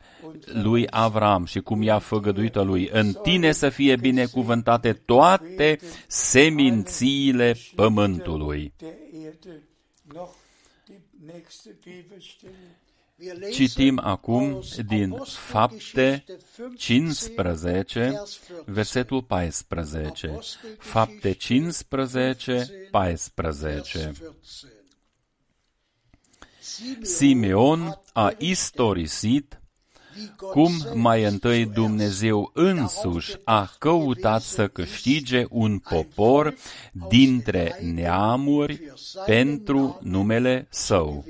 lui 0.54 0.88
Avram 0.90 1.46
și 1.46 1.60
cum 1.60 1.82
i-a 1.82 2.00
făgăduit-o 2.00 2.64
lui. 2.64 2.90
În 2.92 3.14
tine 3.14 3.52
să 3.52 3.70
fie 3.70 3.96
binecuvântate 3.96 4.94
toate 4.94 5.80
semințiile 6.08 7.56
pământului. 7.76 8.74
der 8.78 8.94
Erde 9.28 9.62
noch 10.14 10.36
die 10.88 11.00
nächste 11.20 11.70
Bibelstelle. 11.84 12.76
Citim 13.52 14.00
acum 14.04 14.62
din 14.88 15.16
Fapte 15.26 16.24
15, 16.78 18.14
versetul 18.66 19.24
14. 19.24 20.40
Fapte 20.78 21.32
15, 21.32 22.88
14. 22.92 24.12
Simeon 27.02 28.02
a 28.14 28.32
istorisit 28.38 29.60
cum 30.38 30.72
mai 30.94 31.24
întâi 31.24 31.66
Dumnezeu 31.66 32.52
însuși 32.54 33.36
a 33.44 33.72
căutat 33.80 34.42
să 34.42 34.68
câștige 34.68 35.46
un 35.50 35.80
popor 35.80 36.56
dintre 37.10 37.80
neamuri 37.82 38.94
pentru 39.26 40.00
numele 40.02 40.68
său. 40.70 41.26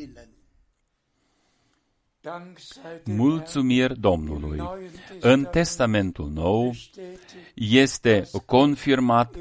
Dank 2.26 2.60
sei 2.60 3.02
dem 3.04 3.16
Mulțumiri 3.16 4.00
Domnului. 4.00 4.58
Neuen 4.58 4.92
În 5.20 5.44
Testament 5.44 5.52
Testamentul 5.52 6.30
Nou 6.34 6.68
bestätigt 6.68 7.36
este 7.54 8.30
confirmat 8.46 9.36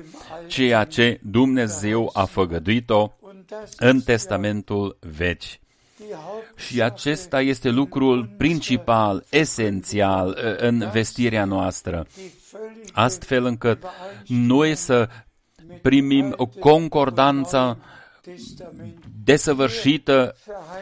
ceea 0.47 0.85
ce 0.85 1.21
Dumnezeu 1.23 2.11
a 2.13 2.25
făgăduit-o 2.25 3.13
und 3.21 3.47
das 3.47 3.75
în 3.79 3.97
ist 3.97 4.07
ja 4.07 4.13
Testamentul 4.13 4.99
Vechi. 5.01 5.64
Die 5.97 6.17
Și 6.57 6.83
acesta 6.83 7.41
este 7.41 7.69
lucrul 7.69 8.29
principal, 8.37 9.25
esențial 9.31 10.29
uh, 10.29 10.55
în 10.57 10.89
vestirea 10.93 11.45
noastră, 11.45 12.07
die 12.15 12.25
völlige 12.25 12.93
astfel 12.93 13.45
încât 13.45 13.83
noi 14.27 14.75
să 14.75 15.09
primim 15.83 16.31
concordanța 16.59 17.79
Testament 18.25 19.05
desăvârșită 19.25 20.37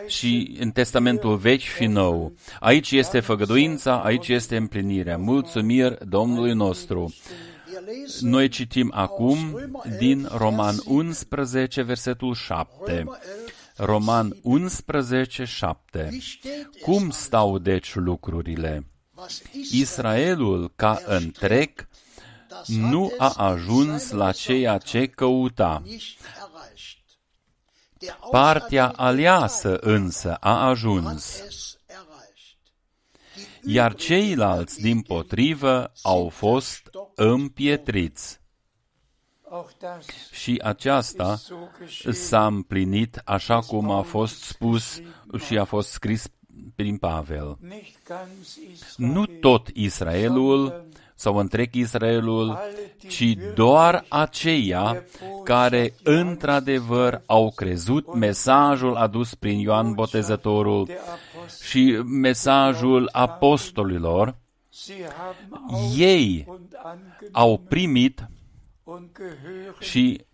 și 0.07 0.57
în 0.61 0.71
Testamentul 0.71 1.37
Vechi 1.37 1.61
și 1.61 1.87
Nou. 1.87 2.33
Aici 2.61 2.91
este 2.91 3.21
făgăduința, 3.21 4.03
aici 4.03 4.29
este 4.29 4.57
împlinirea. 4.57 5.17
Mulțumiri 5.17 6.09
Domnului 6.09 6.53
nostru. 6.53 7.15
Noi 8.21 8.49
citim 8.49 8.93
acum 8.95 9.37
din 9.99 10.29
Roman 10.37 10.75
11, 10.85 11.83
versetul 11.83 12.35
7. 12.35 13.05
Roman 13.77 14.37
11, 14.43 15.45
7. 15.45 16.19
Cum 16.83 17.11
stau 17.11 17.59
deci 17.59 17.95
lucrurile? 17.95 18.87
Israelul 19.71 20.73
ca 20.77 21.03
întreg 21.07 21.89
nu 22.67 23.13
a 23.19 23.33
ajuns 23.33 24.11
la 24.11 24.33
ceea 24.33 24.79
ce 24.79 25.07
căuta. 25.07 25.83
Partea 28.31 28.89
aleasă 28.89 29.77
însă 29.77 30.35
a 30.35 30.67
ajuns, 30.67 31.43
iar 33.65 33.95
ceilalți 33.95 34.81
din 34.81 35.01
potrivă 35.01 35.93
au 36.03 36.29
fost 36.29 36.91
împietriți. 37.15 38.42
Auch 39.53 39.71
das 39.81 40.07
Și 40.33 40.61
aceasta 40.63 41.37
so 41.37 41.55
geschehen. 41.81 42.15
s-a 42.15 42.47
împlinit 42.47 43.21
așa 43.25 43.59
cum 43.61 43.91
a 43.91 44.03
fost 44.03 44.43
spus 44.43 45.01
și 45.47 45.59
a 45.59 45.65
fost 45.65 45.91
scris 45.91 46.29
prin 46.75 46.97
Pavel. 46.97 47.57
Nicht 47.61 47.99
ganz 48.09 48.59
Israel, 48.73 49.13
Nu 49.13 49.27
tot 49.27 49.69
Israelul 49.73 50.87
sau 51.15 51.37
întreg 51.37 51.75
Israelul, 51.75 52.59
ci 53.09 53.37
doar 53.55 54.05
aceia 54.09 55.05
care 55.45 55.95
într-adevăr 56.03 57.23
au 57.27 57.51
crezut 57.51 58.15
mesajul 58.15 58.95
adus 58.97 59.35
prin 59.35 59.59
Ioan 59.59 59.93
Botezătorul 59.93 60.85
der 60.85 60.97
Apostel. 60.97 61.67
și 61.67 62.03
mesajul 62.05 63.09
apostolilor, 63.13 64.35
Sie 64.75 65.07
haben 65.17 65.99
ei 65.99 66.45
und 66.49 66.61
angenommen 66.83 67.29
au 67.33 67.59
primit 67.69 68.19
und 68.21 68.29
gehören 68.29 68.42
și 69.79 70.27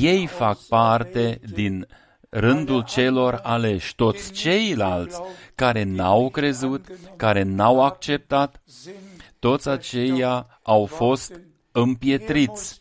ei 0.00 0.26
fac 0.26 0.58
parte 0.68 1.40
din 1.52 1.86
rândul 2.28 2.84
celor 2.84 3.40
aleși, 3.42 3.94
toți 3.94 4.32
ceilalți 4.32 5.20
care 5.54 5.82
n-au 5.82 6.30
crezut, 6.30 6.86
care 7.16 7.42
n-au 7.42 7.84
acceptat, 7.84 8.62
toți 9.38 9.68
aceia 9.68 10.60
au 10.62 10.84
fost 10.84 11.40
împietriți. 11.72 12.80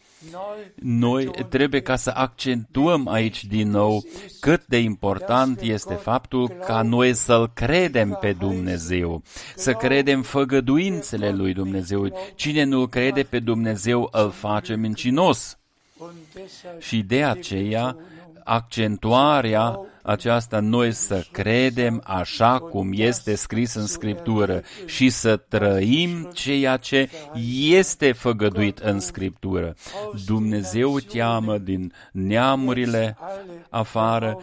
Noi 0.76 1.32
trebuie 1.50 1.82
ca 1.82 1.96
să 1.96 2.12
accentuăm 2.16 3.08
aici 3.08 3.46
din 3.46 3.70
nou 3.70 4.04
cât 4.40 4.66
de 4.66 4.78
important 4.78 5.62
este 5.62 5.94
faptul 5.94 6.48
ca 6.48 6.82
noi 6.82 7.14
să-L 7.14 7.52
credem 7.54 8.18
pe 8.22 8.32
Dumnezeu, 8.32 9.22
să 9.56 9.74
credem 9.74 10.22
făgăduințele 10.22 11.32
lui 11.32 11.54
Dumnezeu. 11.54 12.14
Cine 12.36 12.64
nu 12.64 12.88
crede 12.88 13.24
pe 13.24 13.40
Dumnezeu 13.40 14.10
îl 14.12 14.32
face 14.32 14.76
mincinos. 14.76 15.58
Și 16.80 17.02
de 17.02 17.24
aceea 17.24 17.98
accentuarea 18.48 19.80
aceasta 20.04 20.60
noi 20.60 20.92
să 20.92 21.24
credem 21.32 22.02
așa 22.06 22.60
cum 22.60 22.92
este 22.94 23.36
scris 23.36 23.74
în 23.74 23.86
Scriptură 23.86 24.62
și 24.86 25.10
să 25.10 25.38
trăim 25.38 26.30
ceea 26.34 26.78
ce 26.78 27.10
este 27.62 28.12
făgăduit 28.12 28.78
în 28.78 29.00
Scriptură. 29.00 29.76
Dumnezeu 30.26 30.98
cheamă 31.14 31.58
din 31.58 31.94
neamurile 32.12 33.18
afară 33.70 34.38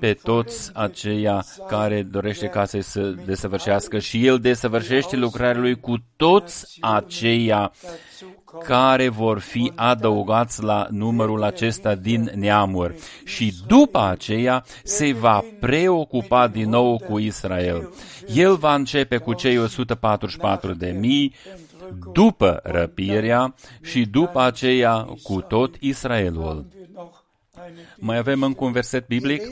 pe 0.00 0.14
toți 0.22 0.70
aceia 0.74 1.44
care 1.68 2.02
dorește 2.02 2.46
ca 2.46 2.64
să 2.64 2.80
se 2.80 3.14
desăvârșească 3.24 3.98
și 3.98 4.26
El 4.26 4.38
desăvârșește 4.38 5.16
lucrarea 5.16 5.60
Lui 5.60 5.80
cu 5.80 5.94
toți 6.16 6.78
aceia 6.80 7.72
care 8.62 9.08
vor 9.08 9.38
fi 9.38 9.72
adăugați 9.74 10.62
la 10.62 10.86
numărul 10.90 11.42
acesta 11.42 11.94
din 11.94 12.32
neamuri. 12.34 12.94
Și 13.24 13.54
după 13.66 14.00
aceea 14.00 14.64
se 14.82 15.12
va 15.12 15.44
preocupa 15.60 16.48
din 16.48 16.68
nou 16.68 16.98
cu 17.08 17.18
Israel. 17.18 17.92
El 18.34 18.56
va 18.56 18.74
începe 18.74 19.16
cu 19.16 19.32
cei 19.32 19.58
144 19.58 20.74
de 20.74 20.96
mii, 20.98 21.34
după 22.12 22.60
răpirea 22.62 23.54
și 23.82 24.06
după 24.06 24.40
aceea 24.40 25.08
cu 25.22 25.40
tot 25.40 25.76
Israelul. 25.80 26.66
Mai 27.96 28.16
avem 28.16 28.42
încă 28.42 28.64
un 28.64 28.72
verset 28.72 29.06
biblic. 29.06 29.42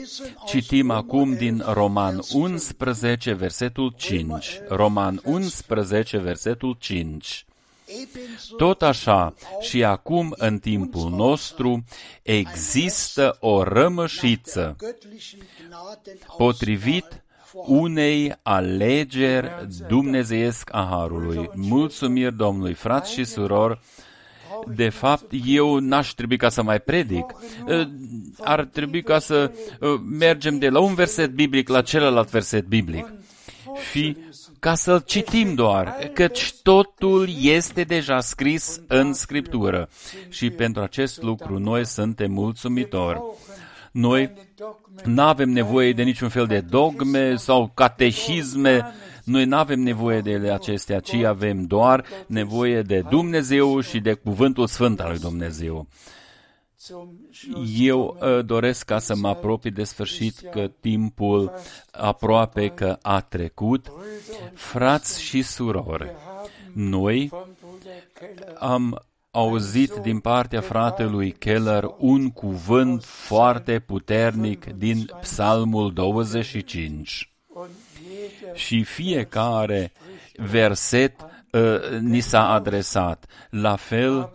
Citim 0.45 0.89
acum 0.89 1.33
din 1.33 1.63
Roman 1.73 2.19
11, 2.33 3.33
versetul 3.33 3.93
5. 3.97 4.59
Roman 4.67 5.21
11, 5.23 6.17
versetul 6.17 6.75
5. 6.79 7.45
Tot 8.57 8.81
așa 8.81 9.33
și 9.59 9.83
acum 9.83 10.35
în 10.37 10.59
timpul 10.59 11.09
nostru 11.09 11.83
există 12.21 13.37
o 13.39 13.63
rămășiță 13.63 14.75
potrivit 16.37 17.23
unei 17.65 18.35
alegeri 18.41 19.67
dumnezeiesc 19.87 20.69
a 20.73 20.87
Harului. 20.89 21.49
Mulțumiri 21.55 22.35
Domnului, 22.35 22.73
frați 22.73 23.13
și 23.13 23.23
surori, 23.23 23.79
de 24.67 24.89
fapt, 24.89 25.31
eu 25.45 25.77
n-aș 25.77 26.09
trebui 26.09 26.37
ca 26.37 26.49
să 26.49 26.61
mai 26.61 26.79
predic. 26.79 27.25
Ar 28.39 28.63
trebui 28.65 29.03
ca 29.03 29.19
să 29.19 29.51
mergem 30.09 30.57
de 30.57 30.69
la 30.69 30.79
un 30.79 30.93
verset 30.93 31.31
biblic 31.31 31.69
la 31.69 31.81
celălalt 31.81 32.29
verset 32.29 32.65
biblic. 32.65 33.13
Și 33.91 34.17
ca 34.63 34.75
să-l 34.75 34.99
citim 35.05 35.53
doar, 35.53 36.09
căci 36.13 36.53
totul 36.61 37.29
este 37.41 37.83
deja 37.83 38.19
scris 38.19 38.81
în 38.87 39.13
Scriptură. 39.13 39.89
Și 40.29 40.49
pentru 40.49 40.81
acest 40.81 41.21
lucru 41.21 41.59
noi 41.59 41.85
suntem 41.85 42.31
mulțumitori. 42.31 43.21
Noi 43.91 44.31
nu 45.03 45.21
avem 45.21 45.49
nevoie 45.49 45.93
de 45.93 46.03
niciun 46.03 46.29
fel 46.29 46.45
de 46.45 46.59
dogme 46.59 47.35
sau 47.35 47.71
catehisme, 47.73 48.85
noi 49.23 49.45
nu 49.45 49.55
avem 49.55 49.79
nevoie 49.79 50.21
de 50.21 50.51
acestea, 50.53 50.99
ci 50.99 51.13
avem 51.13 51.65
doar 51.65 52.05
nevoie 52.27 52.81
de 52.81 53.03
Dumnezeu 53.09 53.79
și 53.79 53.99
de 53.99 54.13
Cuvântul 54.13 54.67
Sfânt 54.67 54.99
al 54.99 55.09
lui 55.09 55.19
Dumnezeu. 55.19 55.87
Eu 57.77 58.17
uh, 58.21 58.45
doresc 58.45 58.85
ca 58.85 58.99
să 58.99 59.15
mă 59.15 59.27
apropii 59.27 59.71
de 59.71 59.83
sfârșit 59.83 60.39
că 60.51 60.71
timpul 60.79 61.51
aproape 61.91 62.67
că 62.67 62.97
a 63.01 63.21
trecut. 63.21 63.91
Frați 64.53 65.21
și 65.21 65.41
surori, 65.41 66.11
noi 66.73 67.31
am 68.59 69.03
auzit 69.31 69.91
din 69.93 70.19
partea 70.19 70.61
fratelui 70.61 71.31
Keller 71.31 71.89
un 71.97 72.31
cuvânt 72.31 73.03
foarte 73.03 73.79
puternic 73.79 74.65
din 74.65 75.09
Psalmul 75.21 75.93
25. 75.93 77.33
Și 78.53 78.83
fiecare 78.83 79.91
verset 80.35 81.25
uh, 81.51 81.99
ni 81.99 82.19
s-a 82.19 82.49
adresat. 82.49 83.25
La 83.49 83.75
fel, 83.75 84.33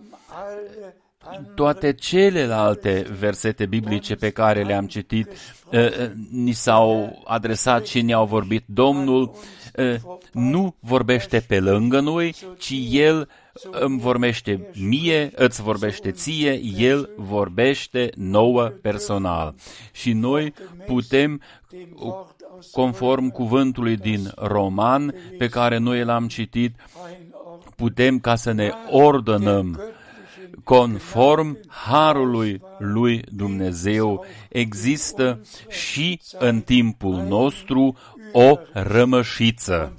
toate 1.54 1.92
celelalte 1.92 3.06
versete 3.18 3.66
biblice 3.66 4.14
pe 4.14 4.30
care 4.30 4.62
le-am 4.62 4.86
citit 4.86 5.28
uh, 5.28 5.78
uh, 5.80 6.10
ni 6.30 6.52
s-au 6.52 7.22
adresat 7.24 7.86
și 7.86 8.02
ne-au 8.02 8.26
vorbit. 8.26 8.64
Domnul 8.66 9.30
uh, 9.76 9.94
nu 10.32 10.74
vorbește 10.80 11.44
pe 11.48 11.60
lângă 11.60 12.00
noi, 12.00 12.34
ci 12.58 12.74
El 12.90 13.28
îmi 13.70 13.98
vorbește 13.98 14.70
mie, 14.88 15.30
îți 15.34 15.62
vorbește 15.62 16.10
ție, 16.10 16.60
El 16.76 17.10
vorbește 17.16 18.10
nouă 18.14 18.62
personal. 18.62 19.54
Și 19.92 20.12
noi 20.12 20.54
putem, 20.86 21.40
conform 22.72 23.28
cuvântului 23.28 23.96
din 23.96 24.32
Roman, 24.36 25.14
pe 25.38 25.48
care 25.48 25.78
noi 25.78 26.04
l-am 26.04 26.28
citit, 26.28 26.76
putem 27.76 28.18
ca 28.18 28.34
să 28.34 28.52
ne 28.52 28.70
ordonăm 28.90 29.80
conform 30.64 31.58
harului 31.68 32.60
lui 32.78 33.22
Dumnezeu, 33.32 34.24
există 34.48 35.40
și 35.68 36.20
în 36.38 36.60
timpul 36.60 37.24
nostru 37.28 37.96
o 38.32 38.58
rămășiță. 38.72 39.92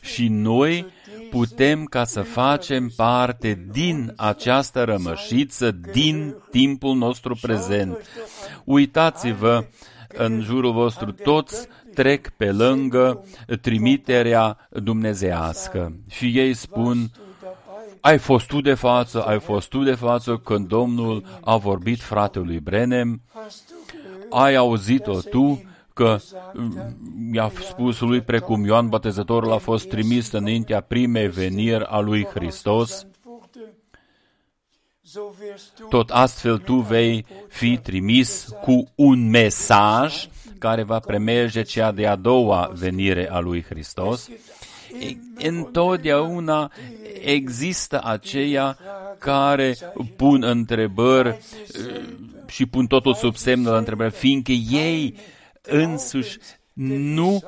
Și 0.00 0.28
noi 0.28 0.86
putem 1.30 1.84
ca 1.84 2.04
să 2.04 2.20
facem 2.20 2.92
parte 2.96 3.66
din 3.70 4.12
această 4.16 4.84
rămășiță, 4.84 5.70
din 5.92 6.36
timpul 6.50 6.96
nostru 6.96 7.38
prezent. 7.40 7.98
Uitați-vă 8.64 9.64
în 10.08 10.40
jurul 10.40 10.72
vostru 10.72 11.12
toți 11.12 11.66
trec 11.94 12.28
pe 12.28 12.52
lângă 12.52 13.26
trimiterea 13.60 14.68
dumnezească 14.70 15.92
și 16.10 16.38
ei 16.38 16.54
spun, 16.54 17.10
ai 18.04 18.18
fost 18.18 18.46
tu 18.46 18.60
de 18.60 18.74
față, 18.74 19.22
ai 19.22 19.40
fost 19.40 19.68
tu 19.68 19.82
de 19.82 19.94
față 19.94 20.36
când 20.36 20.68
Domnul 20.68 21.24
a 21.40 21.56
vorbit 21.56 22.00
fratelui 22.00 22.60
Brenem, 22.60 23.22
ai 24.30 24.54
auzit-o 24.54 25.20
tu 25.20 25.64
că 25.94 26.18
i-a 27.32 27.52
spus 27.60 28.00
lui 28.00 28.20
precum 28.20 28.64
Ioan 28.64 28.88
Botezătorul 28.88 29.52
a 29.52 29.56
fost 29.56 29.88
trimis 29.88 30.32
înaintea 30.32 30.80
primei 30.80 31.28
veniri 31.28 31.84
a 31.84 31.98
lui 31.98 32.24
Hristos, 32.24 33.06
tot 35.88 36.10
astfel 36.10 36.58
tu 36.58 36.74
vei 36.74 37.26
fi 37.48 37.78
trimis 37.78 38.48
cu 38.60 38.84
un 38.94 39.30
mesaj 39.30 40.26
care 40.58 40.82
va 40.82 40.98
premerge 40.98 41.62
cea 41.62 41.92
de-a 41.92 42.16
doua 42.16 42.70
venire 42.74 43.30
a 43.30 43.38
lui 43.38 43.62
Hristos. 43.62 44.28
Întotdeauna 45.38 46.72
există 47.24 48.00
aceia 48.04 48.78
care 49.18 49.76
pun 50.16 50.42
întrebări 50.42 51.28
eh, 51.28 52.02
și 52.46 52.66
pun 52.66 52.86
totul 52.86 53.14
sub 53.14 53.36
semnul 53.36 53.76
întrebări, 53.76 54.12
fiindcă 54.12 54.52
ei 54.52 55.16
însuși 55.62 56.38
nu 56.72 57.42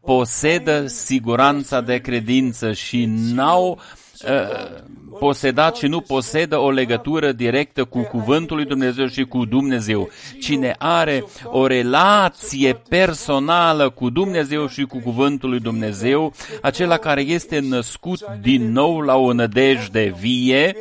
posedă 0.00 0.86
siguranța 0.86 1.80
de 1.80 1.98
credință 1.98 2.72
și 2.72 3.04
n-au 3.04 3.80
uh, 4.24 4.82
posedat 5.20 5.76
și 5.76 5.86
nu 5.86 6.00
posedă 6.00 6.58
o 6.58 6.70
legătură 6.70 7.32
directă 7.32 7.84
cu 7.84 8.00
Cuvântul 8.00 8.56
lui 8.56 8.64
Dumnezeu 8.64 9.06
și 9.06 9.24
cu 9.24 9.44
Dumnezeu. 9.44 10.08
Cine 10.40 10.74
are 10.78 11.24
o 11.44 11.66
relație 11.66 12.82
personală 12.88 13.90
cu 13.90 14.10
Dumnezeu 14.10 14.68
și 14.68 14.82
cu 14.82 14.98
Cuvântul 14.98 15.48
lui 15.48 15.60
Dumnezeu, 15.60 16.32
acela 16.62 16.96
care 16.96 17.20
este 17.20 17.58
născut 17.58 18.20
din 18.40 18.72
nou 18.72 19.00
la 19.00 19.16
o 19.16 19.32
nădejde 19.32 20.14
vie, 20.20 20.76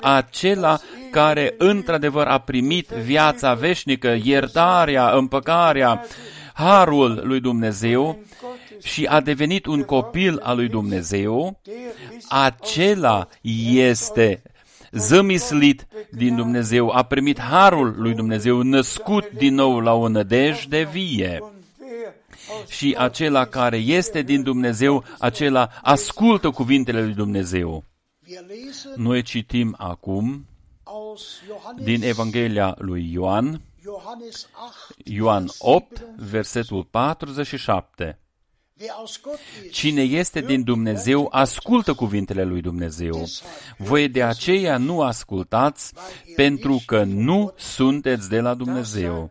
acela 0.00 0.78
care 1.10 1.54
într-adevăr 1.58 2.26
a 2.26 2.38
primit 2.38 2.88
viața 2.88 3.54
veșnică, 3.54 4.18
iertarea, 4.22 5.10
împăcarea, 5.10 6.06
harul 6.54 7.20
lui 7.24 7.40
Dumnezeu 7.40 8.18
și 8.82 9.04
a 9.06 9.20
devenit 9.20 9.66
un 9.66 9.82
copil 9.82 10.38
al 10.42 10.56
lui 10.56 10.68
Dumnezeu, 10.68 11.60
acela 12.28 13.28
este 13.74 14.42
zămislit 14.92 15.86
din 16.10 16.36
Dumnezeu, 16.36 16.90
a 16.90 17.02
primit 17.02 17.40
harul 17.40 17.94
lui 17.96 18.14
Dumnezeu, 18.14 18.62
născut 18.62 19.30
din 19.30 19.54
nou 19.54 19.80
la 19.80 19.92
o 19.92 20.08
nădejde 20.08 20.88
vie. 20.92 21.38
Und 21.40 21.52
wer 21.80 22.14
aus 22.50 22.70
Și 22.70 22.94
acela 22.98 23.44
care 23.44 23.76
este 23.76 24.22
din 24.22 24.42
Dumnezeu, 24.42 25.04
acela 25.18 25.68
ascultă 25.82 26.50
cuvintele 26.50 27.02
lui 27.04 27.14
Dumnezeu. 27.14 27.84
Wir 28.28 28.40
lesen 28.48 28.92
Noi 28.96 29.22
citim 29.22 29.74
acum 29.78 30.46
aus 30.82 31.42
Johannes, 31.46 31.84
din 31.84 32.02
Evanghelia 32.02 32.74
lui 32.78 33.12
Ioan, 33.12 33.60
Johannes 33.82 34.48
8, 34.52 35.08
Ioan 35.08 35.44
Vers 35.44 35.56
8, 35.58 35.96
7. 35.96 36.14
versetul 36.16 36.84
47. 36.84 38.21
Cine 39.70 40.02
este 40.02 40.40
din 40.40 40.62
Dumnezeu, 40.62 41.28
ascultă 41.30 41.92
cuvintele 41.92 42.44
lui 42.44 42.60
Dumnezeu. 42.60 43.28
Voi 43.76 44.08
de 44.08 44.22
aceea 44.22 44.76
nu 44.76 45.00
ascultați, 45.00 45.92
pentru 46.36 46.82
că 46.86 47.02
nu 47.04 47.52
sunteți 47.56 48.28
de 48.28 48.40
la 48.40 48.54
Dumnezeu. 48.54 49.30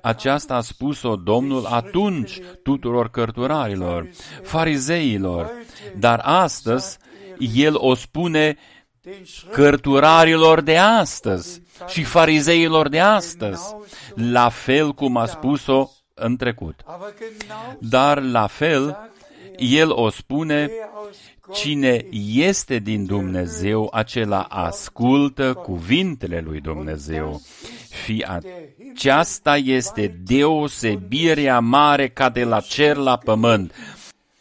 Aceasta 0.00 0.54
a 0.54 0.60
spus-o 0.60 1.16
Domnul 1.16 1.64
atunci 1.64 2.40
tuturor 2.62 3.10
cărturarilor, 3.10 4.08
farizeilor, 4.42 5.52
dar 5.98 6.20
astăzi 6.24 6.98
El 7.38 7.74
o 7.76 7.94
spune 7.94 8.56
den 9.02 9.24
Schritt 9.24 9.52
cărturarilor 9.52 10.60
de 10.60 10.78
astăzi 10.78 11.62
și 11.88 12.02
farizeilor 12.02 12.88
de 12.88 13.00
astăzi, 13.00 13.74
la 14.14 14.48
fel 14.48 14.92
cum 14.92 15.16
a 15.16 15.26
spus-o 15.26 15.90
în 16.18 16.36
trecut. 16.36 16.80
aber 16.84 17.14
genau 17.18 17.76
Dar 17.78 18.22
la 18.22 18.46
fel, 18.46 19.10
El 19.56 19.90
o 19.90 20.10
spune, 20.10 20.54
wer 20.54 20.90
aus 20.94 21.16
Gott 21.40 21.58
cine 21.58 22.06
este 22.34 22.78
din 22.78 23.06
Dumnezeu, 23.06 23.88
acela 23.92 24.42
ascultă 24.42 25.54
cuvintele 25.54 26.40
lui 26.40 26.60
Dumnezeu. 26.60 27.40
Și 28.04 28.26
aceasta 28.26 29.56
este 29.56 30.20
deosebirea 30.26 31.60
mare 31.60 32.08
ca 32.08 32.28
de 32.28 32.44
la 32.44 32.60
cer 32.60 32.96
la 32.96 33.16
pământ. 33.16 33.72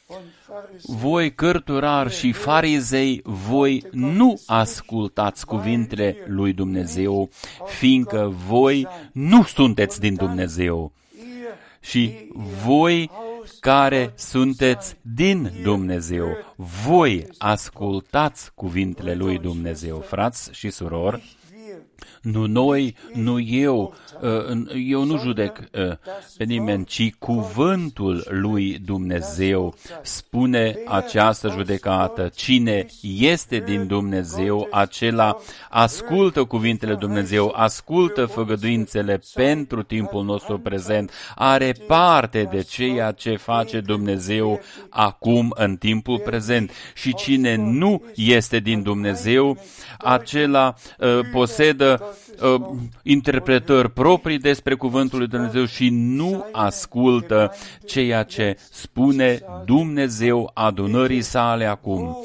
und 0.08 0.20
Pharisäer 0.48 1.00
Voi 1.00 1.34
cărturari 1.34 2.14
și 2.14 2.32
farizei, 2.32 3.22
voi 3.24 3.84
nu 3.92 4.42
ascultați 4.46 5.46
cuvintele 5.46 6.18
lui 6.28 6.54
Dumnezeu, 6.54 7.30
fiindcă 7.66 8.34
voi 8.48 8.88
nu 9.12 9.44
sunteți 9.44 10.00
din 10.00 10.16
Dumnezeu. 10.16 10.92
Ihr 11.94 11.96
Și 11.96 12.32
voi 12.66 13.12
care 13.60 14.14
sunteți 14.16 14.96
din 15.02 15.52
Dumnezeu, 15.64 16.28
voi 16.86 17.28
ascultați 17.38 18.54
cuvintele 18.54 19.14
lui 19.14 19.38
Dumnezeu, 19.38 20.00
frați 20.00 20.50
și 20.54 20.70
surori, 20.70 21.14
wir 21.16 21.45
nu 22.26 22.46
noi, 22.46 22.96
nu 23.14 23.40
eu, 23.40 23.94
uh, 24.22 24.58
eu 24.88 25.04
nu 25.04 25.18
judec 25.18 25.58
uh, 25.58 25.92
pe 26.38 26.44
nimeni, 26.44 26.86
ci 26.86 27.14
cuvântul 27.20 28.26
lui 28.30 28.80
Dumnezeu 28.86 29.76
spune 30.02 30.76
această 30.88 31.50
judecată. 31.50 32.32
Cine 32.36 32.86
este 33.20 33.60
din 33.60 33.88
Dumnezeu, 33.88 34.68
acela 34.72 35.38
ascultă 35.70 36.44
cuvintele 36.44 36.92
lui 36.92 37.00
Dumnezeu, 37.00 37.54
ascultă 37.56 38.26
făgăduințele 38.26 39.22
pentru 39.34 39.84
timpul 39.84 40.24
nostru 40.24 40.60
prezent, 40.60 41.12
are 41.36 41.76
parte 41.88 42.48
de 42.52 42.62
ceea 42.62 43.12
ce 43.12 43.36
face 43.36 43.80
Dumnezeu 43.80 44.60
acum 44.90 45.54
în 45.56 45.76
timpul 45.76 46.20
prezent. 46.20 46.72
Și 46.94 47.14
cine 47.14 47.56
nu 47.56 48.04
este 48.16 48.60
din 48.60 48.82
Dumnezeu, 48.82 49.58
acela 49.98 50.76
uh, 51.00 51.20
posedă 51.32 52.15
uh, 52.42 52.62
interpretări 53.04 53.92
proprii 53.92 54.38
despre 54.38 54.76
cuvântul 54.76 55.18
lui 55.20 55.28
Dumnezeu 55.28 55.66
și 55.66 55.90
nu 55.92 56.46
ascultă 56.52 57.54
ceea 57.86 58.24
ce 58.24 58.58
spune 58.72 59.40
Dumnezeu 59.66 60.52
adunării 60.54 61.22
sale 61.22 61.66
acum. 61.66 62.18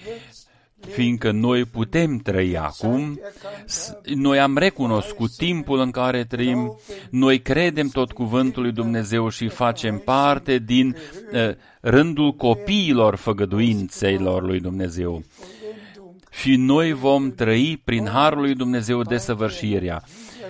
fiindcă 0.89 1.31
noi 1.31 1.65
putem 1.65 2.17
trăi 2.17 2.57
acum, 2.57 3.19
s- 3.65 3.93
noi 4.15 4.39
am 4.39 4.57
recunoscut 4.57 5.35
timpul 5.35 5.79
în 5.79 5.91
care 5.91 6.23
trăim, 6.23 6.77
noi 7.09 7.41
credem 7.41 7.87
tot 7.87 8.11
cuvântul 8.11 8.61
lui 8.63 8.71
Dumnezeu 8.71 9.29
și 9.29 9.47
facem 9.47 9.97
parte 9.97 10.57
din 10.57 10.95
uh, 11.33 11.49
rândul 11.81 12.31
copiilor 12.33 13.15
făgăduințelor 13.15 14.43
lui 14.43 14.59
Dumnezeu. 14.59 15.23
Și 16.31 16.55
noi 16.55 16.91
vom 16.93 17.31
trăi 17.31 17.81
prin 17.83 18.07
harul 18.07 18.41
lui 18.41 18.55
Dumnezeu 18.55 19.01
desăvârșirea. 19.01 20.03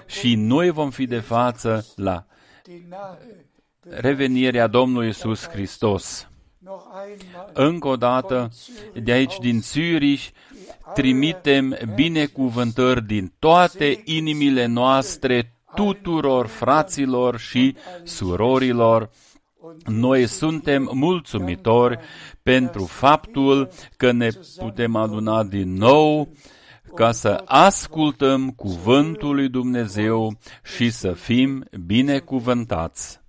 Și 0.05 0.35
noi 0.35 0.69
vom 0.69 0.89
fi 0.89 1.05
de 1.05 1.19
față 1.19 1.85
la 1.95 2.25
die 2.63 2.81
nahe 2.89 3.45
revenirea 3.89 4.67
Domnului 4.67 5.07
Isus 5.09 5.47
Hristos. 5.47 6.27
Noch 6.63 6.85
einmal 7.05 7.49
Încă 7.53 7.87
o 7.87 7.95
dată, 7.95 8.49
de 9.03 9.11
aici 9.11 9.37
din 9.39 9.61
Zürich, 9.61 10.29
trimitem 10.93 11.77
binecuvântări 11.95 13.05
din 13.05 13.33
toate 13.39 14.01
inimile 14.03 14.65
noastre 14.65 15.57
tuturor 15.75 16.47
fraților 16.47 17.37
și 17.39 17.75
surorilor. 18.03 19.09
Noi 19.85 20.27
suntem 20.27 20.89
mulțumitori 20.93 21.99
pentru 22.43 22.85
faptul 22.85 23.69
că 23.97 24.11
ne 24.11 24.29
putem 24.57 24.95
aduna 24.95 25.43
din 25.43 25.73
nou 25.73 26.33
ca 26.95 27.11
să 27.11 27.41
ascultăm 27.45 28.49
cuvântul 28.49 29.35
lui 29.35 29.49
Dumnezeu 29.49 30.37
și 30.63 30.89
să 30.89 31.13
fim 31.13 31.65
binecuvântați. 31.85 33.21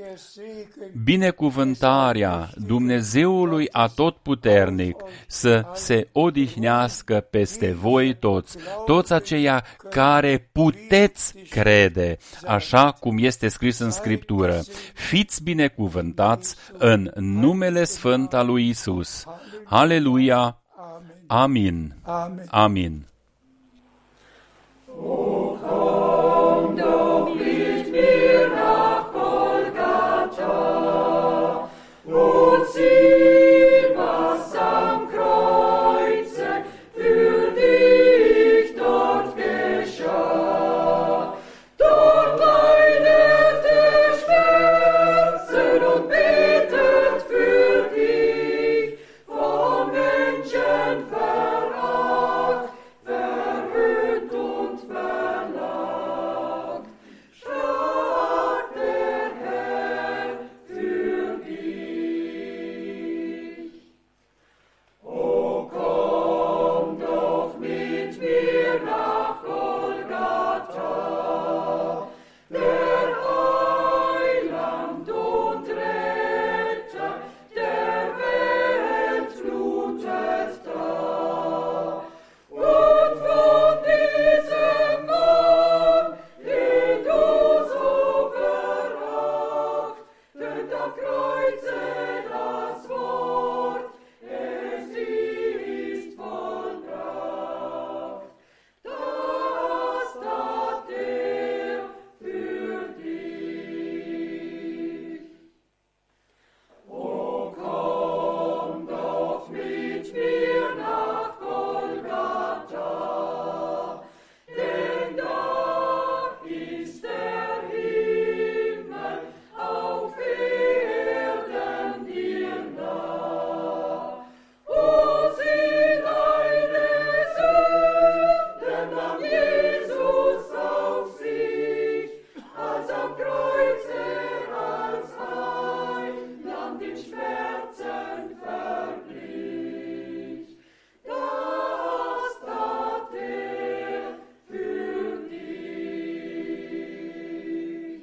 Möge 0.00 0.08
der 0.08 0.16
Segen 0.16 1.04
Binecuvântarea 1.04 2.48
Dumnezeului 2.56 3.68
Atotputernic 3.72 4.96
să 5.26 5.64
se 5.74 6.08
odihnească 6.12 7.26
peste 7.30 7.72
voi 7.72 8.16
toți, 8.16 8.58
toți 8.86 9.12
aceia 9.12 9.64
care 9.90 10.48
puteți 10.52 11.34
crede, 11.50 12.16
așa 12.46 12.92
cum 12.92 13.18
este 13.18 13.48
scris 13.48 13.78
în 13.78 13.90
Scriptură. 13.90 14.60
Fiți 14.94 15.42
binecuvântați 15.42 16.56
în 16.78 17.10
numele 17.16 17.84
Sfânt 17.84 18.34
al 18.34 18.46
lui 18.46 18.68
Isus. 18.68 19.24
Haleluia! 19.64 20.62
Amen. 20.76 21.24
Amin. 21.26 21.94
Amen. 22.02 22.46
Amin. 22.50 23.04
Doch 24.86 25.39